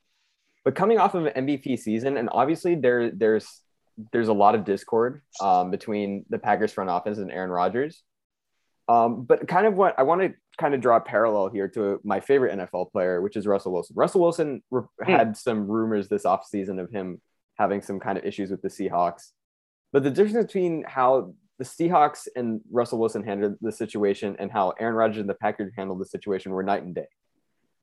But 0.64 0.76
coming 0.76 1.00
off 1.00 1.16
of 1.16 1.26
an 1.26 1.48
MVP 1.48 1.80
season, 1.80 2.18
and 2.18 2.30
obviously 2.32 2.76
there 2.76 3.10
there's 3.10 3.62
there's 4.14 4.28
a 4.28 4.34
lot 4.34 4.54
of 4.54 4.64
discord 4.64 5.24
um, 5.42 5.72
between 5.72 6.24
the 6.30 6.38
Packers 6.38 6.72
front 6.72 6.92
office 6.92 7.18
and 7.18 7.32
Aaron 7.32 7.50
Rodgers. 7.50 8.04
Um, 8.88 9.24
but 9.24 9.48
kind 9.48 9.66
of 9.66 9.74
what 9.74 9.98
I 9.98 10.04
want 10.04 10.22
to 10.22 10.34
kind 10.60 10.76
of 10.76 10.82
draw 10.82 10.98
a 10.98 11.02
parallel 11.02 11.50
here 11.50 11.68
to 11.70 12.00
my 12.04 12.20
favorite 12.20 12.56
NFL 12.56 12.92
player, 12.92 13.22
which 13.22 13.36
is 13.36 13.48
Russell 13.48 13.72
Wilson. 13.74 13.96
Russell 13.96 14.22
Wilson 14.22 14.62
re- 14.70 14.84
hmm. 15.04 15.12
had 15.12 15.36
some 15.36 15.68
rumors 15.68 16.10
this 16.10 16.26
offseason 16.26 16.80
of 16.80 16.92
him 16.92 17.20
having 17.58 17.82
some 17.82 18.00
kind 18.00 18.20
of 18.20 18.24
issues 18.24 18.52
with 18.52 18.62
the 18.62 18.70
Seahawks. 18.70 19.32
But 19.92 20.04
the 20.04 20.12
difference 20.12 20.46
between 20.46 20.84
how 20.88 21.34
the 21.60 21.66
Seahawks 21.66 22.28
and 22.36 22.62
Russell 22.72 23.00
Wilson 23.00 23.24
handled 23.24 23.56
the 23.62 23.72
situation 23.72 24.36
and 24.40 24.52
how 24.52 24.74
Aaron 24.80 24.96
Rodgers 24.96 25.20
and 25.20 25.30
the 25.30 25.36
Packers 25.36 25.74
handled 25.76 26.00
the 26.00 26.06
situation 26.06 26.52
were 26.54 26.64
night 26.64 26.84
and 26.84 26.96
day. 26.96 27.08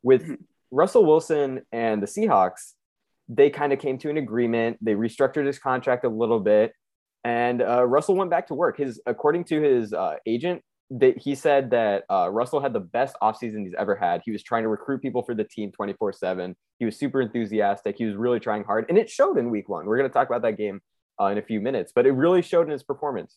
With 0.03 0.23
mm-hmm. 0.23 0.35
Russell 0.71 1.05
Wilson 1.05 1.63
and 1.73 2.03
the 2.03 2.07
Seahawks, 2.07 2.73
they 3.29 3.51
kind 3.51 3.73
of 3.73 3.79
came 3.79 3.99
to 3.99 4.11
an 4.11 4.17
agreement. 4.17 4.79
They 4.81 4.95
restructured 4.95 5.47
his 5.47 5.59
contract 5.59 6.05
a 6.05 6.09
little 6.09 6.41
bit, 6.41 6.73
and 7.25 7.61
uh, 7.61 7.85
Russell 7.85 8.15
went 8.15 8.31
back 8.31 8.47
to 8.49 8.55
work. 8.55 8.79
His, 8.79 9.01
according 9.05 9.45
to 9.45 9.61
his 9.61 9.93
uh, 9.93 10.15
agent, 10.27 10.63
that 10.91 11.19
he 11.19 11.35
said 11.35 11.71
that 11.71 12.05
uh, 12.09 12.31
Russell 12.31 12.61
had 12.61 12.73
the 12.73 12.81
best 12.81 13.17
offseason 13.21 13.65
he's 13.65 13.75
ever 13.77 13.97
had. 13.97 14.23
He 14.25 14.31
was 14.31 14.45
trying 14.45 14.63
to 14.63 14.69
recruit 14.69 15.03
people 15.03 15.23
for 15.23 15.35
the 15.35 15.43
team 15.45 15.73
24 15.73 16.13
7. 16.13 16.57
He 16.79 16.85
was 16.85 16.97
super 16.97 17.21
enthusiastic. 17.21 17.97
He 17.99 18.05
was 18.05 18.15
really 18.15 18.41
trying 18.41 18.65
hard, 18.65 18.87
and 18.89 18.97
it 18.97 19.11
showed 19.11 19.37
in 19.37 19.51
week 19.51 19.69
one. 19.69 19.87
We're 19.87 19.99
going 19.99 20.09
to 20.09 20.15
talk 20.15 20.29
about 20.29 20.43
that 20.43 20.57
game 20.57 20.81
uh, 21.21 21.27
in 21.27 21.39
a 21.39 21.43
few 21.43 21.61
minutes, 21.61 21.93
but 21.95 22.07
it 22.07 22.13
really 22.13 22.43
showed 22.43 22.67
in 22.67 22.73
his 22.73 22.83
performance. 22.83 23.37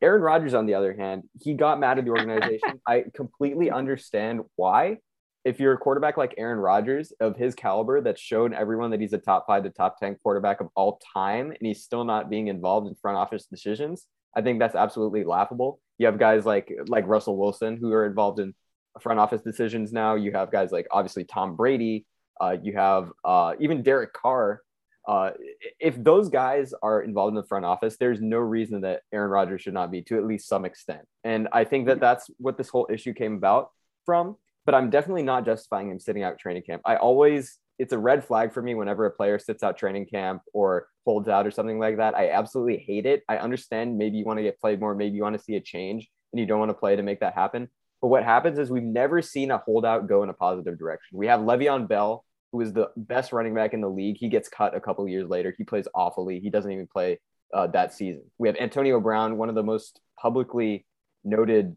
Aaron 0.00 0.22
Rodgers, 0.22 0.54
on 0.54 0.66
the 0.66 0.74
other 0.74 0.94
hand, 0.94 1.24
he 1.40 1.54
got 1.54 1.78
mad 1.78 1.98
at 1.98 2.04
the 2.04 2.10
organization. 2.10 2.80
I 2.86 3.04
completely 3.14 3.70
understand 3.70 4.40
why. 4.56 4.98
If 5.44 5.60
you're 5.60 5.74
a 5.74 5.78
quarterback 5.78 6.16
like 6.16 6.34
Aaron 6.38 6.58
Rodgers 6.58 7.12
of 7.20 7.36
his 7.36 7.54
caliber 7.54 8.00
that's 8.00 8.20
shown 8.20 8.54
everyone 8.54 8.90
that 8.92 9.00
he's 9.00 9.12
a 9.12 9.18
top 9.18 9.46
five 9.46 9.64
to 9.64 9.70
top 9.70 10.00
10 10.00 10.16
quarterback 10.22 10.60
of 10.60 10.68
all 10.74 11.00
time, 11.12 11.50
and 11.50 11.58
he's 11.60 11.82
still 11.82 12.04
not 12.04 12.30
being 12.30 12.48
involved 12.48 12.88
in 12.88 12.94
front 12.94 13.18
office 13.18 13.44
decisions, 13.44 14.06
I 14.34 14.42
think 14.42 14.58
that's 14.58 14.74
absolutely 14.74 15.24
laughable. 15.24 15.80
You 15.98 16.06
have 16.06 16.18
guys 16.18 16.44
like 16.44 16.72
like 16.88 17.06
Russell 17.06 17.36
Wilson 17.36 17.76
who 17.76 17.92
are 17.92 18.06
involved 18.06 18.40
in 18.40 18.54
front 19.00 19.20
office 19.20 19.42
decisions 19.42 19.92
now. 19.92 20.14
You 20.14 20.32
have 20.32 20.50
guys 20.50 20.72
like 20.72 20.86
obviously 20.90 21.24
Tom 21.24 21.56
Brady. 21.56 22.06
Uh, 22.40 22.56
you 22.62 22.72
have 22.72 23.10
uh, 23.24 23.54
even 23.60 23.82
Derek 23.82 24.12
Carr. 24.12 24.62
Uh, 25.06 25.30
if 25.78 26.02
those 26.02 26.28
guys 26.28 26.72
are 26.82 27.02
involved 27.02 27.30
in 27.30 27.34
the 27.34 27.46
front 27.46 27.64
office, 27.64 27.96
there's 27.98 28.20
no 28.20 28.38
reason 28.38 28.80
that 28.82 29.02
Aaron 29.12 29.30
Rodgers 29.30 29.62
should 29.62 29.74
not 29.74 29.90
be 29.90 30.02
to 30.02 30.16
at 30.16 30.24
least 30.24 30.48
some 30.48 30.64
extent. 30.64 31.02
And 31.24 31.48
I 31.52 31.64
think 31.64 31.86
that 31.86 32.00
that's 32.00 32.30
what 32.38 32.56
this 32.56 32.70
whole 32.70 32.88
issue 32.90 33.12
came 33.12 33.34
about 33.34 33.70
from. 34.06 34.36
But 34.66 34.74
I'm 34.74 34.88
definitely 34.88 35.24
not 35.24 35.44
justifying 35.44 35.90
him 35.90 36.00
sitting 36.00 36.22
out 36.22 36.38
training 36.38 36.62
camp. 36.62 36.80
I 36.86 36.96
always, 36.96 37.58
it's 37.78 37.92
a 37.92 37.98
red 37.98 38.24
flag 38.24 38.54
for 38.54 38.62
me 38.62 38.74
whenever 38.74 39.04
a 39.04 39.10
player 39.10 39.38
sits 39.38 39.62
out 39.62 39.76
training 39.76 40.06
camp 40.06 40.40
or 40.54 40.88
holds 41.04 41.28
out 41.28 41.46
or 41.46 41.50
something 41.50 41.78
like 41.78 41.98
that. 41.98 42.14
I 42.14 42.30
absolutely 42.30 42.78
hate 42.78 43.04
it. 43.04 43.24
I 43.28 43.36
understand 43.36 43.98
maybe 43.98 44.16
you 44.16 44.24
want 44.24 44.38
to 44.38 44.42
get 44.42 44.58
played 44.58 44.80
more, 44.80 44.94
maybe 44.94 45.16
you 45.16 45.22
want 45.22 45.36
to 45.36 45.42
see 45.42 45.56
a 45.56 45.60
change 45.60 46.08
and 46.32 46.40
you 46.40 46.46
don't 46.46 46.58
want 46.58 46.70
to 46.70 46.74
play 46.74 46.96
to 46.96 47.02
make 47.02 47.20
that 47.20 47.34
happen. 47.34 47.68
But 48.00 48.08
what 48.08 48.24
happens 48.24 48.58
is 48.58 48.70
we've 48.70 48.82
never 48.82 49.20
seen 49.20 49.50
a 49.50 49.58
holdout 49.58 50.08
go 50.08 50.22
in 50.22 50.30
a 50.30 50.34
positive 50.34 50.78
direction. 50.78 51.18
We 51.18 51.26
have 51.26 51.40
Le'Veon 51.40 51.88
Bell, 51.88 52.24
who 52.54 52.60
is 52.60 52.72
the 52.72 52.88
best 52.96 53.32
running 53.32 53.52
back 53.52 53.74
in 53.74 53.80
the 53.80 53.90
league. 53.90 54.16
He 54.16 54.28
gets 54.28 54.48
cut 54.48 54.76
a 54.76 54.80
couple 54.80 55.08
years 55.08 55.28
later. 55.28 55.52
He 55.58 55.64
plays 55.64 55.88
awfully. 55.92 56.38
He 56.38 56.50
doesn't 56.50 56.70
even 56.70 56.86
play 56.86 57.18
uh, 57.52 57.66
that 57.66 57.92
season. 57.92 58.22
We 58.38 58.46
have 58.46 58.56
Antonio 58.58 59.00
Brown, 59.00 59.38
one 59.38 59.48
of 59.48 59.56
the 59.56 59.64
most 59.64 60.00
publicly 60.16 60.86
noted 61.24 61.74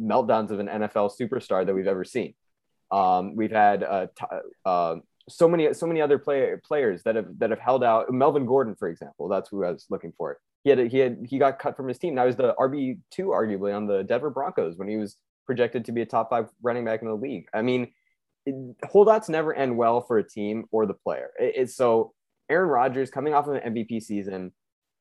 meltdowns 0.00 0.52
of 0.52 0.60
an 0.60 0.68
NFL 0.68 1.10
superstar 1.20 1.66
that 1.66 1.74
we've 1.74 1.88
ever 1.88 2.04
seen. 2.04 2.34
Um, 2.92 3.34
we've 3.34 3.50
had 3.50 3.82
uh, 3.82 4.06
t- 4.16 4.36
uh, 4.64 4.96
so 5.28 5.48
many 5.48 5.74
so 5.74 5.88
many 5.88 6.00
other 6.00 6.18
play- 6.18 6.54
players 6.64 7.02
that 7.02 7.16
have 7.16 7.26
that 7.38 7.50
have 7.50 7.58
held 7.58 7.82
out. 7.82 8.12
Melvin 8.12 8.46
Gordon, 8.46 8.76
for 8.76 8.88
example, 8.88 9.26
that's 9.26 9.48
who 9.48 9.64
I 9.64 9.72
was 9.72 9.86
looking 9.90 10.12
for. 10.16 10.38
He 10.62 10.70
had 10.70 10.78
he 10.78 10.98
had 10.98 11.26
he 11.28 11.38
got 11.38 11.58
cut 11.58 11.76
from 11.76 11.88
his 11.88 11.98
team. 11.98 12.14
Now 12.14 12.26
he's 12.26 12.36
the 12.36 12.54
RB 12.54 13.00
two 13.10 13.26
arguably 13.26 13.74
on 13.74 13.88
the 13.88 14.04
Denver 14.04 14.30
Broncos 14.30 14.76
when 14.76 14.86
he 14.86 14.96
was 14.96 15.16
projected 15.44 15.86
to 15.86 15.92
be 15.92 16.02
a 16.02 16.06
top 16.06 16.30
five 16.30 16.46
running 16.62 16.84
back 16.84 17.02
in 17.02 17.08
the 17.08 17.16
league. 17.16 17.46
I 17.52 17.62
mean, 17.62 17.90
it, 18.46 18.76
holdouts 18.84 19.28
never 19.28 19.54
end 19.54 19.76
well 19.76 20.00
for 20.00 20.18
a 20.18 20.28
team 20.28 20.64
or 20.70 20.86
the 20.86 20.94
player. 20.94 21.30
It, 21.38 21.54
it's 21.56 21.76
so 21.76 22.12
Aaron 22.48 22.68
Rodgers 22.68 23.10
coming 23.10 23.34
off 23.34 23.46
of 23.46 23.54
an 23.54 23.74
MVP 23.74 24.02
season. 24.02 24.52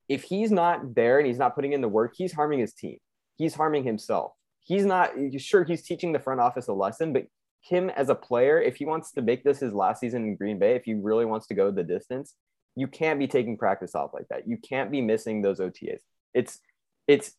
If 0.07 0.23
he's 0.23 0.51
not 0.51 0.95
there 0.95 1.19
and 1.19 1.27
he's 1.27 1.37
not 1.37 1.55
putting 1.55 1.73
in 1.73 1.81
the 1.81 1.87
work, 1.87 2.13
he's 2.17 2.33
harming 2.33 2.59
his 2.59 2.73
team. 2.73 2.97
He's 3.37 3.55
harming 3.55 3.83
himself. 3.83 4.33
He's 4.61 4.85
not 4.85 5.11
sure 5.37 5.63
he's 5.63 5.83
teaching 5.83 6.11
the 6.11 6.19
front 6.19 6.41
office 6.41 6.67
a 6.67 6.73
lesson, 6.73 7.13
but 7.13 7.25
him 7.61 7.89
as 7.89 8.09
a 8.09 8.15
player, 8.15 8.61
if 8.61 8.77
he 8.77 8.85
wants 8.85 9.11
to 9.13 9.21
make 9.21 9.43
this 9.43 9.59
his 9.59 9.73
last 9.73 9.99
season 9.99 10.23
in 10.23 10.35
Green 10.35 10.59
Bay, 10.59 10.75
if 10.75 10.83
he 10.83 10.93
really 10.93 11.25
wants 11.25 11.47
to 11.47 11.53
go 11.53 11.71
the 11.71 11.83
distance, 11.83 12.35
you 12.75 12.87
can't 12.87 13.19
be 13.19 13.27
taking 13.27 13.57
practice 13.57 13.95
off 13.95 14.11
like 14.13 14.27
that. 14.29 14.47
You 14.47 14.57
can't 14.57 14.91
be 14.91 15.01
missing 15.01 15.41
those 15.41 15.59
OTAs. 15.59 15.99
It's 16.33 16.59
it's 17.07 17.31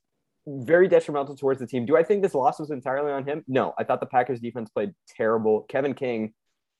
very 0.46 0.88
detrimental 0.88 1.36
towards 1.36 1.60
the 1.60 1.66
team. 1.66 1.86
Do 1.86 1.96
I 1.96 2.02
think 2.02 2.22
this 2.22 2.34
loss 2.34 2.58
was 2.58 2.70
entirely 2.70 3.12
on 3.12 3.24
him? 3.26 3.44
No, 3.46 3.74
I 3.78 3.84
thought 3.84 4.00
the 4.00 4.06
Packers 4.06 4.40
defense 4.40 4.70
played 4.70 4.92
terrible. 5.16 5.66
Kevin 5.68 5.94
King, 5.94 6.34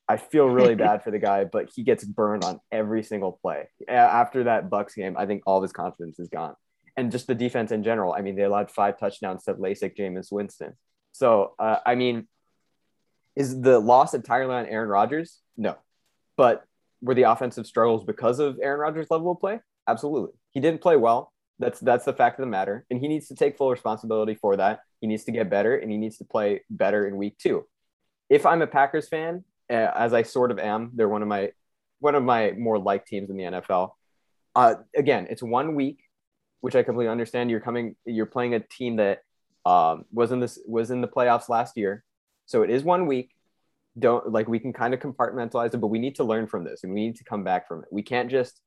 I 0.09 0.17
feel 0.17 0.47
really 0.47 0.75
bad 0.87 1.03
for 1.03 1.11
the 1.11 1.19
guy, 1.19 1.45
but 1.45 1.71
he 1.75 1.83
gets 1.83 2.05
burned 2.05 2.45
on 2.45 2.61
every 2.73 3.03
single 3.03 3.39
play. 3.43 3.69
After 3.89 4.45
that 4.45 4.71
Bucks 4.71 4.95
game, 4.95 5.17
I 5.17 5.27
think 5.27 5.43
all 5.47 5.59
of 5.59 5.63
his 5.63 5.73
confidence 5.73 6.19
is 6.19 6.29
gone. 6.29 6.55
And 6.97 7.13
just 7.13 7.27
the 7.27 7.35
defense 7.35 7.71
in 7.71 7.83
general. 7.83 8.13
I 8.13 8.21
mean, 8.21 8.37
they 8.37 8.43
allowed 8.43 8.71
five 8.71 8.99
touchdowns 8.99 9.45
to 9.45 9.55
LASIK 9.55 9.97
Jameis 9.97 10.33
Winston. 10.33 10.75
So, 11.13 11.55
uh, 11.59 11.77
I 11.87 11.95
mean, 11.95 12.29
is 13.37 13.61
the 13.61 13.79
loss 13.79 14.15
entirely 14.15 14.55
on 14.55 14.67
Aaron 14.67 14.89
Rodgers? 14.89 15.39
No. 15.57 15.77
But 16.37 16.65
were 17.01 17.15
the 17.15 17.23
offensive 17.23 17.67
struggles 17.67 18.05
because 18.05 18.39
of 18.39 18.59
Aaron 18.63 18.81
Rodgers' 18.81 19.07
level 19.11 19.33
of 19.33 19.41
play? 19.41 19.61
Absolutely. 19.87 20.33
He 20.51 20.61
didn't 20.61 20.81
play 20.81 20.97
well. 20.97 21.33
That's 21.61 21.79
that's 21.79 22.07
the 22.07 22.15
fact 22.15 22.39
of 22.39 22.43
the 22.43 22.51
matter, 22.51 22.87
and 22.91 22.99
he 22.99 23.07
needs 23.07 23.29
to 23.29 23.35
take 23.35 23.59
full 23.59 23.71
responsibility 23.71 24.35
for 24.35 24.57
that. 24.57 24.81
He 25.03 25.07
needs 25.07 25.25
to 25.25 25.33
get 25.33 25.51
better, 25.51 25.77
and 25.77 25.91
he 25.91 25.99
needs 25.99 26.17
to 26.19 26.25
play 26.25 26.63
better 26.71 27.07
in 27.07 27.17
week 27.19 27.37
two. 27.39 27.67
If 28.31 28.47
I'm 28.47 28.63
a 28.63 28.67
Packers 28.67 29.09
fan, 29.09 29.45
uh, 29.71 29.91
as 29.95 30.15
I 30.15 30.23
sort 30.23 30.51
of 30.51 30.59
am, 30.59 30.91
they're 30.95 31.09
one 31.09 31.21
of 31.21 31.29
my 31.29 31.53
one 31.99 32.15
of 32.15 32.25
my 32.25 32.53
more 32.53 32.79
like 32.79 33.05
teams 33.05 33.29
in 33.29 33.37
the 33.37 33.45
NFL. 33.45 33.91
Uh, 34.57 34.77
again, 34.97 35.27
it's 35.29 35.43
one 35.43 35.75
week, 35.75 36.01
which 36.63 36.75
I 36.75 36.83
completely 36.83 37.11
understand. 37.11 37.51
You're 37.51 37.61
coming, 37.61 37.95
you're 38.07 38.25
playing 38.25 38.55
a 38.55 38.61
team 38.61 38.97
that 38.97 39.21
um, 39.67 40.07
was 40.11 40.33
in 40.33 40.41
this 40.41 40.59
was 40.67 40.91
in 40.91 41.03
the 41.03 41.09
playoffs 41.09 41.51
last 41.51 41.77
year, 41.77 42.05
so 42.47 42.63
it 42.63 42.71
is 42.71 42.83
one 42.83 43.07
week. 43.07 43.33
Don't 43.99 44.33
like 44.33 44.49
we 44.49 44.61
can 44.61 44.73
kind 44.73 44.95
of 44.95 45.01
compartmentalize 45.01 45.75
it, 45.75 45.79
but 45.79 45.89
we 45.89 45.99
need 45.99 46.15
to 46.15 46.25
learn 46.25 46.47
from 46.47 46.65
this 46.65 46.85
and 46.85 46.95
we 46.95 47.07
need 47.07 47.17
to 47.17 47.25
come 47.25 47.45
back 47.45 47.69
from 47.69 47.83
it. 47.83 47.89
We 47.91 48.03
can't 48.03 48.31
just 48.31 48.63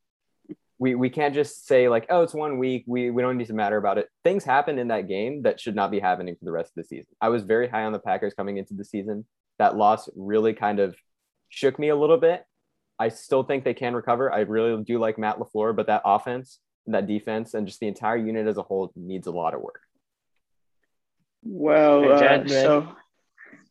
we, 0.80 0.96
we 0.96 1.10
can't 1.10 1.34
just 1.34 1.66
say 1.68 1.88
like 1.88 2.06
oh 2.10 2.24
it's 2.24 2.34
one 2.34 2.58
week 2.58 2.84
we, 2.88 3.10
we 3.10 3.22
don't 3.22 3.38
need 3.38 3.48
to 3.48 3.54
matter 3.54 3.78
about 3.78 3.98
it. 3.98 4.08
Things 4.24 4.44
happen 4.44 4.80
in 4.80 4.88
that 4.90 5.08
game 5.08 5.44
that 5.44 5.60
should 5.60 5.76
not 5.76 5.92
be 5.92 6.00
happening 6.00 6.36
for 6.36 6.46
the 6.46 6.52
rest 6.52 6.70
of 6.70 6.84
the 6.84 6.84
season. 6.84 7.14
I 7.22 7.30
was 7.30 7.44
very 7.44 7.68
high 7.68 7.84
on 7.84 7.94
the 7.94 8.00
packers 8.00 8.34
coming 8.34 8.58
into 8.58 8.74
the 8.74 8.86
season. 8.86 9.26
That 9.60 9.78
loss 9.78 10.10
really 10.16 10.54
kind 10.54 10.80
of 10.80 10.96
shook 11.50 11.78
me 11.78 11.90
a 11.90 11.96
little 11.96 12.18
bit. 12.18 12.44
I 13.00 13.10
still 13.10 13.44
think 13.44 13.64
they 13.64 13.74
can 13.74 13.96
recover. 13.96 14.32
I 14.32 14.40
really 14.40 14.84
do 14.84 15.00
like 15.00 15.18
matt 15.18 15.40
LaFleur, 15.40 15.76
but 15.76 15.88
that 15.88 16.02
offense 16.06 16.60
that 16.88 17.08
defense 17.08 17.54
and 17.54 17.66
just 17.66 17.80
the 17.80 17.88
entire 17.88 18.18
unit 18.18 18.48
as 18.48 18.58
a 18.58 18.62
whole 18.62 18.92
needs 18.96 19.28
a 19.28 19.32
lot 19.32 19.54
of 19.54 19.62
work. 19.62 19.80
Well 21.44 22.12
uh, 22.12 22.48
so 22.48 22.96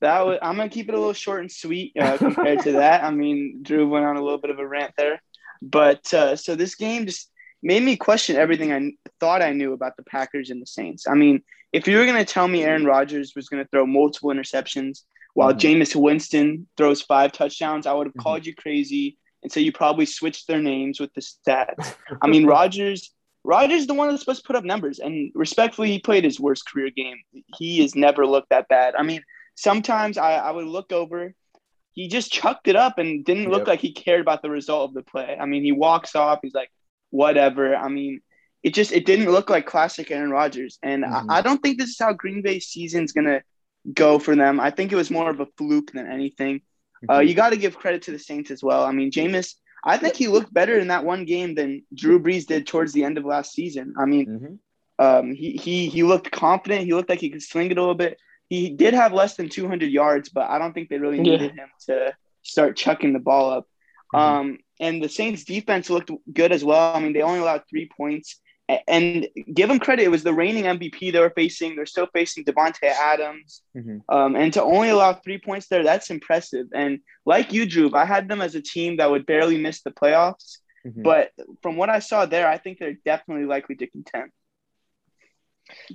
that 0.01 0.27
was, 0.27 0.39
i'm 0.43 0.57
gonna 0.57 0.69
keep 0.69 0.89
it 0.89 0.95
a 0.95 0.99
little 0.99 1.15
short 1.15 1.41
and 1.41 1.51
sweet 1.51 1.93
uh, 1.99 2.19
compared 2.19 2.61
to 2.61 2.73
that. 2.73 3.05
I 3.05 3.11
mean 3.11 3.61
drew 3.63 3.89
went 3.89 4.05
on 4.05 4.17
a 4.17 4.23
little 4.23 4.39
bit 4.39 4.51
of 4.51 4.59
a 4.59 4.67
rant 4.67 4.93
there 4.97 5.23
but 5.63 6.13
uh, 6.13 6.35
so 6.37 6.57
this 6.57 6.75
game 6.75 7.07
just 7.07 7.31
made 7.63 7.83
me 7.83 7.97
question 7.97 8.37
everything 8.37 8.73
I 8.73 8.93
thought 9.21 9.43
I 9.43 9.53
knew 9.53 9.73
about 9.73 9.97
the 9.97 10.03
Packers 10.03 10.51
and 10.51 10.61
the 10.61 10.67
Saints. 10.67 11.07
I 11.07 11.15
mean, 11.15 11.43
if 11.73 11.87
you 11.87 11.97
were 11.97 12.05
going 12.05 12.19
to 12.19 12.31
tell 12.31 12.49
me 12.49 12.65
Aaron 12.65 12.85
Rodgers 12.85 13.33
was 13.37 13.49
going 13.49 13.63
to 13.63 13.69
throw 13.71 13.87
multiple 13.87 14.31
interceptions 14.31 15.03
while 15.35 15.55
mm-hmm. 15.55 15.81
Jameis 15.81 15.95
Winston 15.95 16.67
throws 16.77 17.01
five 17.01 17.33
touchdowns, 17.33 17.87
I 17.87 17.93
would 17.93 18.09
have 18.09 18.15
mm-hmm. 18.15 18.23
called 18.23 18.45
you 18.45 18.55
crazy 18.55 19.17
and 19.43 19.51
say 19.51 19.61
you 19.61 19.73
probably 19.73 20.07
switched 20.07 20.49
their 20.49 20.61
names 20.61 21.01
with 21.01 21.13
the 21.15 21.21
stats. 21.21 21.95
I 22.23 22.27
mean, 22.27 22.45
Rodgers. 22.45 23.13
Rodgers 23.45 23.81
is 23.81 23.87
the 23.89 23.95
one 23.95 24.09
that's 24.09 24.21
supposed 24.21 24.43
to 24.43 24.47
put 24.47 24.55
up 24.55 24.63
numbers, 24.63 25.01
and 25.01 25.33
respectfully, 25.35 25.91
he 25.91 25.99
played 25.99 26.23
his 26.23 26.39
worst 26.39 26.65
career 26.65 26.91
game. 26.91 27.17
He 27.57 27.81
has 27.81 27.97
never 27.97 28.25
looked 28.25 28.51
that 28.51 28.69
bad. 28.69 28.95
I 28.97 29.03
mean, 29.03 29.21
sometimes 29.57 30.17
I, 30.17 30.35
I 30.35 30.53
would 30.53 30.67
look 30.67 30.93
over 30.93 31.35
he 31.93 32.09
just 32.09 32.33
chucked 32.33 32.69
it 32.69 32.77
up 32.77 32.99
and 32.99 33.25
didn't 33.25 33.51
look 33.51 33.61
yep. 33.61 33.69
like 33.69 33.81
he 33.81 33.93
cared 33.93 34.21
about 34.21 34.43
the 34.43 34.51
result 34.51 34.91
of 34.91 34.95
the 34.95 35.03
play. 35.03 35.37
I 35.39 35.47
mean, 35.47 35.63
he 35.63 35.73
walks 35.73 36.17
off. 36.17 36.41
He's 36.43 36.55
like, 36.55 36.71
whatever. 37.11 37.77
I 37.77 37.89
mean, 37.89 38.21
it 38.63 38.75
just 38.75 38.93
it 38.93 39.07
didn't 39.07 39.31
look 39.31 39.51
like 39.51 39.67
classic 39.67 40.11
Aaron 40.11 40.31
Rodgers, 40.31 40.79
and 40.83 41.05
mm-hmm. 41.05 41.31
I, 41.31 41.39
I, 41.39 41.43
don't 41.43 41.63
think 41.63 41.79
this 41.79 41.91
is 41.91 41.99
how 41.99 42.13
Green 42.13 42.43
Bay's 42.43 42.67
season's 42.67 43.13
gonna 43.13 43.43
go 43.93 44.19
for 44.19 44.37
them. 44.37 44.61
I 44.61 44.71
think 44.71 44.93
it 44.93 44.97
was 44.97 45.11
more 45.11 45.31
of 45.31 45.41
a 45.41 45.47
fluke 45.59 45.93
than 45.93 46.11
anything. 46.11 46.57
Uh, 46.57 47.05
mm-hmm. 47.05 47.11
Uh, 47.11 47.21
you 47.21 47.35
got 47.35 47.51
to 47.51 47.57
give 47.57 47.77
credit 47.77 48.03
to 48.03 48.13
the 48.13 48.19
Saints 48.19 48.51
as 48.51 48.63
well. 48.63 48.85
I 48.85 48.93
mean, 48.93 49.11
Jameis, 49.11 49.55
I 49.85 49.99
think 49.99 50.15
he 50.15 50.29
looked 50.29 50.55
better 50.55 50.79
in 50.79 50.89
that 50.89 51.05
one 51.05 51.25
game 51.25 51.55
than 51.55 51.83
Drew 51.93 52.23
Brees 52.23 52.47
did 52.47 52.67
towards 52.67 52.93
the 52.93 53.05
end 53.05 53.19
of 53.19 53.25
last 53.25 53.53
season. 53.53 53.95
I 53.99 54.05
mean, 54.05 54.27
mm-hmm. 54.27 55.05
um, 55.05 55.35
he 55.35 55.53
he 55.53 55.89
he 55.89 56.03
looked 56.05 56.31
confident. 56.31 56.85
He 56.85 56.95
looked 56.95 57.11
like 57.11 57.21
he 57.21 57.31
could 57.31 57.43
sling 57.43 57.71
it 57.71 57.79
a 57.79 57.81
little 57.81 57.95
bit 57.95 58.19
he 58.49 58.71
did 58.71 58.95
have 58.95 59.13
less 59.13 59.37
than 59.37 59.49
200 59.49 59.91
yards, 59.91 60.29
but 60.29 60.51
I 60.51 60.59
don't 60.59 60.73
think 60.73 60.89
they 60.89 60.99
really 60.99 61.21
needed 61.21 61.53
yeah. 61.57 61.65
him 61.65 61.69
to 61.87 62.13
start 62.43 62.77
chucking 62.77 63.13
the 63.13 63.19
ball 63.19 63.51
up. 63.51 63.67
Mm-hmm. 64.15 64.19
Um, 64.19 64.59
and 64.81 65.03
the 65.03 65.09
Saints 65.09 65.45
defense 65.45 65.89
looked 65.89 66.11
good 66.33 66.53
as 66.53 66.65
well. 66.65 66.95
I 66.95 67.01
mean, 67.01 67.13
they 67.13 67.23
only 67.23 67.41
allowed 67.41 67.63
three 67.69 67.89
points. 67.97 68.41
And 68.87 69.29
give 69.53 69.69
them 69.69 69.79
credit, 69.79 70.05
it 70.05 70.11
was 70.11 70.23
the 70.23 70.33
reigning 70.33 70.65
MVP 70.65 71.13
they 71.13 71.19
were 71.19 71.33
facing. 71.35 71.77
They're 71.77 71.85
still 71.85 72.09
facing 72.13 72.45
Davante 72.45 72.85
Adams. 72.85 73.63
Mm-hmm. 73.77 73.99
Um, 74.15 74.37
and 74.37 74.53
to 74.55 74.63
only 74.63 74.89
allow 74.89 75.13
three 75.13 75.39
points 75.39 75.69
there, 75.69 75.85
that's 75.85 76.11
impressive. 76.11 76.69
And 76.75 77.01
like 77.27 77.53
you, 77.53 77.67
Drew, 77.67 77.95
I 77.95 78.05
had 78.05 78.29
them 78.29 78.41
as 78.41 78.55
a 78.55 78.63
team 78.63 78.97
that 78.97 79.11
would 79.11 79.27
barely 79.27 79.59
miss 79.59 79.83
the 79.83 79.91
playoffs. 79.91 80.59
Mm-hmm. 80.87 81.03
But 81.03 81.33
from 81.63 81.77
what 81.77 81.91
I 81.91 81.99
saw 81.99 82.25
there, 82.25 82.49
I 82.49 82.59
think 82.59 82.79
they're 82.79 82.99
definitely 83.05 83.47
likely 83.47 83.77
to 83.77 83.87
contend. 83.87 84.31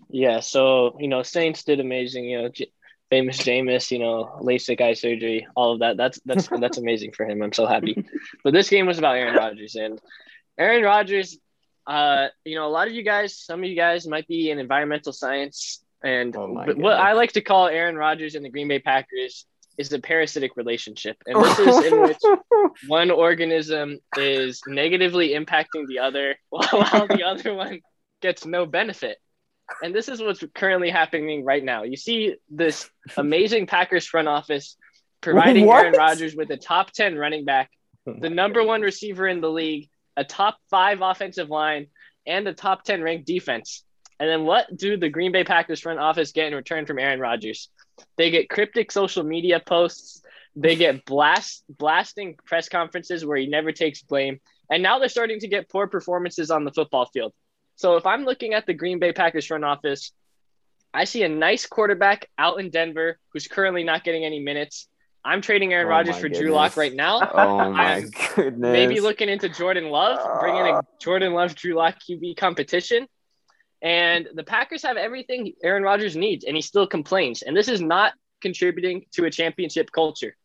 Yeah, 0.10 0.39
so 0.39 0.97
you 0.99 1.08
know, 1.08 1.23
Saints 1.23 1.63
did 1.63 1.80
amazing. 1.80 2.25
You 2.25 2.41
know, 2.43 2.49
J- 2.49 2.71
famous 3.10 3.38
Jameis, 3.38 3.91
you 3.91 3.99
know, 3.99 4.38
LASIK 4.41 4.82
eye 4.82 4.93
surgery, 4.93 5.47
all 5.56 5.73
of 5.73 5.80
that. 5.80 5.97
That's 5.97 6.19
that's 6.25 6.47
that's 6.60 6.77
amazing 6.77 7.13
for 7.13 7.25
him. 7.25 7.41
I'm 7.41 7.53
so 7.53 7.65
happy. 7.65 8.06
But 8.43 8.53
this 8.53 8.69
game 8.69 8.86
was 8.86 8.97
about 8.97 9.17
Aaron 9.17 9.36
Rodgers, 9.36 9.75
and 9.75 9.99
Aaron 10.58 10.84
Rodgers. 10.84 11.38
Uh, 11.86 12.27
you 12.43 12.56
know, 12.56 12.67
a 12.67 12.69
lot 12.69 12.88
of 12.88 12.93
you 12.93 13.03
guys, 13.03 13.38
some 13.38 13.63
of 13.63 13.69
you 13.69 13.75
guys 13.75 14.06
might 14.06 14.27
be 14.27 14.51
in 14.51 14.60
environmental 14.60 15.13
science, 15.13 15.82
and 16.03 16.36
oh 16.36 16.47
what 16.47 16.93
I 16.93 17.13
like 17.13 17.34
to 17.34 17.41
call 17.41 17.67
Aaron 17.67 17.95
Rodgers 17.95 18.36
and 18.36 18.43
the 18.43 18.49
Green 18.49 18.67
Bay 18.67 18.80
Packers 18.80 19.45
is 19.77 19.93
a 19.93 19.99
parasitic 19.99 20.58
relationship, 20.58 21.17
and 21.25 21.41
this 21.41 21.60
is 21.60 21.86
in 21.86 22.01
which 22.01 22.17
one 22.88 23.12
organism 23.12 23.99
is 24.17 24.62
negatively 24.67 25.30
impacting 25.30 25.88
the 25.88 25.99
other, 25.99 26.36
while 26.49 27.08
the 27.08 27.23
other 27.25 27.53
one 27.53 27.80
gets 28.21 28.45
no 28.45 28.65
benefit. 28.65 29.17
And 29.82 29.93
this 29.93 30.10
is 30.10 30.21
what's 30.21 30.43
currently 30.56 30.89
happening 30.89 31.43
right 31.43 31.63
now. 31.63 31.84
You 31.84 31.97
see 31.97 32.36
this 32.49 32.89
amazing 33.17 33.67
Packers 33.67 34.06
front 34.06 34.27
office 34.27 34.77
providing 35.21 35.65
what? 35.65 35.86
Aaron 35.86 35.97
Rodgers 35.97 36.36
with 36.36 36.49
a 36.51 36.58
top 36.58 36.91
10 36.91 37.17
running 37.17 37.45
back, 37.45 37.71
the 38.06 38.30
number 38.30 38.63
one 38.63 38.82
receiver 38.82 39.27
in 39.27 39.41
the 39.41 39.49
league, 39.49 39.89
a 40.15 40.23
top 40.23 40.58
five 40.69 41.01
offensive 41.01 41.49
line, 41.49 41.88
and 42.25 42.47
a 42.47 42.53
top 42.53 42.84
10 42.84 43.01
ranked 43.01 43.25
defense. 43.25 43.84
And 44.19 44.30
then 44.30 44.45
what 44.45 44.75
do 44.75 44.97
the 44.97 45.10
Green 45.10 45.32
Bay 45.32 45.43
Packers 45.43 45.82
front 45.82 45.99
office 45.99 46.32
get 46.32 46.47
in 46.47 46.56
return 46.56 46.86
from 46.86 46.99
Aaron 46.99 47.19
Rodgers? 47.19 47.69
They 48.17 48.32
get 48.32 48.49
cryptic 48.49 48.91
social 48.91 49.23
media 49.23 49.62
posts. 49.63 50.21
They 50.56 50.75
get 50.75 51.06
blast 51.06 51.63
blasting 51.69 52.36
press 52.45 52.67
conferences 52.67 53.25
where 53.25 53.38
he 53.38 53.47
never 53.47 53.71
takes 53.71 54.01
blame. 54.01 54.39
And 54.71 54.82
now 54.82 54.97
they're 54.99 55.10
starting 55.10 55.39
to 55.41 55.47
get 55.47 55.69
poor 55.69 55.88
performances 55.88 56.49
on 56.49 56.63
the 56.63 56.71
football 56.71 57.06
field. 57.06 57.34
So 57.77 57.95
if 57.95 58.05
I'm 58.05 58.25
looking 58.25 58.53
at 58.53 58.65
the 58.65 58.73
Green 58.73 58.99
Bay 58.99 59.13
Packers 59.13 59.45
front 59.45 59.63
office, 59.63 60.11
I 60.93 61.03
see 61.03 61.21
a 61.23 61.29
nice 61.29 61.67
quarterback 61.67 62.27
out 62.37 62.59
in 62.59 62.71
Denver 62.71 63.19
who's 63.31 63.47
currently 63.47 63.83
not 63.83 64.03
getting 64.03 64.25
any 64.25 64.39
minutes. 64.39 64.87
I'm 65.23 65.41
trading 65.41 65.73
Aaron 65.73 65.85
Oh 65.85 65.89
Rodgers 65.91 66.15
my 66.15 66.21
for 66.21 66.29
Drew. 66.29 66.51
Lock 66.51 66.75
right 66.75 66.93
now. 66.93 67.19
Oh 67.33 67.71
my 67.71 67.97
I'm 67.97 68.09
goodness. 68.35 68.59
Maybe 68.59 68.99
looking 68.99 69.29
into 69.29 69.47
Jordan 69.47 69.89
Love, 69.89 70.39
bringing 70.39 70.61
a 70.61 70.77
ah. 70.77 70.81
Jordan 70.99 71.33
Love 71.33 71.53
Drew 71.53 71.75
Lock 71.75 71.97
QB 71.99 72.37
competition. 72.37 73.07
And 73.83 74.27
the 74.33 74.43
Packers 74.43 74.81
have 74.81 74.97
everything 74.97 75.53
Aaron 75.63 75.83
Rodgers 75.83 76.15
needs, 76.15 76.45
and 76.45 76.55
he 76.55 76.63
still 76.63 76.87
complains. 76.87 77.43
And 77.43 77.55
this 77.55 77.67
is 77.67 77.79
not 77.79 78.13
contributing 78.41 79.05
to 79.11 79.25
a 79.25 79.31
championship 79.31 79.91
culture. 79.91 80.35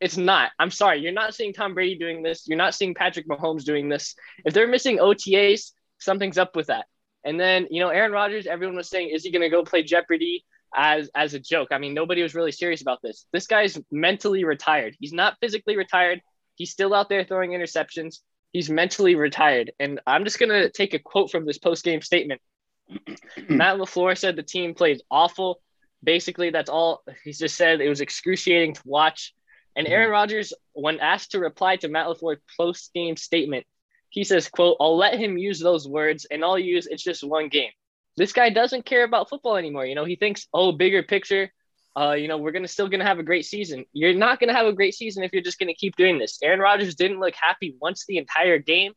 It's 0.00 0.16
not. 0.16 0.52
I'm 0.58 0.70
sorry. 0.70 1.00
You're 1.00 1.12
not 1.12 1.34
seeing 1.34 1.52
Tom 1.52 1.74
Brady 1.74 1.98
doing 1.98 2.22
this. 2.22 2.48
You're 2.48 2.56
not 2.56 2.74
seeing 2.74 2.94
Patrick 2.94 3.28
Mahomes 3.28 3.64
doing 3.64 3.90
this. 3.90 4.14
If 4.46 4.54
they're 4.54 4.68
missing 4.68 4.98
OTAs, 4.98 5.72
something's 5.98 6.38
up 6.38 6.56
with 6.56 6.68
that. 6.68 6.86
And 7.24 7.38
then, 7.38 7.68
you 7.70 7.80
know, 7.80 7.88
Aaron 7.88 8.12
Rodgers, 8.12 8.46
everyone 8.46 8.76
was 8.76 8.88
saying, 8.88 9.10
is 9.10 9.24
he 9.24 9.30
going 9.30 9.42
to 9.42 9.48
go 9.48 9.64
play 9.64 9.82
Jeopardy 9.82 10.44
as 10.74 11.10
as 11.14 11.34
a 11.34 11.40
joke? 11.40 11.68
I 11.72 11.78
mean, 11.78 11.94
nobody 11.94 12.22
was 12.22 12.34
really 12.34 12.52
serious 12.52 12.80
about 12.80 13.00
this. 13.02 13.26
This 13.32 13.46
guy's 13.46 13.78
mentally 13.90 14.44
retired. 14.44 14.96
He's 15.00 15.12
not 15.12 15.36
physically 15.40 15.76
retired. 15.76 16.20
He's 16.54 16.70
still 16.70 16.94
out 16.94 17.08
there 17.08 17.24
throwing 17.24 17.50
interceptions. 17.50 18.18
He's 18.52 18.70
mentally 18.70 19.14
retired. 19.14 19.72
And 19.78 20.00
I'm 20.06 20.24
just 20.24 20.38
going 20.38 20.50
to 20.50 20.70
take 20.70 20.94
a 20.94 20.98
quote 20.98 21.30
from 21.30 21.44
this 21.44 21.58
post 21.58 21.84
game 21.84 22.02
statement. 22.02 22.40
Matt 23.48 23.76
LaFleur 23.76 24.16
said 24.16 24.36
the 24.36 24.42
team 24.42 24.74
played 24.74 25.02
awful. 25.10 25.60
Basically, 26.02 26.50
that's 26.50 26.70
all 26.70 27.02
he 27.24 27.32
just 27.32 27.56
said. 27.56 27.80
It 27.80 27.88
was 27.88 28.00
excruciating 28.00 28.74
to 28.74 28.82
watch. 28.84 29.34
And 29.76 29.86
mm-hmm. 29.86 29.94
Aaron 29.94 30.10
Rodgers, 30.10 30.52
when 30.72 31.00
asked 31.00 31.32
to 31.32 31.40
reply 31.40 31.76
to 31.76 31.88
Matt 31.88 32.06
LaFleur's 32.06 32.40
post 32.56 32.92
game 32.94 33.16
statement, 33.16 33.66
he 34.10 34.24
says, 34.24 34.48
quote, 34.48 34.76
I'll 34.80 34.96
let 34.96 35.18
him 35.18 35.38
use 35.38 35.60
those 35.60 35.86
words 35.86 36.26
and 36.30 36.44
I'll 36.44 36.58
use 36.58 36.86
it's 36.86 37.02
just 37.02 37.22
one 37.22 37.48
game. 37.48 37.70
This 38.16 38.32
guy 38.32 38.50
doesn't 38.50 38.84
care 38.84 39.04
about 39.04 39.28
football 39.28 39.56
anymore. 39.56 39.86
You 39.86 39.94
know, 39.94 40.04
he 40.04 40.16
thinks, 40.16 40.48
oh, 40.52 40.72
bigger 40.72 41.02
picture. 41.02 41.52
Uh, 41.96 42.12
you 42.12 42.28
know, 42.28 42.38
we're 42.38 42.52
gonna 42.52 42.68
still 42.68 42.88
gonna 42.88 43.04
have 43.04 43.18
a 43.18 43.24
great 43.24 43.44
season. 43.44 43.84
You're 43.92 44.14
not 44.14 44.40
gonna 44.40 44.54
have 44.54 44.66
a 44.66 44.72
great 44.72 44.94
season 44.94 45.24
if 45.24 45.32
you're 45.32 45.42
just 45.42 45.58
gonna 45.58 45.74
keep 45.74 45.96
doing 45.96 46.18
this. 46.18 46.38
Aaron 46.42 46.60
Rodgers 46.60 46.94
didn't 46.94 47.20
look 47.20 47.34
happy 47.34 47.76
once 47.80 48.04
the 48.06 48.18
entire 48.18 48.58
game. 48.58 48.92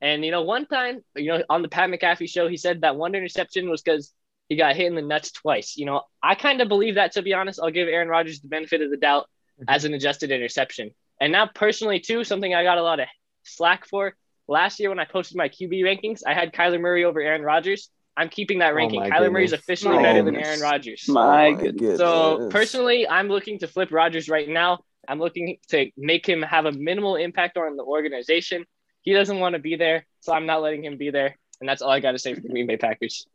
And 0.00 0.24
you 0.24 0.30
know, 0.30 0.42
one 0.42 0.66
time, 0.66 1.00
you 1.14 1.26
know, 1.32 1.42
on 1.50 1.62
the 1.62 1.68
Pat 1.68 1.90
McAfee 1.90 2.30
show, 2.30 2.48
he 2.48 2.56
said 2.56 2.80
that 2.80 2.96
one 2.96 3.14
interception 3.14 3.68
was 3.68 3.82
because 3.82 4.12
he 4.48 4.56
got 4.56 4.74
hit 4.74 4.86
in 4.86 4.94
the 4.94 5.02
nuts 5.02 5.32
twice. 5.32 5.76
You 5.76 5.86
know, 5.86 6.02
I 6.22 6.34
kind 6.34 6.60
of 6.60 6.68
believe 6.68 6.94
that 6.94 7.12
to 7.12 7.22
be 7.22 7.34
honest. 7.34 7.60
I'll 7.62 7.70
give 7.70 7.88
Aaron 7.88 8.08
Rodgers 8.08 8.40
the 8.40 8.48
benefit 8.48 8.80
of 8.80 8.90
the 8.90 8.96
doubt 8.96 9.28
as 9.68 9.84
an 9.84 9.94
adjusted 9.94 10.30
interception. 10.30 10.90
And 11.20 11.32
now, 11.32 11.46
personally, 11.46 12.00
too, 12.00 12.24
something 12.24 12.54
I 12.54 12.62
got 12.62 12.78
a 12.78 12.82
lot 12.82 13.00
of 13.00 13.08
slack 13.42 13.86
for 13.86 14.14
last 14.50 14.78
year 14.80 14.88
when 14.90 14.98
I 14.98 15.04
posted 15.06 15.36
my 15.38 15.48
QB 15.48 15.80
rankings, 15.82 16.20
I 16.26 16.34
had 16.34 16.52
Kyler 16.52 16.80
Murray 16.80 17.04
over 17.04 17.20
Aaron 17.20 17.42
Rodgers. 17.42 17.88
I'm 18.16 18.28
keeping 18.28 18.58
that 18.58 18.72
Oh 18.72 18.76
ranking. 18.76 19.00
my 19.00 19.08
Kyler 19.08 19.32
Murray's 19.32 19.52
goodness. 19.52 19.64
officially 19.64 19.96
My 19.96 20.02
better 20.02 20.22
than. 20.24 20.36
Aaron 20.36 20.60
Rodgers. 20.60 21.08
My 21.08 21.46
Oh 21.48 21.54
goodness. 21.56 21.98
So 21.98 22.48
personally, 22.50 23.08
I'm 23.08 23.28
looking 23.28 23.58
to 23.60 23.68
flip 23.68 23.90
Rodgers 23.92 24.28
right 24.28 24.48
now. 24.48 24.80
I'm 25.08 25.18
looking 25.18 25.56
to 25.68 25.90
make 25.96 26.26
him 26.28 26.42
have 26.42 26.66
a 26.66 26.72
minimal 26.72 27.16
impact 27.16 27.56
on 27.56 27.76
the 27.76 27.82
organization. 27.84 28.64
He 29.02 29.14
doesn't 29.14 29.38
want 29.38 29.54
to 29.54 29.58
be 29.58 29.76
there, 29.76 30.04
so 30.20 30.34
I'm 30.34 30.44
not 30.44 30.60
letting 30.60 30.84
him 30.84 30.98
be 30.98 31.10
there. 31.10 31.36
And 31.60 31.68
that's 31.68 31.80
all 31.80 31.90
I 31.90 32.00
got 32.00 32.12
to 32.12 32.18
say 32.18 32.34
for 32.34 32.40
the 32.42 32.48
Green 32.48 32.66
Bay 32.66 32.76
Packers. 32.76 33.26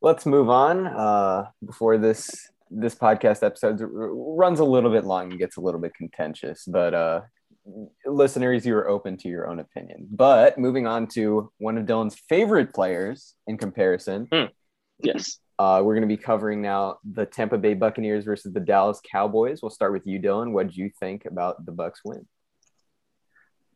let's 0.00 0.26
move 0.26 0.48
on 0.48 0.86
uh, 0.86 1.46
before 1.64 1.98
this 1.98 2.50
this 2.70 2.94
podcast 2.94 3.42
episode 3.42 3.80
runs 3.82 4.60
a 4.60 4.64
little 4.64 4.90
bit 4.92 5.04
long 5.04 5.30
and 5.30 5.38
gets 5.40 5.56
a 5.56 5.60
little 5.60 5.80
bit 5.80 5.92
contentious 5.94 6.64
but 6.66 6.92
uh, 6.94 7.20
listeners 8.06 8.64
you 8.64 8.74
are 8.76 8.88
open 8.88 9.16
to 9.16 9.28
your 9.28 9.48
own 9.48 9.58
opinion 9.60 10.06
but 10.10 10.58
moving 10.58 10.86
on 10.86 11.06
to 11.06 11.50
one 11.58 11.76
of 11.78 11.84
dylan's 11.86 12.16
favorite 12.28 12.72
players 12.72 13.34
in 13.46 13.56
comparison 13.58 14.26
Yes. 15.00 15.38
uh, 15.58 15.80
we're 15.84 15.94
going 15.94 16.08
to 16.08 16.16
be 16.16 16.22
covering 16.22 16.62
now 16.62 16.96
the 17.12 17.26
tampa 17.26 17.58
bay 17.58 17.74
buccaneers 17.74 18.24
versus 18.24 18.52
the 18.52 18.60
dallas 18.60 19.00
cowboys 19.10 19.60
we'll 19.62 19.70
start 19.70 19.92
with 19.92 20.06
you 20.06 20.18
dylan 20.20 20.52
what 20.52 20.68
do 20.68 20.80
you 20.80 20.90
think 20.98 21.24
about 21.24 21.64
the 21.66 21.72
bucks 21.72 22.00
win 22.04 22.26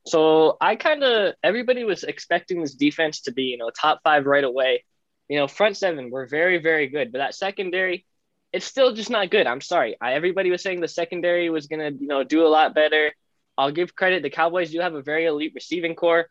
So 0.06 0.56
I 0.60 0.76
kind 0.76 1.04
of 1.04 1.34
everybody 1.44 1.84
was 1.84 2.02
expecting 2.02 2.60
this 2.60 2.74
defense 2.74 3.20
to 3.22 3.32
be, 3.32 3.44
you 3.44 3.56
know, 3.58 3.70
top 3.70 4.00
five 4.02 4.26
right 4.26 4.42
away. 4.42 4.84
You 5.28 5.38
know, 5.38 5.46
front 5.46 5.76
seven 5.76 6.10
were 6.10 6.26
very, 6.26 6.58
very 6.58 6.88
good, 6.88 7.12
but 7.12 7.18
that 7.18 7.34
secondary, 7.36 8.04
it's 8.52 8.66
still 8.66 8.92
just 8.94 9.10
not 9.10 9.30
good. 9.30 9.46
I'm 9.46 9.60
sorry. 9.60 9.96
I, 10.00 10.14
everybody 10.14 10.50
was 10.50 10.60
saying 10.62 10.80
the 10.80 10.88
secondary 10.88 11.50
was 11.50 11.68
gonna, 11.68 11.90
you 11.90 12.08
know, 12.08 12.24
do 12.24 12.44
a 12.44 12.50
lot 12.50 12.74
better. 12.74 13.12
I'll 13.56 13.70
give 13.70 13.94
credit. 13.94 14.22
The 14.22 14.30
Cowboys 14.30 14.70
do 14.70 14.80
have 14.80 14.94
a 14.94 15.02
very 15.02 15.26
elite 15.26 15.52
receiving 15.54 15.94
corps, 15.94 16.26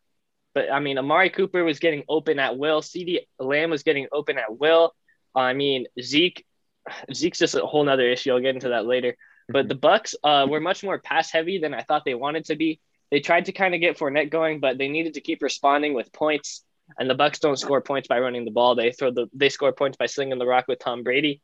but 0.54 0.72
I 0.72 0.80
mean, 0.80 0.98
Amari 0.98 1.30
Cooper 1.30 1.64
was 1.64 1.80
getting 1.80 2.04
open 2.10 2.40
at 2.40 2.58
will. 2.58 2.82
CeeDee 2.82 3.20
Lamb 3.40 3.70
was 3.70 3.84
getting 3.84 4.08
open 4.12 4.38
at 4.38 4.58
will. 4.58 4.94
I 5.36 5.54
mean, 5.54 5.86
Zeke, 6.02 6.46
Zeke's 7.14 7.40
just 7.40 7.56
a 7.56 7.66
whole 7.66 7.84
nother 7.84 8.10
issue. 8.10 8.32
I'll 8.32 8.40
get 8.40 8.56
into 8.56 8.70
that 8.70 8.86
later. 8.86 9.16
But 9.48 9.68
the 9.68 9.76
Bucks 9.76 10.16
uh, 10.24 10.48
were 10.50 10.62
much 10.62 10.84
more 10.84 11.00
pass 11.00 11.32
heavy 11.32 11.58
than 11.58 11.74
I 11.74 11.82
thought 11.82 12.04
they 12.06 12.16
wanted 12.16 12.46
to 12.46 12.56
be 12.56 12.80
they 13.12 13.20
tried 13.20 13.46
to 13.46 13.52
kind 13.52 13.76
of 13.76 13.82
get 13.82 13.98
Fournette 13.98 14.30
going, 14.30 14.62
but 14.62 14.78
they 14.78 14.88
needed 14.88 15.16
to 15.16 15.22
keep 15.22 15.42
responding 15.42 15.94
with 15.94 16.14
points. 16.14 16.64
And 16.98 17.10
the 17.10 17.16
Bucks 17.16 17.40
don't 17.40 17.60
score 17.60 17.82
points 17.82 18.08
by 18.08 18.20
running 18.20 18.46
the 18.46 18.52
ball; 18.52 18.76
they 18.76 18.92
throw 18.92 19.12
the 19.12 19.28
they 19.34 19.50
score 19.50 19.72
points 19.72 19.98
by 19.98 20.08
slinging 20.08 20.40
the 20.40 20.46
rock 20.46 20.66
with 20.68 20.80
Tom 20.80 21.04
Brady. 21.04 21.42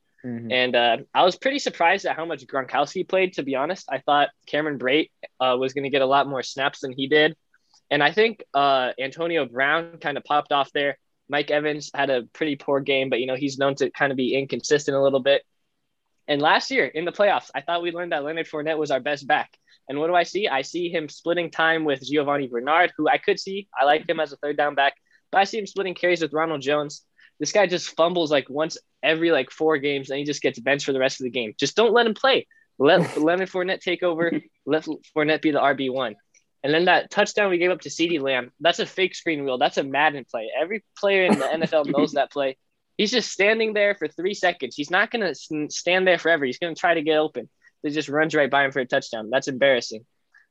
And 0.52 0.76
uh, 0.76 0.98
I 1.14 1.24
was 1.24 1.38
pretty 1.38 1.60
surprised 1.60 2.06
at 2.06 2.16
how 2.16 2.26
much 2.26 2.46
Gronkowski 2.46 3.08
played. 3.08 3.34
To 3.34 3.44
be 3.44 3.56
honest, 3.56 3.88
I 3.90 4.00
thought 4.00 4.30
Cameron 4.46 4.80
Brate 4.80 5.12
uh, 5.40 5.56
was 5.60 5.74
going 5.74 5.84
to 5.84 5.90
get 5.90 6.02
a 6.02 6.06
lot 6.06 6.28
more 6.28 6.44
snaps 6.44 6.80
than 6.80 6.92
he 6.92 7.08
did, 7.08 7.36
and 7.90 8.04
I 8.04 8.12
think 8.12 8.44
uh, 8.54 8.92
Antonio 9.00 9.46
Brown 9.46 9.98
kind 10.00 10.18
of 10.18 10.24
popped 10.24 10.52
off 10.52 10.72
there. 10.74 10.98
Mike 11.30 11.52
Evans 11.52 11.92
had 11.94 12.10
a 12.10 12.24
pretty 12.34 12.56
poor 12.56 12.80
game, 12.80 13.10
but 13.10 13.20
you 13.20 13.28
know 13.28 13.36
he's 13.36 13.58
known 13.58 13.76
to 13.76 13.90
kind 13.92 14.12
of 14.12 14.18
be 14.18 14.36
inconsistent 14.36 14.96
a 14.96 15.02
little 15.02 15.20
bit. 15.20 15.44
And 16.28 16.42
last 16.42 16.72
year 16.72 16.86
in 16.86 17.06
the 17.06 17.12
playoffs, 17.12 17.50
I 17.56 17.62
thought 17.62 17.82
we 17.82 17.92
learned 17.92 18.12
that 18.12 18.24
Leonard 18.24 18.48
Fournette 18.48 18.78
was 18.78 18.92
our 18.92 19.00
best 19.00 19.28
back. 19.28 19.50
And 19.88 19.98
what 20.00 20.08
do 20.08 20.16
I 20.16 20.24
see? 20.24 20.48
I 20.48 20.62
see 20.62 20.90
him 20.90 21.08
splitting 21.08 21.50
time 21.50 21.86
with 21.86 22.02
Giovani 22.02 22.48
Bernard, 22.48 22.92
who 22.98 23.08
I 23.08 23.18
could 23.18 23.40
see. 23.40 23.70
I 23.80 23.86
like 23.86 24.08
him 24.08 24.20
as 24.20 24.34
a 24.34 24.38
third 24.38 24.58
down 24.58 24.76
back, 24.76 24.96
but 25.32 25.40
I 25.40 25.46
see 25.46 25.60
him 25.60 25.66
splitting 25.66 25.96
carries 25.96 26.22
with 26.22 26.34
Ronald 26.34 26.62
Jones. 26.62 27.06
This 27.40 27.52
guy 27.52 27.68
just 27.68 27.96
fumbles 27.96 28.32
like 28.32 28.50
once 28.50 28.78
every 29.04 29.32
like 29.32 29.52
four 29.52 29.78
games, 29.78 30.10
and 30.10 30.20
he 30.20 30.26
just 30.26 30.42
gets 30.42 30.60
benched 30.60 30.86
for 30.86 30.94
the 30.94 31.00
rest 31.00 31.20
of 31.20 31.26
the 31.26 31.30
game. 31.30 31.54
Just 31.58 31.76
don't 31.76 31.94
let 31.94 32.08
him 32.08 32.14
play. 32.14 32.48
Let 32.80 33.18
Leonard 33.22 33.50
Fournette 33.50 33.82
take 33.82 34.04
over. 34.04 34.32
Let 34.66 34.88
Fournette 35.16 35.42
be 35.42 35.52
the 35.52 35.60
RB 35.60 35.92
one. 35.92 36.16
And 36.64 36.74
then 36.74 36.86
that 36.86 37.12
touchdown 37.12 37.50
we 37.50 37.60
gave 37.60 37.72
up 37.72 37.82
to 37.82 37.90
CeeDee 37.90 38.20
Lamb, 38.20 38.52
that's 38.60 38.80
a 38.80 38.86
fake 38.86 39.16
screen 39.16 39.46
wheel. 39.46 39.58
That's 39.58 39.78
a 39.78 39.84
Madden 39.84 40.26
play. 40.30 40.50
Every 40.60 40.84
player 40.98 41.26
in 41.26 41.38
the 41.38 41.46
NFL 41.46 41.96
knows 41.96 42.14
that 42.14 42.32
play. 42.32 42.58
He's 42.98 43.12
just 43.12 43.32
standing 43.32 43.74
there 43.74 43.94
for 43.94 44.08
three 44.08 44.34
seconds. 44.34 44.76
He's 44.76 44.90
not 44.90 45.12
going 45.12 45.34
to 45.34 45.70
stand 45.70 46.08
there 46.08 46.18
forever. 46.18 46.46
He's 46.46 46.58
going 46.58 46.74
to 46.74 46.80
try 46.80 46.96
to 46.96 47.04
get 47.04 47.18
open. 47.18 47.48
He 47.84 47.92
just 47.92 48.10
runs 48.10 48.34
right 48.34 48.50
by 48.50 48.66
him 48.66 48.72
for 48.72 48.80
a 48.80 48.86
touchdown. 48.86 49.30
That's 49.30 49.48
embarrassing. 49.48 50.06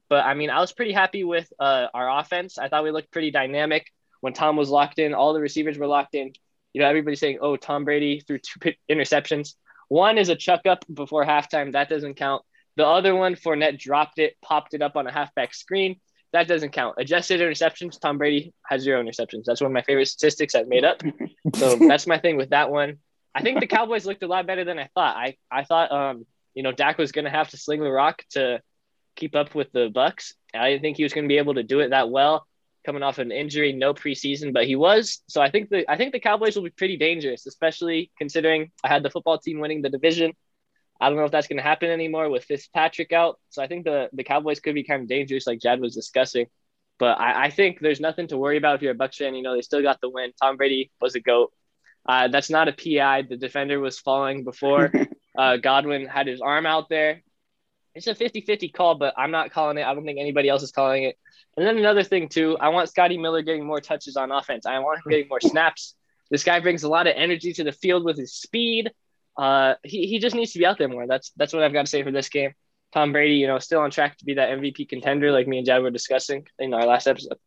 But 0.08 0.24
I 0.24 0.34
mean, 0.34 0.50
I 0.50 0.60
was 0.60 0.72
pretty 0.72 0.92
happy 0.92 1.24
with 1.24 1.52
uh, 1.58 1.88
our 1.92 2.20
offense. 2.20 2.56
I 2.56 2.68
thought 2.68 2.84
we 2.84 2.92
looked 2.92 3.10
pretty 3.10 3.32
dynamic 3.32 3.86
when 4.20 4.32
Tom 4.32 4.56
was 4.56 4.70
locked 4.70 5.00
in. 5.00 5.12
All 5.12 5.34
the 5.34 5.40
receivers 5.40 5.76
were 5.76 5.88
locked 5.88 6.14
in. 6.14 6.32
You 6.76 6.82
know, 6.82 6.88
everybody's 6.88 7.20
saying, 7.20 7.38
"Oh, 7.40 7.56
Tom 7.56 7.86
Brady 7.86 8.20
threw 8.20 8.38
two 8.38 8.74
interceptions." 8.90 9.54
One 9.88 10.18
is 10.18 10.28
a 10.28 10.36
chuck 10.36 10.66
up 10.66 10.84
before 10.92 11.24
halftime. 11.24 11.72
That 11.72 11.88
doesn't 11.88 12.16
count. 12.16 12.42
The 12.76 12.84
other 12.84 13.16
one, 13.16 13.34
Fournette 13.34 13.78
dropped 13.78 14.18
it, 14.18 14.36
popped 14.42 14.74
it 14.74 14.82
up 14.82 14.94
on 14.94 15.06
a 15.06 15.10
halfback 15.10 15.54
screen. 15.54 15.98
That 16.34 16.48
doesn't 16.48 16.72
count. 16.72 16.96
Adjusted 16.98 17.40
interceptions, 17.40 17.98
Tom 17.98 18.18
Brady 18.18 18.52
has 18.66 18.82
zero 18.82 19.02
interceptions. 19.02 19.44
That's 19.46 19.62
one 19.62 19.70
of 19.70 19.72
my 19.72 19.80
favorite 19.80 20.08
statistics 20.08 20.54
I've 20.54 20.68
made 20.68 20.84
up. 20.84 21.00
So 21.54 21.76
that's 21.76 22.06
my 22.06 22.18
thing 22.18 22.36
with 22.36 22.50
that 22.50 22.70
one. 22.70 22.98
I 23.34 23.40
think 23.40 23.60
the 23.60 23.66
Cowboys 23.66 24.04
looked 24.04 24.22
a 24.22 24.26
lot 24.26 24.46
better 24.46 24.64
than 24.64 24.78
I 24.78 24.90
thought. 24.94 25.16
I, 25.16 25.36
I 25.50 25.64
thought 25.64 25.90
um, 25.90 26.26
you 26.52 26.62
know, 26.62 26.72
Dak 26.72 26.98
was 26.98 27.10
gonna 27.10 27.30
have 27.30 27.48
to 27.48 27.56
sling 27.56 27.80
the 27.80 27.90
rock 27.90 28.22
to 28.32 28.60
keep 29.14 29.34
up 29.34 29.54
with 29.54 29.72
the 29.72 29.88
Bucks. 29.88 30.34
I 30.52 30.68
didn't 30.68 30.82
think 30.82 30.98
he 30.98 31.04
was 31.04 31.14
gonna 31.14 31.26
be 31.26 31.38
able 31.38 31.54
to 31.54 31.62
do 31.62 31.80
it 31.80 31.88
that 31.88 32.10
well, 32.10 32.46
coming 32.86 33.02
off 33.02 33.18
an 33.18 33.32
injury, 33.32 33.72
no 33.72 33.92
preseason, 33.92 34.54
but 34.54 34.66
he 34.66 34.76
was. 34.76 35.20
So 35.26 35.42
I 35.42 35.50
think 35.50 35.68
the 35.68 35.84
I 35.90 35.96
think 35.96 36.12
the 36.12 36.20
Cowboys 36.20 36.56
will 36.56 36.62
be 36.62 36.70
pretty 36.70 36.96
dangerous, 36.96 37.44
especially 37.46 38.10
considering 38.16 38.70
I 38.82 38.88
had 38.88 39.02
the 39.02 39.10
football 39.10 39.38
team 39.38 39.58
winning 39.58 39.82
the 39.82 39.90
division. 39.90 40.32
I 41.00 41.08
don't 41.08 41.18
know 41.18 41.24
if 41.24 41.32
that's 41.32 41.48
going 41.48 41.58
to 41.58 41.62
happen 41.62 41.90
anymore 41.90 42.30
with 42.30 42.44
Fitzpatrick 42.44 43.12
out. 43.12 43.38
So 43.50 43.62
I 43.62 43.66
think 43.66 43.84
the, 43.84 44.08
the 44.14 44.24
Cowboys 44.24 44.60
could 44.60 44.74
be 44.74 44.84
kind 44.84 45.02
of 45.02 45.08
dangerous, 45.08 45.46
like 45.46 45.60
Jad 45.60 45.80
was 45.80 45.94
discussing. 45.94 46.46
But 46.98 47.20
I, 47.20 47.46
I 47.46 47.50
think 47.50 47.80
there's 47.80 48.00
nothing 48.00 48.28
to 48.28 48.38
worry 48.38 48.56
about 48.56 48.76
if 48.76 48.82
you're 48.82 48.92
a 48.92 49.02
Bucks 49.02 49.18
fan. 49.18 49.34
You 49.34 49.42
know, 49.42 49.54
they 49.54 49.60
still 49.60 49.82
got 49.82 50.00
the 50.00 50.08
win. 50.08 50.32
Tom 50.40 50.56
Brady 50.56 50.90
was 51.00 51.14
a 51.14 51.20
GOAT. 51.20 51.52
Uh, 52.08 52.28
that's 52.28 52.48
not 52.48 52.68
a 52.68 52.72
PI. 52.72 53.22
The 53.28 53.36
defender 53.36 53.78
was 53.78 53.98
falling 53.98 54.44
before 54.44 54.90
uh, 55.38 55.58
Godwin 55.58 56.06
had 56.06 56.26
his 56.26 56.40
arm 56.40 56.64
out 56.64 56.88
there. 56.88 57.22
It's 57.96 58.06
a 58.06 58.14
50 58.14 58.42
50 58.42 58.68
call, 58.68 58.94
but 58.96 59.14
I'm 59.16 59.30
not 59.30 59.50
calling 59.50 59.78
it. 59.78 59.86
I 59.86 59.94
don't 59.94 60.04
think 60.04 60.18
anybody 60.20 60.50
else 60.50 60.62
is 60.62 60.70
calling 60.70 61.04
it. 61.04 61.16
And 61.56 61.66
then 61.66 61.78
another 61.78 62.02
thing, 62.02 62.28
too, 62.28 62.58
I 62.60 62.68
want 62.68 62.90
Scotty 62.90 63.16
Miller 63.16 63.40
getting 63.40 63.66
more 63.66 63.80
touches 63.80 64.16
on 64.16 64.30
offense. 64.30 64.66
I 64.66 64.78
want 64.80 64.98
him 64.98 65.10
getting 65.10 65.28
more 65.28 65.40
snaps. 65.40 65.94
This 66.30 66.44
guy 66.44 66.60
brings 66.60 66.82
a 66.82 66.88
lot 66.88 67.06
of 67.06 67.14
energy 67.16 67.54
to 67.54 67.64
the 67.64 67.72
field 67.72 68.04
with 68.04 68.18
his 68.18 68.34
speed. 68.34 68.92
Uh, 69.38 69.74
he, 69.82 70.06
he 70.06 70.18
just 70.18 70.36
needs 70.36 70.52
to 70.52 70.58
be 70.58 70.66
out 70.66 70.76
there 70.76 70.88
more. 70.88 71.06
That's 71.06 71.32
that's 71.36 71.54
what 71.54 71.62
I've 71.62 71.72
got 71.72 71.86
to 71.86 71.90
say 71.90 72.02
for 72.02 72.10
this 72.10 72.28
game. 72.28 72.52
Tom 72.92 73.12
Brady, 73.12 73.36
you 73.36 73.46
know, 73.46 73.58
still 73.58 73.80
on 73.80 73.90
track 73.90 74.18
to 74.18 74.24
be 74.26 74.34
that 74.34 74.50
MVP 74.50 74.88
contender, 74.88 75.32
like 75.32 75.48
me 75.48 75.58
and 75.58 75.66
Jad 75.66 75.82
were 75.82 75.90
discussing 75.90 76.46
in 76.58 76.74
our 76.74 76.84
last 76.84 77.06
episode. 77.06 77.38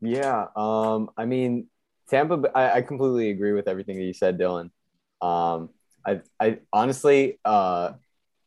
Yeah, 0.00 0.46
um, 0.54 1.10
I 1.16 1.26
mean, 1.26 1.66
Tampa. 2.08 2.50
I, 2.54 2.78
I 2.78 2.82
completely 2.82 3.30
agree 3.30 3.52
with 3.52 3.66
everything 3.66 3.96
that 3.96 4.04
you 4.04 4.14
said, 4.14 4.38
Dylan. 4.38 4.70
Um, 5.20 5.70
I, 6.06 6.20
I 6.38 6.58
honestly, 6.72 7.38
uh, 7.44 7.92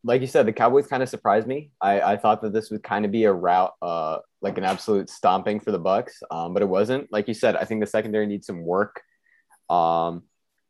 like 0.03 0.21
you 0.21 0.27
said, 0.27 0.45
the 0.45 0.53
Cowboys 0.53 0.87
kind 0.87 1.01
of 1.01 1.09
surprised 1.09 1.47
me. 1.47 1.71
I, 1.79 2.01
I 2.01 2.17
thought 2.17 2.41
that 2.41 2.53
this 2.53 2.69
would 2.71 2.83
kind 2.83 3.05
of 3.05 3.11
be 3.11 3.23
a 3.23 3.31
route, 3.31 3.73
uh, 3.81 4.17
like 4.41 4.57
an 4.57 4.63
absolute 4.63 5.09
stomping 5.09 5.59
for 5.59 5.71
the 5.71 5.79
Bucs, 5.79 6.13
um, 6.29 6.53
but 6.53 6.61
it 6.61 6.67
wasn't. 6.67 7.11
Like 7.11 7.27
you 7.27 7.33
said, 7.33 7.55
I 7.55 7.63
think 7.65 7.81
the 7.81 7.87
secondary 7.87 8.25
needs 8.25 8.47
some 8.47 8.63
work. 8.63 9.01
Um, 9.69 10.23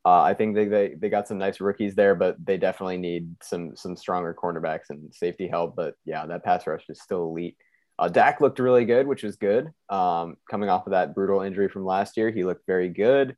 uh, 0.06 0.22
I 0.22 0.34
think 0.34 0.54
they, 0.56 0.66
they 0.66 0.96
they 0.96 1.10
got 1.10 1.28
some 1.28 1.38
nice 1.38 1.62
rookies 1.62 1.96
there, 1.96 2.14
but 2.14 2.36
they 2.44 2.58
definitely 2.58 2.98
need 2.98 3.36
some 3.42 3.76
some 3.76 3.96
stronger 3.96 4.36
cornerbacks 4.36 4.90
and 4.90 5.14
safety 5.14 5.48
help. 5.48 5.76
But 5.76 5.96
yeah, 6.06 6.26
that 6.26 6.44
pass 6.44 6.68
rush 6.68 6.84
is 6.90 7.02
still 7.02 7.24
elite. 7.24 7.58
Uh, 7.98 8.10
Dak 8.10 8.42
looked 8.42 8.60
really 8.60 8.86
good, 8.86 9.08
which 9.08 9.24
was 9.24 9.38
good. 9.38 9.72
Um, 9.90 10.36
coming 10.50 10.70
off 10.70 10.88
of 10.88 10.92
that 10.92 11.16
brutal 11.16 11.42
injury 11.42 11.70
from 11.70 11.86
last 11.86 12.18
year, 12.18 12.32
he 12.32 12.44
looked 12.44 12.66
very 12.68 12.90
good. 12.90 13.36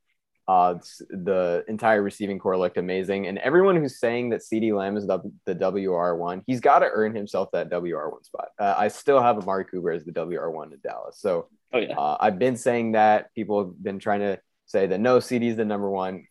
Uh, 0.47 0.75
the 1.09 1.65
entire 1.67 2.03
receiving 2.03 2.37
corps 2.37 2.57
looked 2.57 2.77
amazing, 2.77 3.25
and 3.25 3.39
everyone 3.39 3.75
who's 3.75 3.99
saying 3.99 4.29
that 4.29 4.41
CeeDee 4.41 4.77
Lamb 4.77 4.95
is 4.95 5.07
the, 5.07 5.19
the 5.45 5.55
WR 5.55 6.13
one, 6.15 6.43
he's 6.45 6.59
got 6.59 6.79
to 6.79 6.89
earn 6.91 7.15
himself 7.15 7.49
that 7.51 7.71
WR 7.71 8.09
one 8.09 8.23
spot. 8.23 8.49
Uh, 8.59 8.75
I 8.77 8.89
still 8.89 9.19
have 9.19 9.37
Amari 9.39 9.65
Cooper 9.65 9.91
as 9.91 10.05
the 10.05 10.11
WR 10.11 10.49
one 10.49 10.71
in 10.71 10.79
Dallas, 10.83 11.17
so 11.19 11.47
oh, 11.73 11.79
yeah. 11.79 11.97
uh, 11.97 12.17
I've 12.19 12.37
been 12.37 12.57
saying 12.57 12.91
that. 12.91 13.33
People 13.33 13.65
have 13.65 13.83
been 13.83 13.97
trying 13.97 14.19
to 14.19 14.39
say 14.67 14.85
that 14.85 14.99
no, 14.99 15.17
CeeDee 15.17 15.49
is 15.49 15.57
the 15.57 15.65
number 15.65 15.89
one. 15.89 16.27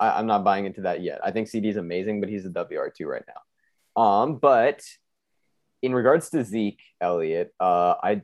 I, 0.00 0.18
am 0.18 0.26
not 0.26 0.42
buying 0.42 0.66
into 0.66 0.80
that 0.82 1.02
yet. 1.02 1.20
I 1.22 1.30
think 1.30 1.46
CeeDee 1.46 1.70
is 1.70 1.76
amazing, 1.76 2.20
but 2.20 2.28
he's 2.28 2.44
a 2.44 2.50
WR 2.50 2.88
two 2.88 3.06
right 3.06 3.22
now. 3.28 4.02
Um, 4.02 4.36
but 4.38 4.82
in 5.82 5.94
regards 5.94 6.30
to 6.30 6.42
Zeke 6.42 6.80
Elliott, 7.00 7.54
uh, 7.60 7.94
I 8.02 8.22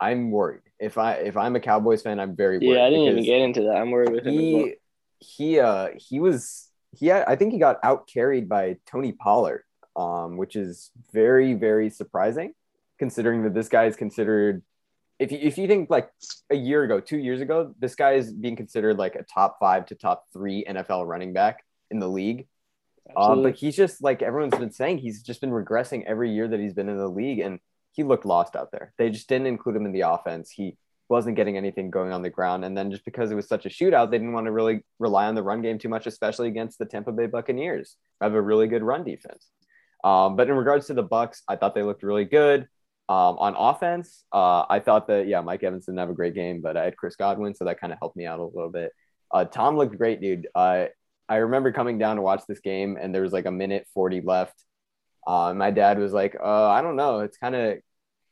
I'm 0.00 0.30
worried. 0.30 0.62
If 0.78 0.96
I 0.96 1.14
if 1.14 1.36
I'm 1.36 1.56
a 1.56 1.60
Cowboys 1.60 2.02
fan, 2.02 2.18
I'm 2.18 2.34
very 2.34 2.58
worried. 2.58 2.76
Yeah, 2.76 2.84
I 2.84 2.90
didn't 2.90 3.06
even 3.06 3.24
get 3.24 3.40
into 3.40 3.62
that. 3.62 3.76
I'm 3.76 3.90
worried 3.90 4.12
with 4.12 4.26
him. 4.26 4.32
He 4.32 4.54
well. 4.54 4.70
He 5.20 5.60
uh 5.60 5.90
he 5.96 6.18
was 6.20 6.68
he 6.92 7.06
had, 7.06 7.24
I 7.26 7.36
think 7.36 7.52
he 7.52 7.58
got 7.58 7.78
out 7.82 8.08
carried 8.08 8.48
by 8.48 8.78
Tony 8.86 9.12
Pollard, 9.12 9.62
um, 9.96 10.36
which 10.36 10.56
is 10.56 10.90
very 11.12 11.54
very 11.54 11.90
surprising, 11.90 12.54
considering 12.98 13.44
that 13.44 13.54
this 13.54 13.68
guy 13.68 13.84
is 13.84 13.96
considered. 13.96 14.62
If 15.18 15.30
you, 15.32 15.38
if 15.42 15.58
you 15.58 15.68
think 15.68 15.90
like 15.90 16.10
a 16.48 16.56
year 16.56 16.82
ago, 16.82 16.98
two 16.98 17.18
years 17.18 17.42
ago, 17.42 17.74
this 17.78 17.94
guy 17.94 18.12
is 18.12 18.32
being 18.32 18.56
considered 18.56 18.96
like 18.96 19.16
a 19.16 19.22
top 19.22 19.58
five 19.60 19.84
to 19.86 19.94
top 19.94 20.24
three 20.32 20.64
NFL 20.66 21.06
running 21.06 21.34
back 21.34 21.62
in 21.90 21.98
the 21.98 22.08
league. 22.08 22.46
Uh, 23.14 23.36
but 23.36 23.56
he's 23.56 23.76
just 23.76 24.02
like 24.02 24.22
everyone's 24.22 24.56
been 24.56 24.72
saying, 24.72 24.98
he's 24.98 25.22
just 25.22 25.42
been 25.42 25.50
regressing 25.50 26.04
every 26.06 26.32
year 26.32 26.48
that 26.48 26.60
he's 26.60 26.72
been 26.72 26.88
in 26.88 26.96
the 26.96 27.08
league. 27.08 27.40
And 27.40 27.58
he 27.92 28.02
looked 28.02 28.24
lost 28.24 28.56
out 28.56 28.70
there. 28.72 28.94
They 28.96 29.10
just 29.10 29.28
didn't 29.28 29.48
include 29.48 29.76
him 29.76 29.84
in 29.84 29.92
the 29.92 30.02
offense. 30.02 30.50
He 30.50 30.76
wasn't 31.10 31.36
getting 31.36 31.56
anything 31.56 31.90
going 31.90 32.12
on 32.12 32.22
the 32.22 32.30
ground. 32.30 32.64
And 32.64 32.76
then 32.76 32.90
just 32.90 33.04
because 33.04 33.30
it 33.30 33.34
was 33.34 33.48
such 33.48 33.66
a 33.66 33.68
shootout, 33.68 34.10
they 34.10 34.18
didn't 34.18 34.32
want 34.32 34.46
to 34.46 34.52
really 34.52 34.84
rely 34.98 35.26
on 35.26 35.34
the 35.34 35.42
run 35.42 35.60
game 35.60 35.78
too 35.78 35.88
much, 35.88 36.06
especially 36.06 36.48
against 36.48 36.78
the 36.78 36.86
Tampa 36.86 37.12
Bay 37.12 37.26
Buccaneers. 37.26 37.96
Have 38.20 38.34
a 38.34 38.40
really 38.40 38.68
good 38.68 38.82
run 38.82 39.04
defense. 39.04 39.50
Um, 40.04 40.36
but 40.36 40.48
in 40.48 40.54
regards 40.54 40.86
to 40.86 40.94
the 40.94 41.04
Bucs, 41.04 41.42
I 41.48 41.56
thought 41.56 41.74
they 41.74 41.82
looked 41.82 42.02
really 42.02 42.24
good. 42.24 42.68
Um, 43.08 43.38
on 43.38 43.56
offense, 43.56 44.24
uh, 44.32 44.64
I 44.70 44.78
thought 44.78 45.08
that 45.08 45.26
yeah, 45.26 45.40
Mike 45.40 45.64
Evans 45.64 45.86
didn't 45.86 45.98
have 45.98 46.10
a 46.10 46.14
great 46.14 46.34
game, 46.34 46.60
but 46.62 46.76
I 46.76 46.84
had 46.84 46.96
Chris 46.96 47.16
Godwin, 47.16 47.54
so 47.54 47.64
that 47.64 47.80
kind 47.80 47.92
of 47.92 47.98
helped 47.98 48.16
me 48.16 48.24
out 48.24 48.38
a 48.38 48.44
little 48.44 48.70
bit. 48.70 48.92
Uh, 49.32 49.44
Tom 49.44 49.76
looked 49.76 49.98
great, 49.98 50.20
dude. 50.20 50.46
Uh, 50.54 50.86
I 51.28 51.36
remember 51.36 51.72
coming 51.72 51.98
down 51.98 52.16
to 52.16 52.22
watch 52.22 52.42
this 52.46 52.60
game, 52.60 52.96
and 53.00 53.12
there 53.12 53.22
was 53.22 53.32
like 53.32 53.46
a 53.46 53.50
minute 53.50 53.88
forty 53.92 54.20
left. 54.20 54.64
Uh, 55.26 55.52
my 55.54 55.72
dad 55.72 55.98
was 55.98 56.12
like, 56.12 56.36
uh, 56.40 56.68
"I 56.68 56.82
don't 56.82 56.94
know. 56.94 57.20
It's 57.20 57.36
kind 57.36 57.56
of 57.56 57.78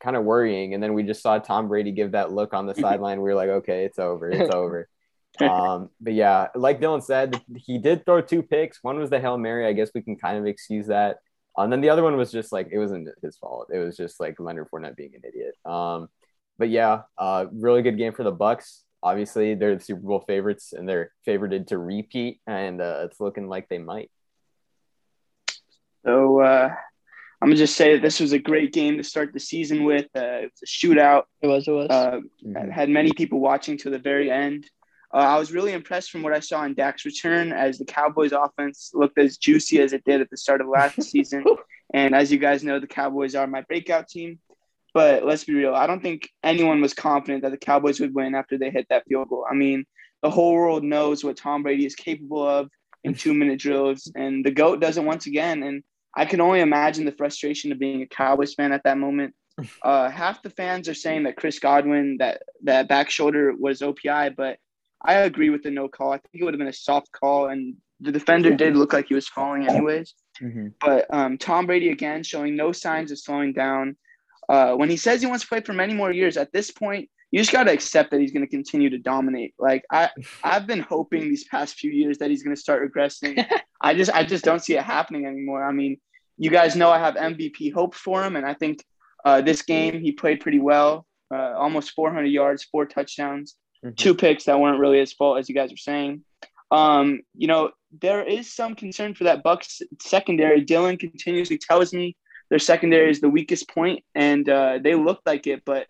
kind 0.01 0.17
of 0.17 0.25
worrying. 0.25 0.75
And 0.75 0.83
then 0.83 0.95
we 0.95 1.03
just 1.03 1.23
saw 1.23 1.39
Tom 1.39 1.69
Brady 1.69 1.93
give 1.93 2.13
that 2.13 2.33
look 2.33 2.55
on 2.55 2.67
the 2.67 2.75
sideline. 2.81 3.21
We 3.21 3.31
were 3.31 3.35
like, 3.35 3.51
okay, 3.51 3.85
it's 3.85 3.99
over. 3.99 4.31
It's 4.31 4.55
over. 4.55 4.89
Um, 5.41 5.91
but 6.01 6.15
yeah, 6.15 6.49
like 6.57 6.81
Dylan 6.81 7.01
said, 7.01 7.41
he 7.55 7.79
did 7.79 8.05
throw 8.05 8.21
two 8.21 8.43
picks. 8.43 8.83
One 8.83 8.99
was 8.99 9.09
the 9.09 9.21
Hail 9.21 9.39
Mary. 9.39 9.67
I 9.67 9.73
guess 9.73 9.91
we 9.95 10.03
can 10.03 10.17
kind 10.17 10.37
of 10.37 10.47
excuse 10.47 10.89
that. 10.89 11.19
And 11.57 11.67
um, 11.67 11.71
then 11.71 11.81
the 11.81 11.91
other 11.91 12.03
one 12.03 12.17
was 12.17 12.33
just 12.33 12.51
like, 12.51 12.71
it 12.73 12.79
wasn't 12.79 13.09
his 13.23 13.37
fault. 13.37 13.69
It 13.73 13.79
was 13.79 13.97
just 13.97 14.19
like 14.19 14.41
Leonard 14.41 14.67
Fournette 14.69 14.97
being 14.97 15.15
an 15.15 15.23
idiot. 15.25 15.55
Um, 15.65 16.09
but 16.59 16.71
yeah, 16.71 17.03
uh, 17.17 17.47
really 17.53 17.83
good 17.83 17.99
game 17.99 18.15
for 18.15 18.25
the 18.25 18.33
Bucs. 18.33 18.81
Obviously, 19.03 19.55
they're 19.55 19.77
the 19.77 19.85
Super 19.85 20.01
Bowl 20.01 20.25
favorites 20.27 20.73
and 20.73 20.89
they're 20.89 21.13
favored 21.25 21.69
to 21.69 21.79
repeat, 21.79 22.41
and 22.47 22.81
uh, 22.81 23.03
it's 23.05 23.21
looking 23.21 23.49
like 23.49 23.69
they 23.69 23.79
might. 23.79 24.11
So, 26.05 26.41
uh, 26.41 26.75
I'm 27.41 27.49
gonna 27.49 27.57
just 27.57 27.77
say 27.77 27.95
that 27.95 28.03
this 28.03 28.19
was 28.19 28.33
a 28.33 28.39
great 28.39 28.73
game 28.73 28.97
to 28.97 29.05
start 29.05 29.33
the 29.33 29.41
season 29.41 29.85
with. 29.85 30.07
Uh, 30.17 30.43
it 30.43 30.53
was 30.53 30.63
a 30.63 30.67
shootout. 30.67 31.25
It 31.41 31.47
was. 31.47 31.69
It 31.69 31.73
was. 31.73 31.89
Uh, 31.89 32.21
mm-hmm. 32.45 32.71
Had 32.71 32.89
many 32.89 33.13
people 33.13 33.39
watching 33.39 33.79
to 33.79 33.91
the 33.91 33.99
very 33.99 34.31
end. 34.31 34.69
Uh, 35.15 35.19
I 35.19 35.39
was 35.39 35.53
really 35.53 35.73
impressed 35.73 36.11
from 36.11 36.23
what 36.23 36.33
I 36.33 36.41
saw 36.41 36.65
in 36.65 36.75
Dak's 36.75 37.05
return, 37.05 37.53
as 37.53 37.79
the 37.79 37.85
Cowboys' 37.85 38.33
offense 38.33 38.91
looked 38.93 39.19
as 39.19 39.39
juicy 39.39 39.81
as 39.81 39.93
it 39.93 40.05
did 40.05 40.21
at 40.21 40.31
the 40.31 40.37
start 40.37 40.61
of 40.61 40.69
last 40.69 41.03
season. 41.11 41.45
And 41.95 42.15
as 42.15 42.31
you 42.31 42.39
guys 42.39 42.65
know, 42.65 42.81
the 42.81 42.87
Cowboys 42.87 43.35
are 43.35 43.47
my 43.47 43.63
breakout 43.63 44.09
team. 44.09 44.41
But 44.93 45.25
let's 45.25 45.45
be 45.45 45.55
real. 45.55 45.75
I 45.75 45.87
don't 45.87 46.03
think 46.03 46.29
anyone 46.43 46.81
was 46.81 46.93
confident 46.93 47.43
that 47.43 47.51
the 47.51 47.59
Cowboys 47.59 48.01
would 48.01 48.15
win 48.15 48.35
after 48.35 48.59
they 48.59 48.71
hit 48.71 48.87
that 48.91 49.05
field 49.09 49.29
goal. 49.29 49.47
I 49.49 49.55
mean, 49.55 49.85
the 50.23 50.31
whole 50.31 50.53
world 50.53 50.83
knows 50.83 51.23
what 51.23 51.37
Tom 51.37 51.63
Brady 51.63 51.87
is 51.87 51.95
capable 51.95 52.47
of 52.47 52.69
in 53.05 53.15
two-minute 53.15 53.61
drills, 53.61 54.11
and 54.17 54.45
the 54.45 54.51
goat 54.51 54.81
does 54.81 54.99
it 54.99 55.05
once 55.05 55.27
again. 55.27 55.63
And 55.63 55.85
I 56.17 56.25
can 56.25 56.41
only 56.41 56.61
imagine 56.61 57.05
the 57.05 57.13
frustration 57.13 57.73
of 57.73 57.79
being 57.79 58.03
a 58.03 58.07
Cowboys 58.07 58.55
fan 58.55 58.73
at 58.73 58.85
that 58.85 58.99
moment. 58.99 59.35
Uh, 59.83 60.09
half 60.09 60.41
the 60.41 60.51
fans 60.51 60.89
are 60.89 60.95
saying 60.95 61.25
that 61.25 61.37
Chris 61.37 61.59
Godwin, 61.59 62.19
that 62.19 62.45
that 62.63 62.87
back 62.87 63.11
shoulder 63.11 63.53
was 63.59 63.81
OPI, 63.81 64.37
but 64.37 64.57
I 65.03 65.15
agree 65.15 65.51
with 65.51 65.65
the 65.65 65.71
no 65.73 65.89
call. 65.89 66.13
I 66.13 66.19
think 66.19 66.41
it 66.41 66.45
would 66.45 66.55
have 66.55 66.59
been 66.59 66.69
a 66.69 66.73
soft 66.73 67.11
call, 67.11 67.49
and 67.49 67.75
the 68.01 68.13
defender 68.13 68.55
did 68.55 68.77
look 68.77 68.93
like 68.93 69.09
he 69.09 69.15
was 69.15 69.27
falling 69.27 69.69
anyways. 69.69 70.15
Mm-hmm. 70.41 70.69
But 70.81 71.13
um, 71.13 71.39
Tom 71.39 71.67
Brady 71.67 71.91
again 71.91 72.23
showing 72.23 72.55
no 72.55 72.71
signs 72.71 73.11
of 73.11 73.19
slowing 73.19 73.53
down. 73.53 73.97
Uh, 74.49 74.75
when 74.75 74.89
he 74.89 74.97
says 74.97 75.21
he 75.21 75.27
wants 75.27 75.43
to 75.43 75.49
play 75.49 75.61
for 75.61 75.73
many 75.73 75.93
more 75.93 76.13
years, 76.13 76.37
at 76.37 76.53
this 76.53 76.71
point, 76.71 77.11
you 77.31 77.39
just 77.39 77.53
got 77.53 77.65
to 77.65 77.73
accept 77.73 78.11
that 78.11 78.21
he's 78.21 78.33
going 78.33 78.45
to 78.45 78.51
continue 78.51 78.91
to 78.91 78.99
dominate. 78.99 79.55
Like 79.59 79.85
I, 79.91 80.11
I've 80.45 80.67
been 80.67 80.81
hoping 80.81 81.23
these 81.23 81.45
past 81.45 81.77
few 81.77 81.91
years 81.91 82.19
that 82.19 82.31
he's 82.31 82.43
going 82.43 82.55
to 82.55 82.61
start 82.61 82.83
regressing. 82.91 83.45
I 83.81 83.95
just, 83.95 84.11
I 84.13 84.25
just 84.25 84.45
don't 84.45 84.61
see 84.61 84.77
it 84.77 84.83
happening 84.83 85.27
anymore. 85.27 85.65
I 85.65 85.73
mean, 85.73 85.99
you 86.37 86.51
guys 86.51 86.77
know 86.77 86.91
I 86.91 86.99
have 86.99 87.15
MVP 87.15 87.73
hopes 87.73 87.99
for 87.99 88.25
him, 88.25 88.37
and 88.37 88.47
I 88.47 88.55
think 88.55 88.85
uh, 89.25 89.41
this 89.41 89.63
game 89.63 90.01
he 90.01 90.13
played 90.13 90.41
pretty 90.41 90.61
well. 90.61 91.05
Uh, 91.33 91.53
almost 91.57 91.91
400 91.91 92.25
yards, 92.27 92.65
four 92.65 92.87
touchdowns, 92.87 93.57
mm-hmm. 93.85 93.95
two 93.95 94.15
picks 94.15 94.45
that 94.45 94.59
weren't 94.59 94.79
really 94.79 94.99
his 94.99 95.13
fault, 95.13 95.39
as 95.39 95.49
you 95.49 95.55
guys 95.55 95.71
were 95.71 95.77
saying. 95.77 96.25
Um, 96.71 97.21
you 97.37 97.49
know, 97.49 97.73
there 98.01 98.23
is 98.23 98.55
some 98.55 98.75
concern 98.75 99.15
for 99.15 99.25
that 99.25 99.45
Bucs 99.45 99.83
secondary. 100.01 100.65
Dylan 100.65 100.99
continuously 100.99 101.59
tells 101.59 101.93
me 101.93 102.17
their 102.51 102.59
secondary 102.59 103.11
is 103.11 103.21
the 103.21 103.29
weakest 103.29 103.69
point, 103.69 104.05
and 104.15 104.49
uh, 104.49 104.79
they 104.83 104.95
looked 104.95 105.27
like 105.27 105.47
it. 105.47 105.63
But 105.67 105.87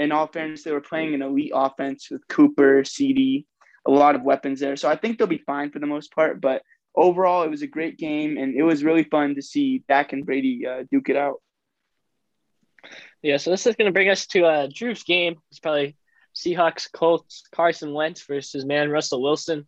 in 0.00 0.12
all 0.12 0.26
fairness, 0.26 0.62
they 0.62 0.72
were 0.72 0.80
playing 0.80 1.14
an 1.14 1.22
elite 1.22 1.52
offense 1.54 2.10
with 2.10 2.26
Cooper, 2.28 2.82
CeeDee, 2.82 3.44
a 3.86 3.90
lot 3.90 4.14
of 4.14 4.22
weapons 4.22 4.60
there. 4.60 4.76
So 4.76 4.88
I 4.88 4.96
think 4.96 5.18
they'll 5.18 5.26
be 5.26 5.38
fine 5.38 5.70
for 5.70 5.78
the 5.78 5.86
most 5.86 6.14
part. 6.14 6.40
But 6.40 6.62
overall, 6.94 7.42
it 7.42 7.50
was 7.50 7.62
a 7.62 7.66
great 7.66 7.98
game, 7.98 8.38
and 8.38 8.54
it 8.54 8.62
was 8.62 8.84
really 8.84 9.04
fun 9.04 9.34
to 9.34 9.42
see 9.42 9.84
Dak 9.88 10.12
and 10.12 10.24
Brady 10.24 10.66
uh, 10.66 10.84
duke 10.90 11.08
it 11.08 11.16
out. 11.16 11.40
Yeah, 13.22 13.36
so 13.36 13.50
this 13.50 13.66
is 13.66 13.76
going 13.76 13.86
to 13.86 13.92
bring 13.92 14.08
us 14.08 14.26
to 14.28 14.44
uh, 14.44 14.68
Drew's 14.72 15.02
game. 15.02 15.36
It's 15.50 15.60
probably 15.60 15.96
Seahawks 16.34 16.90
Colts 16.90 17.44
Carson 17.52 17.92
Wentz 17.92 18.22
versus 18.22 18.64
man 18.64 18.90
Russell 18.90 19.22
Wilson. 19.22 19.66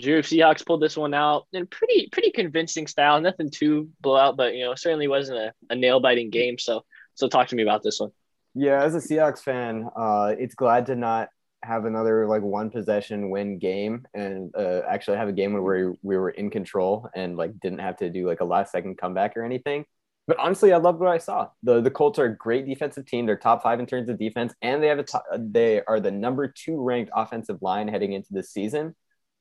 Drew 0.00 0.22
Seahawks 0.22 0.64
pulled 0.64 0.82
this 0.82 0.96
one 0.96 1.14
out 1.14 1.46
in 1.52 1.66
pretty 1.66 2.08
pretty 2.10 2.30
convincing 2.30 2.86
style. 2.86 3.20
Nothing 3.20 3.50
too 3.50 3.90
blowout, 4.00 4.36
but 4.36 4.54
you 4.54 4.64
know 4.64 4.74
certainly 4.74 5.08
wasn't 5.08 5.38
a, 5.38 5.52
a 5.68 5.76
nail 5.76 6.00
biting 6.00 6.30
game. 6.30 6.58
So 6.58 6.84
so 7.14 7.28
talk 7.28 7.48
to 7.48 7.56
me 7.56 7.62
about 7.62 7.82
this 7.82 8.00
one. 8.00 8.10
Yeah, 8.54 8.82
as 8.82 8.94
a 8.94 8.98
Seahawks 8.98 9.42
fan, 9.42 9.88
uh, 9.96 10.34
it's 10.38 10.54
glad 10.54 10.86
to 10.86 10.96
not 10.96 11.28
have 11.62 11.84
another 11.84 12.26
like 12.26 12.42
one 12.42 12.70
possession 12.70 13.30
win 13.30 13.58
game 13.58 14.06
and 14.14 14.52
uh, 14.56 14.80
actually 14.88 15.18
have 15.18 15.28
a 15.28 15.32
game 15.32 15.52
where 15.52 15.90
we, 15.90 15.96
we 16.02 16.16
were 16.16 16.30
in 16.30 16.50
control 16.50 17.08
and 17.14 17.36
like 17.36 17.58
didn't 17.60 17.80
have 17.80 17.96
to 17.98 18.10
do 18.10 18.26
like 18.26 18.40
a 18.40 18.44
last 18.44 18.72
second 18.72 18.96
comeback 18.98 19.36
or 19.36 19.44
anything. 19.44 19.84
But 20.26 20.38
honestly, 20.38 20.72
I 20.72 20.78
loved 20.78 21.00
what 21.00 21.10
I 21.10 21.18
saw. 21.18 21.48
the 21.62 21.80
The 21.80 21.90
Colts 21.90 22.18
are 22.18 22.26
a 22.26 22.36
great 22.36 22.66
defensive 22.66 23.06
team. 23.06 23.26
They're 23.26 23.36
top 23.36 23.62
five 23.62 23.80
in 23.80 23.86
terms 23.86 24.08
of 24.08 24.18
defense, 24.18 24.54
and 24.62 24.82
they 24.82 24.86
have 24.86 25.00
a 25.00 25.04
they 25.38 25.82
are 25.82 25.98
the 25.98 26.10
number 26.10 26.46
two 26.46 26.80
ranked 26.80 27.10
offensive 27.14 27.60
line 27.62 27.88
heading 27.88 28.12
into 28.12 28.32
this 28.32 28.50
season. 28.50 28.94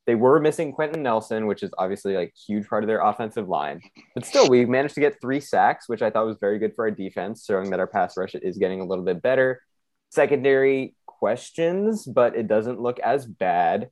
They 0.10 0.16
were 0.16 0.39
missing 0.39 0.72
Quenton 0.72 1.03
Nelson, 1.03 1.45
which 1.45 1.62
is 1.62 1.70
obviously 1.78 2.16
like 2.16 2.34
huge 2.36 2.68
part 2.68 2.84
of 2.84 2.88
their 2.88 2.99
offensive 2.99 3.47
line. 3.47 3.80
But 4.16 4.26
still, 4.26 4.49
we 4.49 4.66
managed 4.66 4.95
to 4.95 5.01
get 5.01 5.22
three 5.22 5.39
sacks, 5.39 5.88
which 5.88 6.01
I 6.01 6.10
thought 6.10 6.26
was 6.26 6.39
very 6.41 6.57
good 6.57 6.74
for 6.76 6.86
our 6.86 6.89
defense, 6.89 7.45
showing 7.45 7.70
that 7.70 7.80
our 7.80 7.86
pass 7.86 8.18
rush 8.18 8.34
is 8.34 8.57
getting 8.57 8.82
a 8.82 8.86
little 8.86 9.05
bit 9.05 9.22
better. 9.22 9.62
Secondary 10.10 10.95
questions, 11.05 12.07
but 12.07 12.36
it 12.36 12.47
doesn't 12.47 12.82
look 12.82 12.99
as 13.01 13.28
bad. 13.28 13.91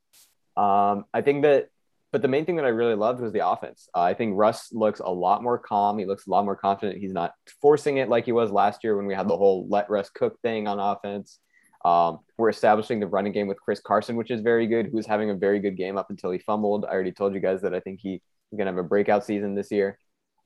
Um, 0.55 1.05
I 1.13 1.21
think 1.21 1.43
that, 1.43 1.69
but 2.11 2.23
the 2.23 2.27
main 2.27 2.47
thing 2.47 2.55
that 2.55 2.65
I 2.65 2.69
really 2.69 2.95
loved 2.95 3.21
was 3.21 3.31
the 3.31 3.47
offense. 3.47 3.87
Uh, 3.93 4.01
I 4.01 4.15
think 4.15 4.35
Russ 4.35 4.69
looks 4.73 4.99
a 4.99 5.11
lot 5.11 5.43
more 5.43 5.59
calm. 5.59 5.99
He 5.99 6.07
looks 6.07 6.25
a 6.25 6.31
lot 6.31 6.45
more 6.45 6.55
confident. 6.55 6.97
He's 6.97 7.13
not 7.13 7.35
forcing 7.61 7.97
it 7.97 8.09
like 8.09 8.25
he 8.25 8.31
was 8.31 8.49
last 8.49 8.83
year 8.83 8.97
when 8.97 9.05
we 9.05 9.13
had 9.13 9.27
the 9.27 9.37
whole 9.37 9.67
let 9.69 9.87
Russ 9.91 10.09
cook 10.09 10.41
thing 10.41 10.67
on 10.67 10.79
offense. 10.79 11.37
Um, 11.87 12.19
we're 12.37 12.49
establishing 12.49 12.99
the 12.99 13.07
running 13.07 13.31
game 13.31 13.47
with 13.47 13.61
Chris 13.61 13.79
Carson, 13.79 14.17
which 14.17 14.29
is 14.29 14.41
very 14.41 14.67
good, 14.67 14.89
who's 14.91 15.05
having 15.05 15.29
a 15.29 15.33
very 15.33 15.59
good 15.59 15.77
game 15.77 15.97
up 15.97 16.09
until 16.09 16.31
he 16.31 16.37
fumbled. 16.37 16.83
I 16.83 16.89
already 16.89 17.13
told 17.13 17.33
you 17.33 17.39
guys 17.39 17.61
that 17.61 17.73
I 17.73 17.79
think 17.79 18.01
he's 18.01 18.19
going 18.51 18.65
to 18.65 18.73
have 18.73 18.77
a 18.77 18.83
breakout 18.83 19.23
season 19.23 19.55
this 19.55 19.71
year. 19.71 19.97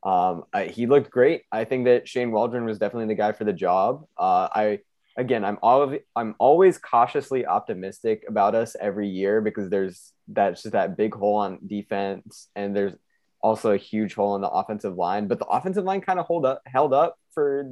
Um, 0.03 0.43
I, 0.53 0.65
he 0.65 0.85
looked 0.85 1.09
great. 1.09 1.41
I 1.51 1.63
think 1.63 1.85
that 1.85 2.07
Shane 2.07 2.31
Waldron 2.31 2.65
was 2.65 2.77
definitely 2.77 3.07
the 3.07 3.17
guy 3.17 3.31
for 3.31 3.43
the 3.43 3.53
job. 3.53 4.05
Uh, 4.17 4.49
I 4.53 4.79
again, 5.17 5.43
I'm 5.43 5.57
all 5.63 5.95
I'm 6.15 6.35
always 6.37 6.77
cautiously 6.77 7.45
optimistic 7.47 8.23
about 8.27 8.53
us 8.53 8.75
every 8.79 9.09
year 9.09 9.41
because 9.41 9.69
there's 9.69 10.13
that's 10.27 10.61
just 10.61 10.73
that 10.73 10.95
big 10.95 11.15
hole 11.15 11.37
on 11.37 11.57
defense, 11.65 12.49
and 12.55 12.75
there's 12.75 12.93
also 13.41 13.71
a 13.71 13.77
huge 13.77 14.13
hole 14.13 14.35
in 14.35 14.41
the 14.41 14.49
offensive 14.49 14.95
line. 14.95 15.27
But 15.27 15.39
the 15.39 15.45
offensive 15.45 15.85
line 15.85 16.01
kind 16.01 16.19
of 16.19 16.27
hold 16.27 16.45
up, 16.45 16.61
held 16.67 16.93
up 16.93 17.17
for 17.33 17.65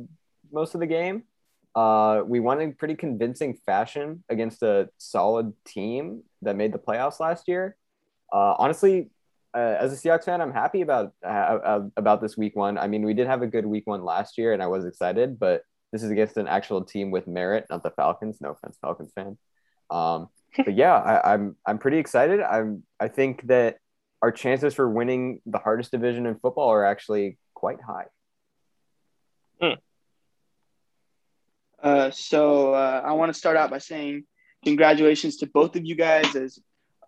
most 0.51 0.73
of 0.73 0.79
the 0.79 0.87
game. 0.87 1.23
Uh, 1.79 2.23
we 2.25 2.41
won 2.41 2.59
in 2.59 2.73
pretty 2.73 2.93
convincing 2.93 3.57
fashion 3.65 4.21
against 4.27 4.61
a 4.63 4.89
solid 4.97 5.53
team 5.63 6.23
that 6.41 6.57
made 6.57 6.73
the 6.73 6.77
playoffs 6.77 7.21
last 7.21 7.47
year. 7.47 7.77
Uh, 8.33 8.53
honestly, 8.57 9.09
uh, 9.53 9.77
as 9.79 9.93
a 9.93 9.95
Seahawks 9.95 10.25
fan, 10.25 10.41
I'm 10.41 10.51
happy 10.51 10.81
about 10.81 11.13
uh, 11.25 11.29
uh, 11.29 11.81
about 11.95 12.19
this 12.19 12.35
week 12.35 12.53
one. 12.53 12.77
I 12.77 12.87
mean, 12.87 13.03
we 13.05 13.13
did 13.13 13.27
have 13.27 13.43
a 13.43 13.47
good 13.47 13.65
week 13.65 13.87
one 13.87 14.03
last 14.03 14.37
year, 14.37 14.51
and 14.51 14.61
I 14.61 14.67
was 14.67 14.83
excited, 14.83 15.39
but 15.39 15.61
this 15.93 16.03
is 16.03 16.11
against 16.11 16.35
an 16.35 16.49
actual 16.49 16.83
team 16.83 17.11
with 17.11 17.27
merit, 17.27 17.65
not 17.69 17.81
the 17.81 17.91
Falcons. 17.91 18.41
No 18.41 18.51
offense, 18.51 18.77
Falcons 18.81 19.13
fan. 19.15 19.37
Um, 19.89 20.27
but 20.57 20.75
yeah, 20.75 20.95
I, 20.95 21.33
I'm 21.33 21.55
I'm 21.65 21.77
pretty 21.77 21.99
excited. 21.99 22.41
I'm 22.41 22.83
I 22.99 23.07
think 23.07 23.47
that 23.47 23.77
our 24.21 24.33
chances 24.33 24.73
for 24.73 24.89
winning 24.89 25.39
the 25.45 25.59
hardest 25.59 25.91
division 25.91 26.25
in 26.25 26.35
football 26.39 26.67
are 26.73 26.83
actually 26.83 27.37
quite 27.53 27.81
high. 27.81 28.07
Hmm. 29.61 29.75
Uh, 31.81 32.11
so 32.11 32.73
uh, 32.73 33.01
I 33.05 33.13
want 33.13 33.31
to 33.33 33.37
start 33.37 33.57
out 33.57 33.69
by 33.69 33.77
saying 33.77 34.23
congratulations 34.63 35.37
to 35.37 35.47
both 35.47 35.75
of 35.75 35.85
you 35.85 35.95
guys 35.95 36.35
as 36.35 36.59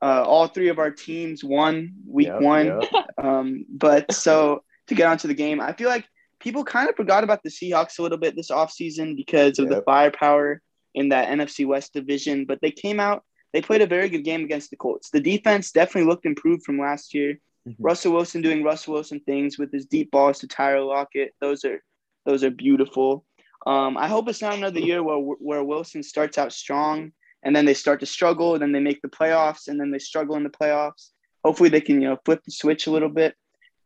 uh, 0.01 0.23
all 0.25 0.47
three 0.47 0.69
of 0.69 0.79
our 0.79 0.91
teams 0.91 1.43
won 1.43 1.93
week 2.07 2.27
yep, 2.27 2.41
one. 2.41 2.65
Yep. 2.67 2.83
Um, 3.21 3.65
but 3.69 4.11
so 4.11 4.63
to 4.87 4.95
get 4.95 5.05
onto 5.05 5.27
the 5.27 5.35
game, 5.35 5.61
I 5.61 5.73
feel 5.73 5.89
like 5.89 6.05
people 6.39 6.63
kind 6.63 6.89
of 6.89 6.95
forgot 6.95 7.23
about 7.23 7.43
the 7.43 7.51
Seahawks 7.51 7.99
a 7.99 8.01
little 8.01 8.17
bit 8.17 8.35
this 8.35 8.49
offseason 8.49 9.15
because 9.15 9.59
of 9.59 9.69
yep. 9.69 9.75
the 9.75 9.81
firepower 9.83 10.59
in 10.95 11.09
that 11.09 11.29
NFC 11.29 11.67
West 11.67 11.93
division. 11.93 12.45
But 12.45 12.59
they 12.61 12.71
came 12.71 12.99
out, 12.99 13.23
they 13.53 13.61
played 13.61 13.83
a 13.83 13.85
very 13.87 14.09
good 14.09 14.23
game 14.23 14.43
against 14.43 14.71
the 14.71 14.75
Colts. 14.75 15.11
The 15.11 15.19
defense 15.19 15.71
definitely 15.71 16.09
looked 16.09 16.25
improved 16.25 16.63
from 16.63 16.79
last 16.79 17.13
year. 17.13 17.37
Mm-hmm. 17.67 17.83
Russell 17.83 18.13
Wilson 18.13 18.41
doing 18.41 18.63
Russell 18.63 18.95
Wilson 18.95 19.19
things 19.19 19.59
with 19.59 19.71
his 19.71 19.85
deep 19.85 20.09
balls 20.09 20.39
to 20.39 20.47
Tyler 20.47 20.81
Lockett. 20.81 21.33
Those 21.39 21.63
are 21.63 21.83
those 22.25 22.43
are 22.43 22.51
beautiful. 22.51 23.23
Um, 23.65 23.97
I 23.97 24.07
hope 24.07 24.27
it's 24.27 24.41
not 24.41 24.55
another 24.55 24.79
year 24.79 25.03
where 25.03 25.17
where 25.17 25.63
Wilson 25.63 26.03
starts 26.03 26.37
out 26.37 26.51
strong 26.51 27.11
and 27.43 27.55
then 27.55 27.65
they 27.65 27.73
start 27.73 27.99
to 28.01 28.05
struggle, 28.05 28.53
and 28.53 28.61
then 28.61 28.71
they 28.71 28.79
make 28.79 29.01
the 29.01 29.07
playoffs, 29.07 29.67
and 29.67 29.79
then 29.79 29.91
they 29.91 29.99
struggle 29.99 30.35
in 30.35 30.43
the 30.43 30.49
playoffs. 30.49 31.09
Hopefully, 31.43 31.69
they 31.69 31.81
can 31.81 32.01
you 32.01 32.09
know 32.09 32.17
flip 32.23 32.41
the 32.45 32.51
switch 32.51 32.87
a 32.87 32.91
little 32.91 33.09
bit. 33.09 33.35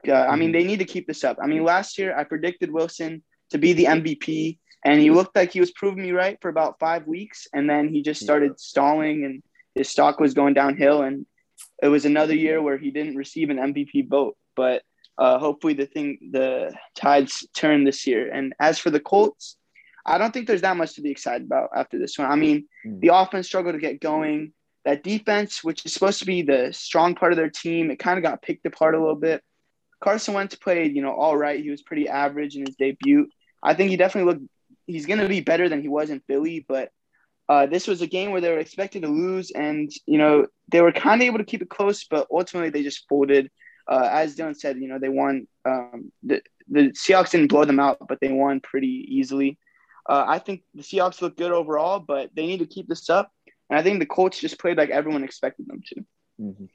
Uh, 0.07 0.13
I 0.13 0.36
mean, 0.36 0.51
they 0.51 0.63
need 0.63 0.80
to 0.80 0.86
keep 0.86 1.07
this 1.07 1.23
up. 1.23 1.38
I 1.41 1.47
mean, 1.47 1.63
last 1.63 1.97
year 1.97 2.15
I 2.15 2.26
predicted 2.26 2.71
Wilson 2.71 3.23
to 3.51 3.57
be 3.57 3.73
the 3.73 3.86
MVP, 3.86 4.59
and 4.84 4.99
he 4.99 5.09
looked 5.09 5.36
like 5.36 5.51
he 5.51 5.59
was 5.59 5.71
proving 5.71 6.03
me 6.03 6.11
right 6.11 6.38
for 6.41 6.49
about 6.49 6.80
five 6.80 7.07
weeks, 7.07 7.47
and 7.53 7.69
then 7.69 7.89
he 7.89 8.01
just 8.01 8.21
started 8.21 8.59
stalling, 8.59 9.23
and 9.23 9.41
his 9.73 9.89
stock 9.89 10.19
was 10.19 10.34
going 10.34 10.53
downhill, 10.53 11.01
and 11.01 11.26
it 11.82 11.88
was 11.88 12.05
another 12.05 12.36
year 12.36 12.61
where 12.61 12.78
he 12.78 12.91
didn't 12.91 13.15
receive 13.15 13.49
an 13.49 13.57
MVP 13.57 14.09
vote. 14.09 14.38
But 14.55 14.84
uh, 15.17 15.39
hopefully, 15.39 15.73
the 15.73 15.86
thing 15.86 16.32
the 16.32 16.73
tides 16.95 17.47
turn 17.55 17.86
this 17.86 18.05
year. 18.05 18.30
And 18.32 18.53
as 18.59 18.80
for 18.80 18.89
the 18.89 18.99
Colts, 18.99 19.55
I 20.05 20.17
don't 20.17 20.33
think 20.33 20.47
there's 20.47 20.61
that 20.61 20.77
much 20.77 20.95
to 20.95 21.01
be 21.01 21.11
excited 21.11 21.45
about 21.45 21.69
after 21.75 21.97
this 21.97 22.17
one. 22.17 22.29
I 22.29 22.35
mean, 22.35 22.67
mm. 22.85 22.99
the 22.99 23.13
offense 23.13 23.47
struggled 23.47 23.73
to 23.73 23.79
get 23.79 24.01
going. 24.01 24.53
That 24.83 25.03
defense, 25.03 25.63
which 25.63 25.85
is 25.85 25.93
supposed 25.93 26.19
to 26.19 26.25
be 26.25 26.43
the 26.43 26.71
strong 26.71 27.15
part 27.15 27.31
of 27.31 27.37
their 27.37 27.49
team, 27.49 27.89
it 27.89 27.97
kind 27.97 28.17
of 28.19 28.23
got 28.23 28.43
picked 28.43 28.65
apart 28.67 28.93
a 28.93 28.99
little 28.99 29.15
bit. 29.15 29.43
Carson 30.03 30.35
Wentz 30.35 30.55
played, 30.55 30.95
you 30.95 31.01
know, 31.01 31.13
all 31.13 31.35
right. 31.35 31.59
He 31.59 31.71
was 31.71 31.81
pretty 31.81 32.07
average 32.07 32.55
in 32.55 32.65
his 32.65 32.75
debut. 32.75 33.27
I 33.63 33.73
think 33.73 33.89
he 33.89 33.97
definitely 33.97 34.31
looked. 34.31 34.45
He's 34.85 35.07
going 35.07 35.19
to 35.19 35.27
be 35.27 35.41
better 35.41 35.67
than 35.67 35.81
he 35.81 35.87
was 35.87 36.11
in 36.11 36.21
Philly, 36.27 36.63
but 36.67 36.91
uh, 37.49 37.65
this 37.65 37.87
was 37.87 38.01
a 38.01 38.07
game 38.07 38.31
where 38.31 38.41
they 38.41 38.51
were 38.51 38.59
expected 38.59 39.03
to 39.03 39.07
lose, 39.07 39.51
and 39.51 39.91
you 40.05 40.17
know 40.17 40.47
they 40.71 40.81
were 40.81 40.91
kind 40.91 41.21
of 41.21 41.25
able 41.25 41.39
to 41.39 41.43
keep 41.43 41.61
it 41.61 41.69
close, 41.69 42.05
but 42.05 42.27
ultimately 42.31 42.69
they 42.69 42.83
just 42.83 43.07
folded. 43.07 43.49
Uh, 43.87 44.09
as 44.11 44.35
Dylan 44.35 44.55
said, 44.55 44.77
you 44.77 44.87
know 44.87 44.99
they 44.99 45.09
won. 45.09 45.47
Um, 45.63 46.11
the 46.23 46.41
the 46.67 46.91
Seahawks 46.91 47.31
didn't 47.31 47.49
blow 47.49 47.65
them 47.65 47.79
out, 47.79 47.97
but 48.07 48.19
they 48.19 48.31
won 48.31 48.59
pretty 48.59 49.05
easily. 49.09 49.57
Uh, 50.07 50.23
I 50.27 50.39
think 50.39 50.63
the 50.73 50.83
Seahawks 50.83 51.21
look 51.21 51.37
good 51.37 51.51
overall, 51.51 51.99
but 51.99 52.29
they 52.35 52.45
need 52.45 52.59
to 52.59 52.65
keep 52.65 52.87
this 52.87 53.09
up. 53.09 53.31
And 53.69 53.79
I 53.79 53.83
think 53.83 53.99
the 53.99 54.05
Colts 54.05 54.39
just 54.39 54.59
played 54.59 54.77
like 54.77 54.89
everyone 54.89 55.23
expected 55.23 55.67
them 55.67 55.81
to. 55.87 56.05
Mm-hmm. 56.39 56.65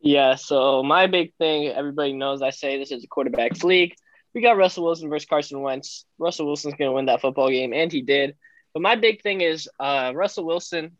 Yeah. 0.00 0.36
So 0.36 0.82
my 0.82 1.06
big 1.06 1.34
thing, 1.38 1.68
everybody 1.68 2.12
knows, 2.12 2.42
I 2.42 2.50
say 2.50 2.78
this 2.78 2.92
is 2.92 3.04
a 3.04 3.08
quarterbacks 3.08 3.64
league. 3.64 3.94
We 4.34 4.42
got 4.42 4.56
Russell 4.56 4.84
Wilson 4.84 5.08
versus 5.08 5.28
Carson 5.28 5.60
Wentz. 5.60 6.04
Russell 6.18 6.46
Wilson's 6.46 6.74
going 6.74 6.90
to 6.90 6.92
win 6.92 7.06
that 7.06 7.20
football 7.20 7.50
game, 7.50 7.72
and 7.72 7.90
he 7.90 8.02
did. 8.02 8.36
But 8.72 8.82
my 8.82 8.94
big 8.94 9.22
thing 9.22 9.40
is 9.40 9.68
uh, 9.80 10.12
Russell 10.14 10.44
Wilson. 10.44 10.96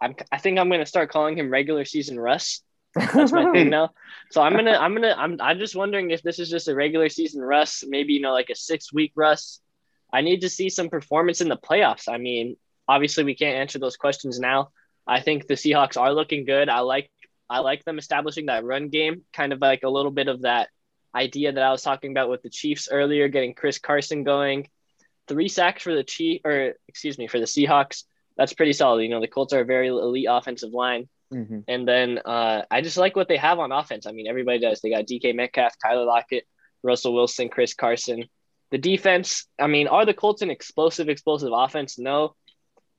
I'm, 0.00 0.14
I 0.30 0.38
think 0.38 0.58
I'm 0.58 0.68
going 0.68 0.80
to 0.80 0.86
start 0.86 1.10
calling 1.10 1.38
him 1.38 1.50
regular 1.50 1.84
season 1.84 2.18
Russ. 2.18 2.60
That's 2.94 3.32
my 3.32 3.50
thing 3.52 3.70
now. 3.70 3.90
So 4.30 4.42
I'm 4.42 4.54
gonna, 4.54 4.72
I'm 4.72 4.94
gonna, 4.94 5.14
I'm, 5.16 5.40
I'm 5.40 5.58
just 5.58 5.76
wondering 5.76 6.10
if 6.10 6.22
this 6.22 6.38
is 6.38 6.50
just 6.50 6.68
a 6.68 6.74
regular 6.74 7.08
season 7.08 7.40
Russ, 7.40 7.84
maybe 7.86 8.12
you 8.12 8.20
know, 8.20 8.32
like 8.32 8.50
a 8.50 8.54
six 8.54 8.92
week 8.92 9.12
Russ, 9.14 9.60
I 10.12 10.20
need 10.20 10.42
to 10.42 10.48
see 10.48 10.68
some 10.68 10.88
performance 10.88 11.40
in 11.40 11.48
the 11.48 11.56
playoffs. 11.56 12.08
I 12.08 12.18
mean, 12.18 12.56
obviously 12.88 13.24
we 13.24 13.34
can't 13.34 13.56
answer 13.56 13.78
those 13.78 13.96
questions 13.96 14.38
now. 14.38 14.70
I 15.06 15.20
think 15.20 15.46
the 15.46 15.54
Seahawks 15.54 16.00
are 16.00 16.12
looking 16.12 16.44
good. 16.44 16.68
I 16.68 16.80
like 16.80 17.10
I 17.48 17.58
like 17.58 17.84
them 17.84 17.98
establishing 17.98 18.46
that 18.46 18.64
run 18.64 18.88
game, 18.88 19.22
kind 19.32 19.52
of 19.52 19.60
like 19.60 19.82
a 19.82 19.88
little 19.88 20.10
bit 20.10 20.28
of 20.28 20.42
that 20.42 20.68
idea 21.14 21.52
that 21.52 21.62
I 21.62 21.70
was 21.70 21.82
talking 21.82 22.10
about 22.10 22.30
with 22.30 22.42
the 22.42 22.48
Chiefs 22.48 22.88
earlier, 22.90 23.28
getting 23.28 23.54
Chris 23.54 23.78
Carson 23.78 24.24
going. 24.24 24.68
Three 25.28 25.48
sacks 25.48 25.82
for 25.82 25.94
the 25.94 26.04
Chief 26.04 26.40
or 26.44 26.74
excuse 26.88 27.18
me, 27.18 27.26
for 27.26 27.38
the 27.38 27.46
Seahawks. 27.46 28.04
That's 28.36 28.54
pretty 28.54 28.72
solid. 28.72 29.02
You 29.02 29.10
know, 29.10 29.20
the 29.20 29.28
Colts 29.28 29.52
are 29.52 29.60
a 29.60 29.64
very 29.64 29.88
elite 29.88 30.26
offensive 30.28 30.72
line. 30.72 31.08
Mm-hmm. 31.32 31.60
And 31.68 31.88
then 31.88 32.18
uh, 32.24 32.62
I 32.70 32.80
just 32.80 32.96
like 32.96 33.16
what 33.16 33.28
they 33.28 33.36
have 33.36 33.58
on 33.58 33.72
offense. 33.72 34.06
I 34.06 34.12
mean, 34.12 34.26
everybody 34.26 34.58
does. 34.58 34.80
They 34.80 34.90
got 34.90 35.06
DK 35.06 35.34
Metcalf, 35.34 35.74
Tyler 35.82 36.04
Lockett, 36.04 36.44
Russell 36.82 37.14
Wilson, 37.14 37.48
Chris 37.48 37.74
Carson. 37.74 38.24
The 38.72 38.78
defense, 38.78 39.46
I 39.60 39.66
mean, 39.66 39.86
are 39.86 40.06
the 40.06 40.14
Colts 40.14 40.42
an 40.42 40.50
explosive, 40.50 41.10
explosive 41.10 41.50
offense? 41.52 41.98
No. 41.98 42.34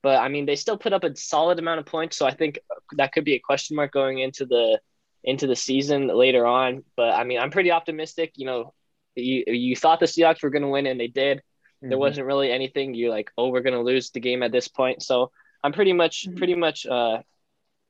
But 0.02 0.20
I 0.20 0.28
mean, 0.28 0.46
they 0.46 0.54
still 0.54 0.78
put 0.78 0.92
up 0.92 1.02
a 1.02 1.16
solid 1.16 1.58
amount 1.58 1.80
of 1.80 1.86
points. 1.86 2.16
So 2.16 2.26
I 2.26 2.32
think 2.32 2.60
that 2.96 3.12
could 3.12 3.24
be 3.24 3.34
a 3.34 3.40
question 3.40 3.74
mark 3.74 3.92
going 3.92 4.20
into 4.20 4.46
the 4.46 4.78
into 5.24 5.46
the 5.46 5.56
season 5.56 6.06
later 6.06 6.46
on. 6.46 6.84
But 6.96 7.14
I 7.14 7.24
mean, 7.24 7.40
I'm 7.40 7.50
pretty 7.50 7.72
optimistic. 7.72 8.32
You 8.36 8.46
know, 8.46 8.74
you 9.16 9.44
you 9.48 9.74
thought 9.74 9.98
the 9.98 10.06
Seahawks 10.06 10.42
were 10.42 10.50
going 10.50 10.62
to 10.62 10.68
win, 10.68 10.86
and 10.86 11.00
they 11.00 11.08
did. 11.08 11.38
Mm-hmm. 11.38 11.88
There 11.88 11.98
wasn't 11.98 12.26
really 12.26 12.52
anything 12.52 12.94
you're 12.94 13.10
like, 13.10 13.30
oh, 13.36 13.48
we're 13.48 13.62
going 13.62 13.74
to 13.74 13.82
lose 13.82 14.10
the 14.10 14.20
game 14.20 14.42
at 14.42 14.52
this 14.52 14.68
point. 14.68 15.02
So 15.02 15.32
I'm 15.64 15.72
pretty 15.72 15.92
much 15.92 16.26
mm-hmm. 16.26 16.36
pretty 16.36 16.54
much 16.54 16.86
uh, 16.86 17.18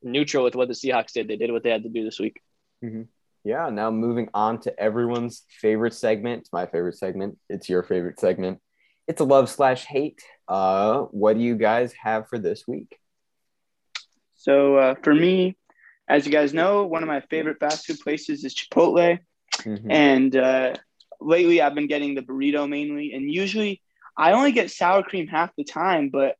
neutral 0.01 0.43
with 0.43 0.55
what 0.55 0.69
the 0.69 0.73
Seahawks 0.73 1.13
did. 1.13 1.27
They 1.27 1.37
did 1.37 1.51
what 1.51 1.61
they 1.61 1.69
had 1.69 1.83
to 1.83 1.89
do 1.89 2.03
this 2.03 2.19
week. 2.19 2.41
Mm-hmm. 2.83 3.03
Yeah, 3.45 3.69
now 3.69 3.91
moving 3.91 4.27
on 4.33 4.59
to 4.61 4.77
everyone's 4.77 5.43
favorite 5.61 5.93
segment. 5.93 6.41
It's 6.41 6.51
my 6.51 6.65
favorite 6.65 6.97
segment. 6.97 7.37
It's 7.47 7.69
your 7.69 7.83
favorite 7.83 8.19
segment. 8.19 8.59
It's 9.07 9.21
a 9.21 9.23
love 9.23 9.51
slash 9.51 9.85
hate. 9.85 10.23
Uh, 10.47 11.01
what 11.11 11.37
do 11.37 11.43
you 11.43 11.55
guys 11.55 11.93
have 11.93 12.27
for 12.27 12.39
this 12.39 12.67
week? 12.67 12.97
So 14.33 14.77
uh, 14.77 14.95
for 15.03 15.13
me, 15.13 15.55
as 16.09 16.25
you 16.25 16.31
guys 16.31 16.55
know, 16.55 16.87
one 16.87 17.03
of 17.03 17.07
my 17.07 17.21
favorite 17.29 17.59
fast 17.59 17.85
food 17.85 17.99
places 17.99 18.43
is 18.43 18.55
Chipotle, 18.55 19.19
mm-hmm. 19.57 19.91
and 19.91 20.35
uh, 20.35 20.73
lately 21.21 21.61
I've 21.61 21.75
been 21.75 21.87
getting 21.87 22.15
the 22.15 22.23
burrito 22.23 22.67
mainly. 22.67 23.13
And 23.13 23.31
usually, 23.31 23.79
I 24.17 24.31
only 24.31 24.53
get 24.53 24.71
sour 24.71 25.03
cream 25.03 25.27
half 25.27 25.51
the 25.55 25.63
time, 25.63 26.09
but 26.09 26.35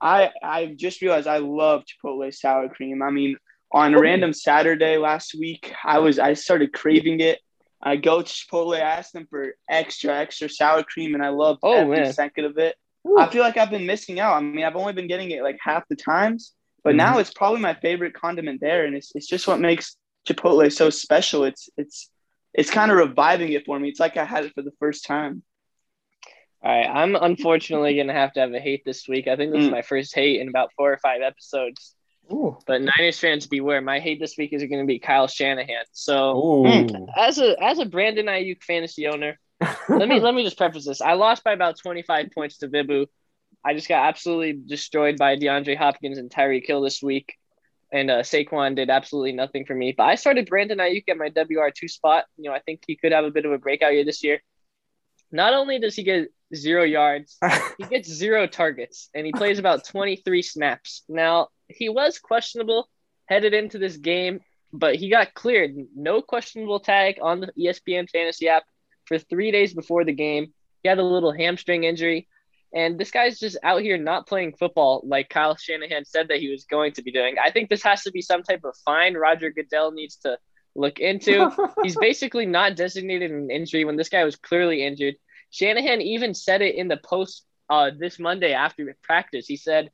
I 0.00 0.30
I 0.42 0.74
just 0.76 1.02
realized 1.02 1.26
I 1.26 1.38
love 1.38 1.84
Chipotle 1.84 2.34
sour 2.34 2.70
cream. 2.70 3.02
I 3.02 3.10
mean, 3.10 3.36
on 3.72 3.94
a 3.94 4.00
random 4.00 4.32
Saturday 4.32 4.96
last 4.96 5.34
week, 5.38 5.72
I 5.84 5.98
was 5.98 6.18
I 6.18 6.34
started 6.34 6.72
craving 6.72 7.20
it. 7.20 7.40
I 7.80 7.96
go 7.96 8.22
to 8.22 8.28
Chipotle, 8.28 8.76
I 8.76 8.80
asked 8.80 9.12
them 9.12 9.26
for 9.30 9.54
extra, 9.68 10.16
extra 10.16 10.48
sour 10.48 10.82
cream, 10.82 11.14
and 11.14 11.22
I 11.22 11.28
love 11.28 11.58
oh, 11.62 11.74
every 11.74 12.00
man. 12.00 12.12
second 12.12 12.46
of 12.46 12.58
it. 12.58 12.74
Ooh. 13.06 13.18
I 13.18 13.28
feel 13.28 13.42
like 13.42 13.56
I've 13.56 13.70
been 13.70 13.86
missing 13.86 14.18
out. 14.18 14.34
I 14.34 14.40
mean, 14.40 14.64
I've 14.64 14.74
only 14.76 14.92
been 14.92 15.06
getting 15.06 15.30
it 15.30 15.42
like 15.42 15.58
half 15.62 15.84
the 15.88 15.96
times, 15.96 16.52
but 16.82 16.90
mm-hmm. 16.90 16.98
now 16.98 17.18
it's 17.18 17.32
probably 17.32 17.60
my 17.60 17.74
favorite 17.74 18.14
condiment 18.14 18.60
there, 18.60 18.84
and 18.84 18.96
it's 18.96 19.12
it's 19.14 19.28
just 19.28 19.46
what 19.46 19.60
makes 19.60 19.96
Chipotle 20.26 20.72
so 20.72 20.90
special. 20.90 21.44
It's 21.44 21.68
it's 21.76 22.10
it's 22.52 22.70
kind 22.70 22.90
of 22.90 22.98
reviving 22.98 23.52
it 23.52 23.64
for 23.64 23.78
me. 23.78 23.88
It's 23.88 24.00
like 24.00 24.16
I 24.16 24.24
had 24.24 24.44
it 24.44 24.54
for 24.54 24.62
the 24.62 24.72
first 24.80 25.04
time. 25.04 25.42
All 26.62 26.76
right, 26.76 26.88
I'm 26.88 27.14
unfortunately 27.14 27.96
gonna 27.96 28.12
have 28.12 28.32
to 28.32 28.40
have 28.40 28.52
a 28.52 28.58
hate 28.60 28.84
this 28.84 29.06
week. 29.06 29.28
I 29.28 29.36
think 29.36 29.52
this 29.52 29.60
mm. 29.60 29.66
is 29.66 29.70
my 29.70 29.82
first 29.82 30.14
hate 30.14 30.40
in 30.40 30.48
about 30.48 30.72
four 30.76 30.92
or 30.92 30.98
five 30.98 31.22
episodes. 31.22 31.94
Ooh. 32.30 32.58
But 32.66 32.82
Niners 32.82 33.18
fans 33.18 33.46
beware. 33.46 33.80
My 33.80 34.00
hate 34.00 34.20
this 34.20 34.36
week 34.36 34.52
is 34.52 34.62
going 34.62 34.80
to 34.80 34.86
be 34.86 34.98
Kyle 34.98 35.28
Shanahan. 35.28 35.84
So 35.92 36.36
Ooh. 36.36 37.06
as 37.16 37.38
a 37.38 37.56
as 37.62 37.78
a 37.78 37.86
Brandon 37.86 38.26
Aiyuk 38.26 38.62
fantasy 38.62 39.06
owner, 39.06 39.38
let 39.88 40.08
me 40.08 40.20
let 40.20 40.34
me 40.34 40.44
just 40.44 40.58
preface 40.58 40.86
this. 40.86 41.00
I 41.00 41.14
lost 41.14 41.44
by 41.44 41.52
about 41.52 41.78
25 41.78 42.30
points 42.34 42.58
to 42.58 42.68
Vibu. 42.68 43.06
I 43.64 43.74
just 43.74 43.88
got 43.88 44.06
absolutely 44.06 44.60
destroyed 44.66 45.18
by 45.18 45.36
DeAndre 45.36 45.76
Hopkins 45.76 46.18
and 46.18 46.30
Tyreek 46.30 46.66
Hill 46.66 46.80
this 46.80 47.02
week. 47.02 47.34
And 47.90 48.10
uh, 48.10 48.18
Saquon 48.18 48.76
did 48.76 48.90
absolutely 48.90 49.32
nothing 49.32 49.64
for 49.64 49.74
me. 49.74 49.94
But 49.96 50.04
I 50.04 50.14
started 50.14 50.48
Brandon 50.48 50.78
Aiyuk 50.78 51.04
at 51.08 51.16
my 51.16 51.30
WR2 51.30 51.88
spot. 51.88 52.24
You 52.36 52.50
know, 52.50 52.54
I 52.54 52.60
think 52.60 52.82
he 52.86 52.96
could 52.96 53.12
have 53.12 53.24
a 53.24 53.30
bit 53.30 53.46
of 53.46 53.52
a 53.52 53.58
breakout 53.58 53.94
year 53.94 54.04
this 54.04 54.22
year. 54.22 54.42
Not 55.32 55.54
only 55.54 55.78
does 55.78 55.94
he 55.94 56.02
get 56.02 56.28
zero 56.54 56.84
yards, 56.84 57.38
he 57.78 57.84
gets 57.84 58.08
zero 58.08 58.46
targets, 58.46 59.08
and 59.14 59.26
he 59.26 59.32
plays 59.32 59.58
about 59.58 59.86
23 59.86 60.42
snaps. 60.42 61.02
Now, 61.08 61.48
he 61.68 61.88
was 61.88 62.18
questionable 62.18 62.88
headed 63.26 63.54
into 63.54 63.78
this 63.78 63.96
game, 63.96 64.40
but 64.72 64.94
he 64.94 65.10
got 65.10 65.34
cleared. 65.34 65.74
No 65.94 66.22
questionable 66.22 66.80
tag 66.80 67.18
on 67.22 67.40
the 67.40 67.52
ESPN 67.58 68.08
fantasy 68.08 68.48
app 68.48 68.64
for 69.06 69.18
three 69.18 69.50
days 69.50 69.74
before 69.74 70.04
the 70.04 70.12
game. 70.12 70.52
He 70.82 70.88
had 70.88 70.98
a 70.98 71.04
little 71.04 71.32
hamstring 71.32 71.84
injury. 71.84 72.28
And 72.74 72.98
this 72.98 73.10
guy's 73.10 73.38
just 73.38 73.56
out 73.62 73.80
here 73.80 73.96
not 73.96 74.26
playing 74.26 74.54
football 74.58 75.02
like 75.04 75.30
Kyle 75.30 75.56
Shanahan 75.56 76.04
said 76.04 76.28
that 76.28 76.38
he 76.38 76.50
was 76.50 76.64
going 76.64 76.92
to 76.92 77.02
be 77.02 77.10
doing. 77.10 77.36
I 77.42 77.50
think 77.50 77.70
this 77.70 77.82
has 77.82 78.02
to 78.02 78.10
be 78.10 78.20
some 78.20 78.42
type 78.42 78.60
of 78.64 78.76
fine 78.84 79.14
Roger 79.14 79.50
Goodell 79.50 79.92
needs 79.92 80.16
to 80.16 80.38
look 80.74 80.98
into. 80.98 81.50
He's 81.82 81.96
basically 81.96 82.44
not 82.44 82.76
designated 82.76 83.30
an 83.30 83.50
injury 83.50 83.84
when 83.86 83.96
this 83.96 84.10
guy 84.10 84.24
was 84.24 84.36
clearly 84.36 84.84
injured. 84.84 85.14
Shanahan 85.50 86.02
even 86.02 86.34
said 86.34 86.60
it 86.60 86.74
in 86.74 86.88
the 86.88 86.98
post 86.98 87.46
uh, 87.70 87.90
this 87.98 88.18
Monday 88.18 88.52
after 88.52 88.94
practice. 89.02 89.46
He 89.46 89.56
said, 89.56 89.90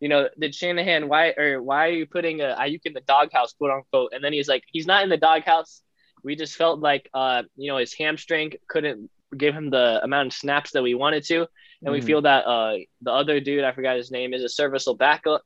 you 0.00 0.08
know, 0.08 0.28
did 0.38 0.54
Shanahan 0.54 1.08
why 1.08 1.34
or 1.36 1.62
why 1.62 1.88
are 1.88 1.92
you 1.92 2.06
putting 2.06 2.40
a 2.40 2.56
Aiyuk 2.58 2.82
in 2.84 2.92
the 2.92 3.00
doghouse, 3.00 3.52
quote 3.54 3.70
unquote? 3.70 4.12
And 4.12 4.22
then 4.22 4.32
he's 4.32 4.48
like, 4.48 4.64
he's 4.72 4.86
not 4.86 5.02
in 5.02 5.08
the 5.08 5.16
doghouse. 5.16 5.82
We 6.22 6.36
just 6.36 6.56
felt 6.56 6.80
like, 6.80 7.08
uh, 7.14 7.44
you 7.56 7.70
know, 7.70 7.78
his 7.78 7.94
hamstring 7.94 8.52
couldn't 8.68 9.10
give 9.36 9.54
him 9.54 9.70
the 9.70 10.00
amount 10.02 10.28
of 10.28 10.32
snaps 10.32 10.72
that 10.72 10.82
we 10.82 10.94
wanted 10.94 11.24
to, 11.24 11.40
and 11.40 11.46
mm-hmm. 11.46 11.92
we 11.92 12.00
feel 12.00 12.22
that 12.22 12.46
uh, 12.46 12.76
the 13.02 13.12
other 13.12 13.40
dude, 13.40 13.64
I 13.64 13.72
forgot 13.72 13.96
his 13.96 14.10
name, 14.10 14.34
is 14.34 14.42
a 14.42 14.48
serviceable 14.48 14.96
backup, 14.96 15.42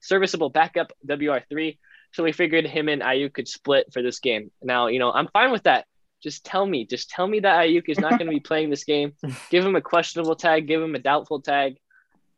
serviceable 0.00 0.50
backup 0.50 0.92
WR 1.06 1.38
three. 1.48 1.78
So 2.12 2.22
we 2.22 2.32
figured 2.32 2.66
him 2.66 2.88
and 2.88 3.02
Aiyuk 3.02 3.32
could 3.32 3.48
split 3.48 3.92
for 3.92 4.02
this 4.02 4.18
game. 4.18 4.50
Now, 4.62 4.88
you 4.88 4.98
know, 4.98 5.10
I'm 5.10 5.28
fine 5.28 5.50
with 5.50 5.62
that. 5.62 5.86
Just 6.22 6.44
tell 6.44 6.64
me, 6.64 6.84
just 6.86 7.10
tell 7.10 7.26
me 7.26 7.40
that 7.40 7.60
Aiyuk 7.60 7.88
is 7.88 7.98
not 7.98 8.18
going 8.18 8.26
to 8.26 8.34
be 8.34 8.40
playing 8.48 8.70
this 8.70 8.84
game. 8.84 9.14
Give 9.50 9.64
him 9.64 9.76
a 9.76 9.80
questionable 9.80 10.36
tag, 10.36 10.68
give 10.68 10.82
him 10.82 10.94
a 10.94 10.98
doubtful 10.98 11.40
tag. 11.40 11.76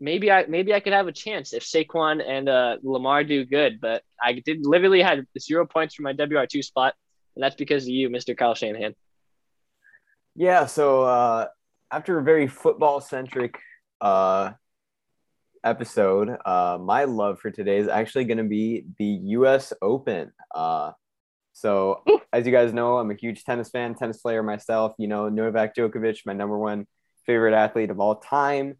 Maybe 0.04 0.30
I 0.30 0.44
maybe 0.46 0.74
I 0.74 0.80
could 0.80 0.92
have 0.92 1.08
a 1.08 1.12
chance 1.12 1.54
if 1.54 1.64
Saquon 1.64 2.22
and 2.22 2.46
uh, 2.46 2.76
Lamar 2.82 3.24
do 3.24 3.46
good. 3.46 3.80
But 3.80 4.02
I 4.22 4.34
did 4.34 4.66
literally 4.66 5.00
had 5.00 5.26
zero 5.38 5.66
points 5.66 5.94
for 5.94 6.02
my 6.02 6.12
WR 6.12 6.44
two 6.44 6.62
spot, 6.62 6.92
and 7.34 7.42
that's 7.42 7.56
because 7.56 7.84
of 7.84 7.88
you, 7.88 8.10
Mr. 8.10 8.36
Kyle 8.36 8.54
Shanahan. 8.54 8.94
Yeah. 10.36 10.66
So 10.66 11.04
uh, 11.04 11.46
after 11.90 12.18
a 12.18 12.22
very 12.22 12.48
football 12.48 13.00
centric 13.00 13.58
uh, 14.02 14.52
episode, 15.64 16.36
uh, 16.44 16.76
my 16.78 17.04
love 17.04 17.40
for 17.40 17.50
today 17.50 17.78
is 17.78 17.88
actually 17.88 18.26
going 18.26 18.38
to 18.38 18.44
be 18.44 18.84
the 18.98 19.06
U.S. 19.38 19.72
Open. 19.80 20.32
Uh, 20.54 20.92
so, 21.54 22.02
as 22.30 22.44
you 22.44 22.52
guys 22.52 22.74
know, 22.74 22.98
I'm 22.98 23.10
a 23.10 23.14
huge 23.14 23.42
tennis 23.44 23.70
fan, 23.70 23.94
tennis 23.94 24.18
player 24.18 24.42
myself. 24.42 24.92
You 24.98 25.08
know, 25.08 25.30
Novak 25.30 25.74
Djokovic, 25.74 26.26
my 26.26 26.34
number 26.34 26.58
one 26.58 26.86
favorite 27.24 27.54
athlete 27.54 27.88
of 27.88 28.00
all 28.00 28.16
time. 28.16 28.76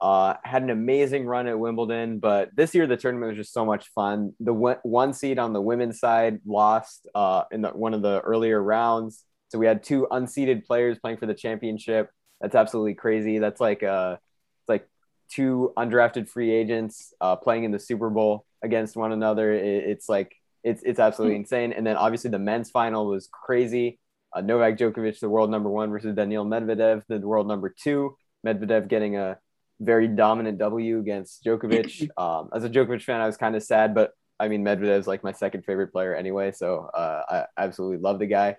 Uh, 0.00 0.34
had 0.44 0.62
an 0.62 0.70
amazing 0.70 1.26
run 1.26 1.48
at 1.48 1.58
Wimbledon, 1.58 2.20
but 2.20 2.54
this 2.54 2.72
year 2.72 2.86
the 2.86 2.96
tournament 2.96 3.30
was 3.30 3.36
just 3.36 3.52
so 3.52 3.64
much 3.64 3.88
fun. 3.88 4.32
The 4.38 4.52
one 4.52 5.12
seed 5.12 5.40
on 5.40 5.52
the 5.52 5.60
women's 5.60 5.98
side 5.98 6.38
lost 6.46 7.08
uh, 7.16 7.44
in 7.50 7.62
the, 7.62 7.70
one 7.70 7.94
of 7.94 8.02
the 8.02 8.20
earlier 8.20 8.62
rounds, 8.62 9.24
so 9.48 9.58
we 9.58 9.66
had 9.66 9.82
two 9.82 10.06
unseeded 10.10 10.64
players 10.66 10.98
playing 10.98 11.16
for 11.16 11.26
the 11.26 11.34
championship. 11.34 12.10
That's 12.40 12.54
absolutely 12.54 12.94
crazy. 12.94 13.38
That's 13.38 13.60
like 13.60 13.82
uh, 13.82 14.18
it's 14.60 14.68
like 14.68 14.88
two 15.30 15.72
undrafted 15.76 16.28
free 16.28 16.52
agents 16.52 17.12
uh, 17.20 17.36
playing 17.36 17.64
in 17.64 17.72
the 17.72 17.78
Super 17.78 18.10
Bowl 18.10 18.44
against 18.62 18.96
one 18.96 19.12
another. 19.12 19.52
It, 19.52 19.64
it's 19.64 20.08
like 20.08 20.36
it's 20.62 20.82
it's 20.82 21.00
absolutely 21.00 21.36
hmm. 21.36 21.42
insane. 21.42 21.72
And 21.72 21.86
then 21.86 21.96
obviously 21.96 22.30
the 22.30 22.38
men's 22.38 22.70
final 22.70 23.06
was 23.06 23.28
crazy. 23.32 23.98
Uh, 24.32 24.42
Novak 24.42 24.76
Djokovic, 24.76 25.18
the 25.20 25.28
world 25.28 25.50
number 25.50 25.70
one, 25.70 25.90
versus 25.90 26.14
Daniil 26.14 26.44
Medvedev, 26.44 27.02
the 27.08 27.18
world 27.18 27.48
number 27.48 27.74
two. 27.76 28.16
Medvedev 28.46 28.86
getting 28.86 29.16
a 29.16 29.38
very 29.80 30.08
dominant 30.08 30.58
W 30.58 30.98
against 30.98 31.44
Djokovic. 31.44 32.08
Um, 32.18 32.50
as 32.52 32.64
a 32.64 32.70
Djokovic 32.70 33.02
fan, 33.02 33.20
I 33.20 33.26
was 33.26 33.36
kind 33.36 33.54
of 33.54 33.62
sad, 33.62 33.94
but 33.94 34.12
I 34.40 34.48
mean 34.48 34.64
Medvedev's 34.64 35.06
like 35.06 35.24
my 35.24 35.32
second 35.32 35.64
favorite 35.64 35.92
player 35.92 36.14
anyway, 36.14 36.52
so 36.52 36.90
uh, 36.94 37.22
I 37.28 37.62
absolutely 37.62 37.98
love 37.98 38.18
the 38.18 38.26
guy. 38.26 38.56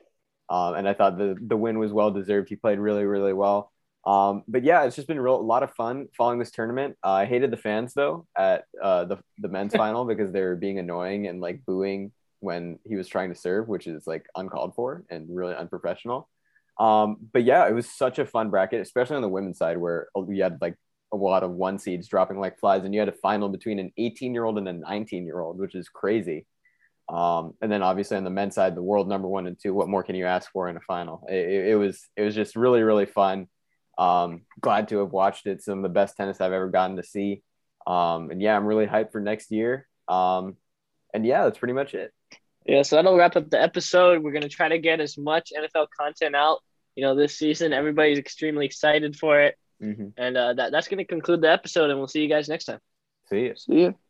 Um, 0.49 0.75
and 0.75 0.89
I 0.89 0.93
thought 0.93 1.17
the 1.17 1.35
the 1.39 1.57
win 1.57 1.77
was 1.79 1.93
well 1.93 2.11
deserved. 2.11 2.49
He 2.49 2.55
played 2.55 2.79
really 2.79 3.05
really 3.05 3.33
well. 3.33 3.71
Um, 4.05 4.43
but 4.47 4.63
yeah, 4.63 4.83
it's 4.83 4.95
just 4.95 5.07
been 5.07 5.19
real, 5.19 5.35
a 5.35 5.41
lot 5.41 5.61
of 5.61 5.73
fun 5.75 6.07
following 6.17 6.39
this 6.39 6.51
tournament. 6.51 6.97
Uh, 7.03 7.11
I 7.11 7.25
hated 7.25 7.51
the 7.51 7.57
fans 7.57 7.93
though 7.93 8.25
at 8.37 8.63
uh, 8.81 9.05
the 9.05 9.17
the 9.37 9.49
men's 9.49 9.75
final 9.83 10.05
because 10.05 10.31
they 10.31 10.41
were 10.41 10.55
being 10.55 10.79
annoying 10.79 11.27
and 11.27 11.41
like 11.41 11.65
booing 11.65 12.11
when 12.39 12.79
he 12.85 12.95
was 12.95 13.07
trying 13.07 13.29
to 13.29 13.39
serve, 13.39 13.67
which 13.67 13.87
is 13.87 14.07
like 14.07 14.25
uncalled 14.35 14.73
for 14.75 15.03
and 15.09 15.27
really 15.29 15.55
unprofessional. 15.55 16.29
Um, 16.79 17.17
but 17.33 17.43
yeah, 17.43 17.67
it 17.67 17.73
was 17.73 17.89
such 17.89 18.19
a 18.19 18.25
fun 18.25 18.49
bracket, 18.49 18.81
especially 18.81 19.17
on 19.17 19.21
the 19.21 19.29
women's 19.29 19.57
side 19.57 19.77
where 19.77 20.07
we 20.15 20.39
had 20.39 20.59
like 20.61 20.75
a 21.11 21.17
lot 21.17 21.43
of 21.43 21.51
one 21.51 21.79
seeds 21.79 22.07
dropping 22.07 22.39
like 22.39 22.59
flies, 22.59 22.83
and 22.83 22.93
you 22.93 22.99
had 22.99 23.09
a 23.09 23.13
final 23.13 23.49
between 23.49 23.79
an 23.79 23.91
18 23.97 24.33
year 24.33 24.43
old 24.43 24.57
and 24.57 24.67
a 24.67 24.73
19 24.73 25.25
year 25.25 25.39
old, 25.39 25.59
which 25.59 25.75
is 25.75 25.89
crazy. 25.89 26.45
Um, 27.09 27.55
and 27.61 27.71
then 27.71 27.81
obviously 27.81 28.17
on 28.17 28.23
the 28.23 28.29
men's 28.29 28.55
side, 28.55 28.75
the 28.75 28.83
world 28.83 29.09
number 29.09 29.27
one 29.27 29.47
and 29.47 29.57
two. 29.59 29.73
What 29.73 29.89
more 29.89 30.03
can 30.03 30.15
you 30.15 30.25
ask 30.25 30.51
for 30.51 30.69
in 30.69 30.77
a 30.77 30.81
final? 30.81 31.25
It, 31.27 31.69
it 31.69 31.75
was 31.75 32.07
it 32.15 32.21
was 32.21 32.35
just 32.35 32.55
really 32.55 32.83
really 32.83 33.07
fun. 33.07 33.47
Um, 33.97 34.41
glad 34.61 34.89
to 34.89 34.99
have 34.99 35.11
watched 35.11 35.47
it. 35.47 35.61
Some 35.61 35.79
of 35.79 35.83
the 35.83 35.89
best 35.89 36.15
tennis 36.15 36.39
I've 36.39 36.53
ever 36.53 36.69
gotten 36.69 36.97
to 36.97 37.03
see. 37.03 37.41
Um, 37.87 38.29
and 38.29 38.41
yeah, 38.41 38.55
I'm 38.55 38.65
really 38.65 38.85
hyped 38.85 39.11
for 39.11 39.19
next 39.19 39.51
year. 39.51 39.87
Um, 40.07 40.55
and 41.13 41.25
yeah, 41.25 41.43
that's 41.43 41.57
pretty 41.57 41.73
much 41.73 41.95
it. 41.95 42.13
Yeah, 42.65 42.83
so 42.83 42.95
that'll 42.95 43.17
wrap 43.17 43.35
up 43.35 43.49
the 43.49 43.59
episode. 43.59 44.21
We're 44.21 44.31
gonna 44.31 44.47
try 44.47 44.69
to 44.69 44.77
get 44.77 44.99
as 44.99 45.17
much 45.17 45.51
NFL 45.57 45.87
content 45.99 46.35
out, 46.35 46.59
you 46.95 47.03
know, 47.03 47.15
this 47.15 47.37
season. 47.37 47.73
Everybody's 47.73 48.19
extremely 48.19 48.67
excited 48.67 49.15
for 49.15 49.41
it. 49.41 49.55
Mm-hmm. 49.81 50.07
And 50.17 50.37
uh, 50.37 50.53
that, 50.53 50.71
that's 50.71 50.87
gonna 50.87 51.05
conclude 51.05 51.41
the 51.41 51.51
episode, 51.51 51.89
and 51.89 51.99
we'll 51.99 52.07
see 52.07 52.21
you 52.21 52.29
guys 52.29 52.49
next 52.49 52.65
time. 52.65 52.79
See 53.29 53.41
you. 53.41 53.55
See 53.55 53.81
you. 53.81 54.08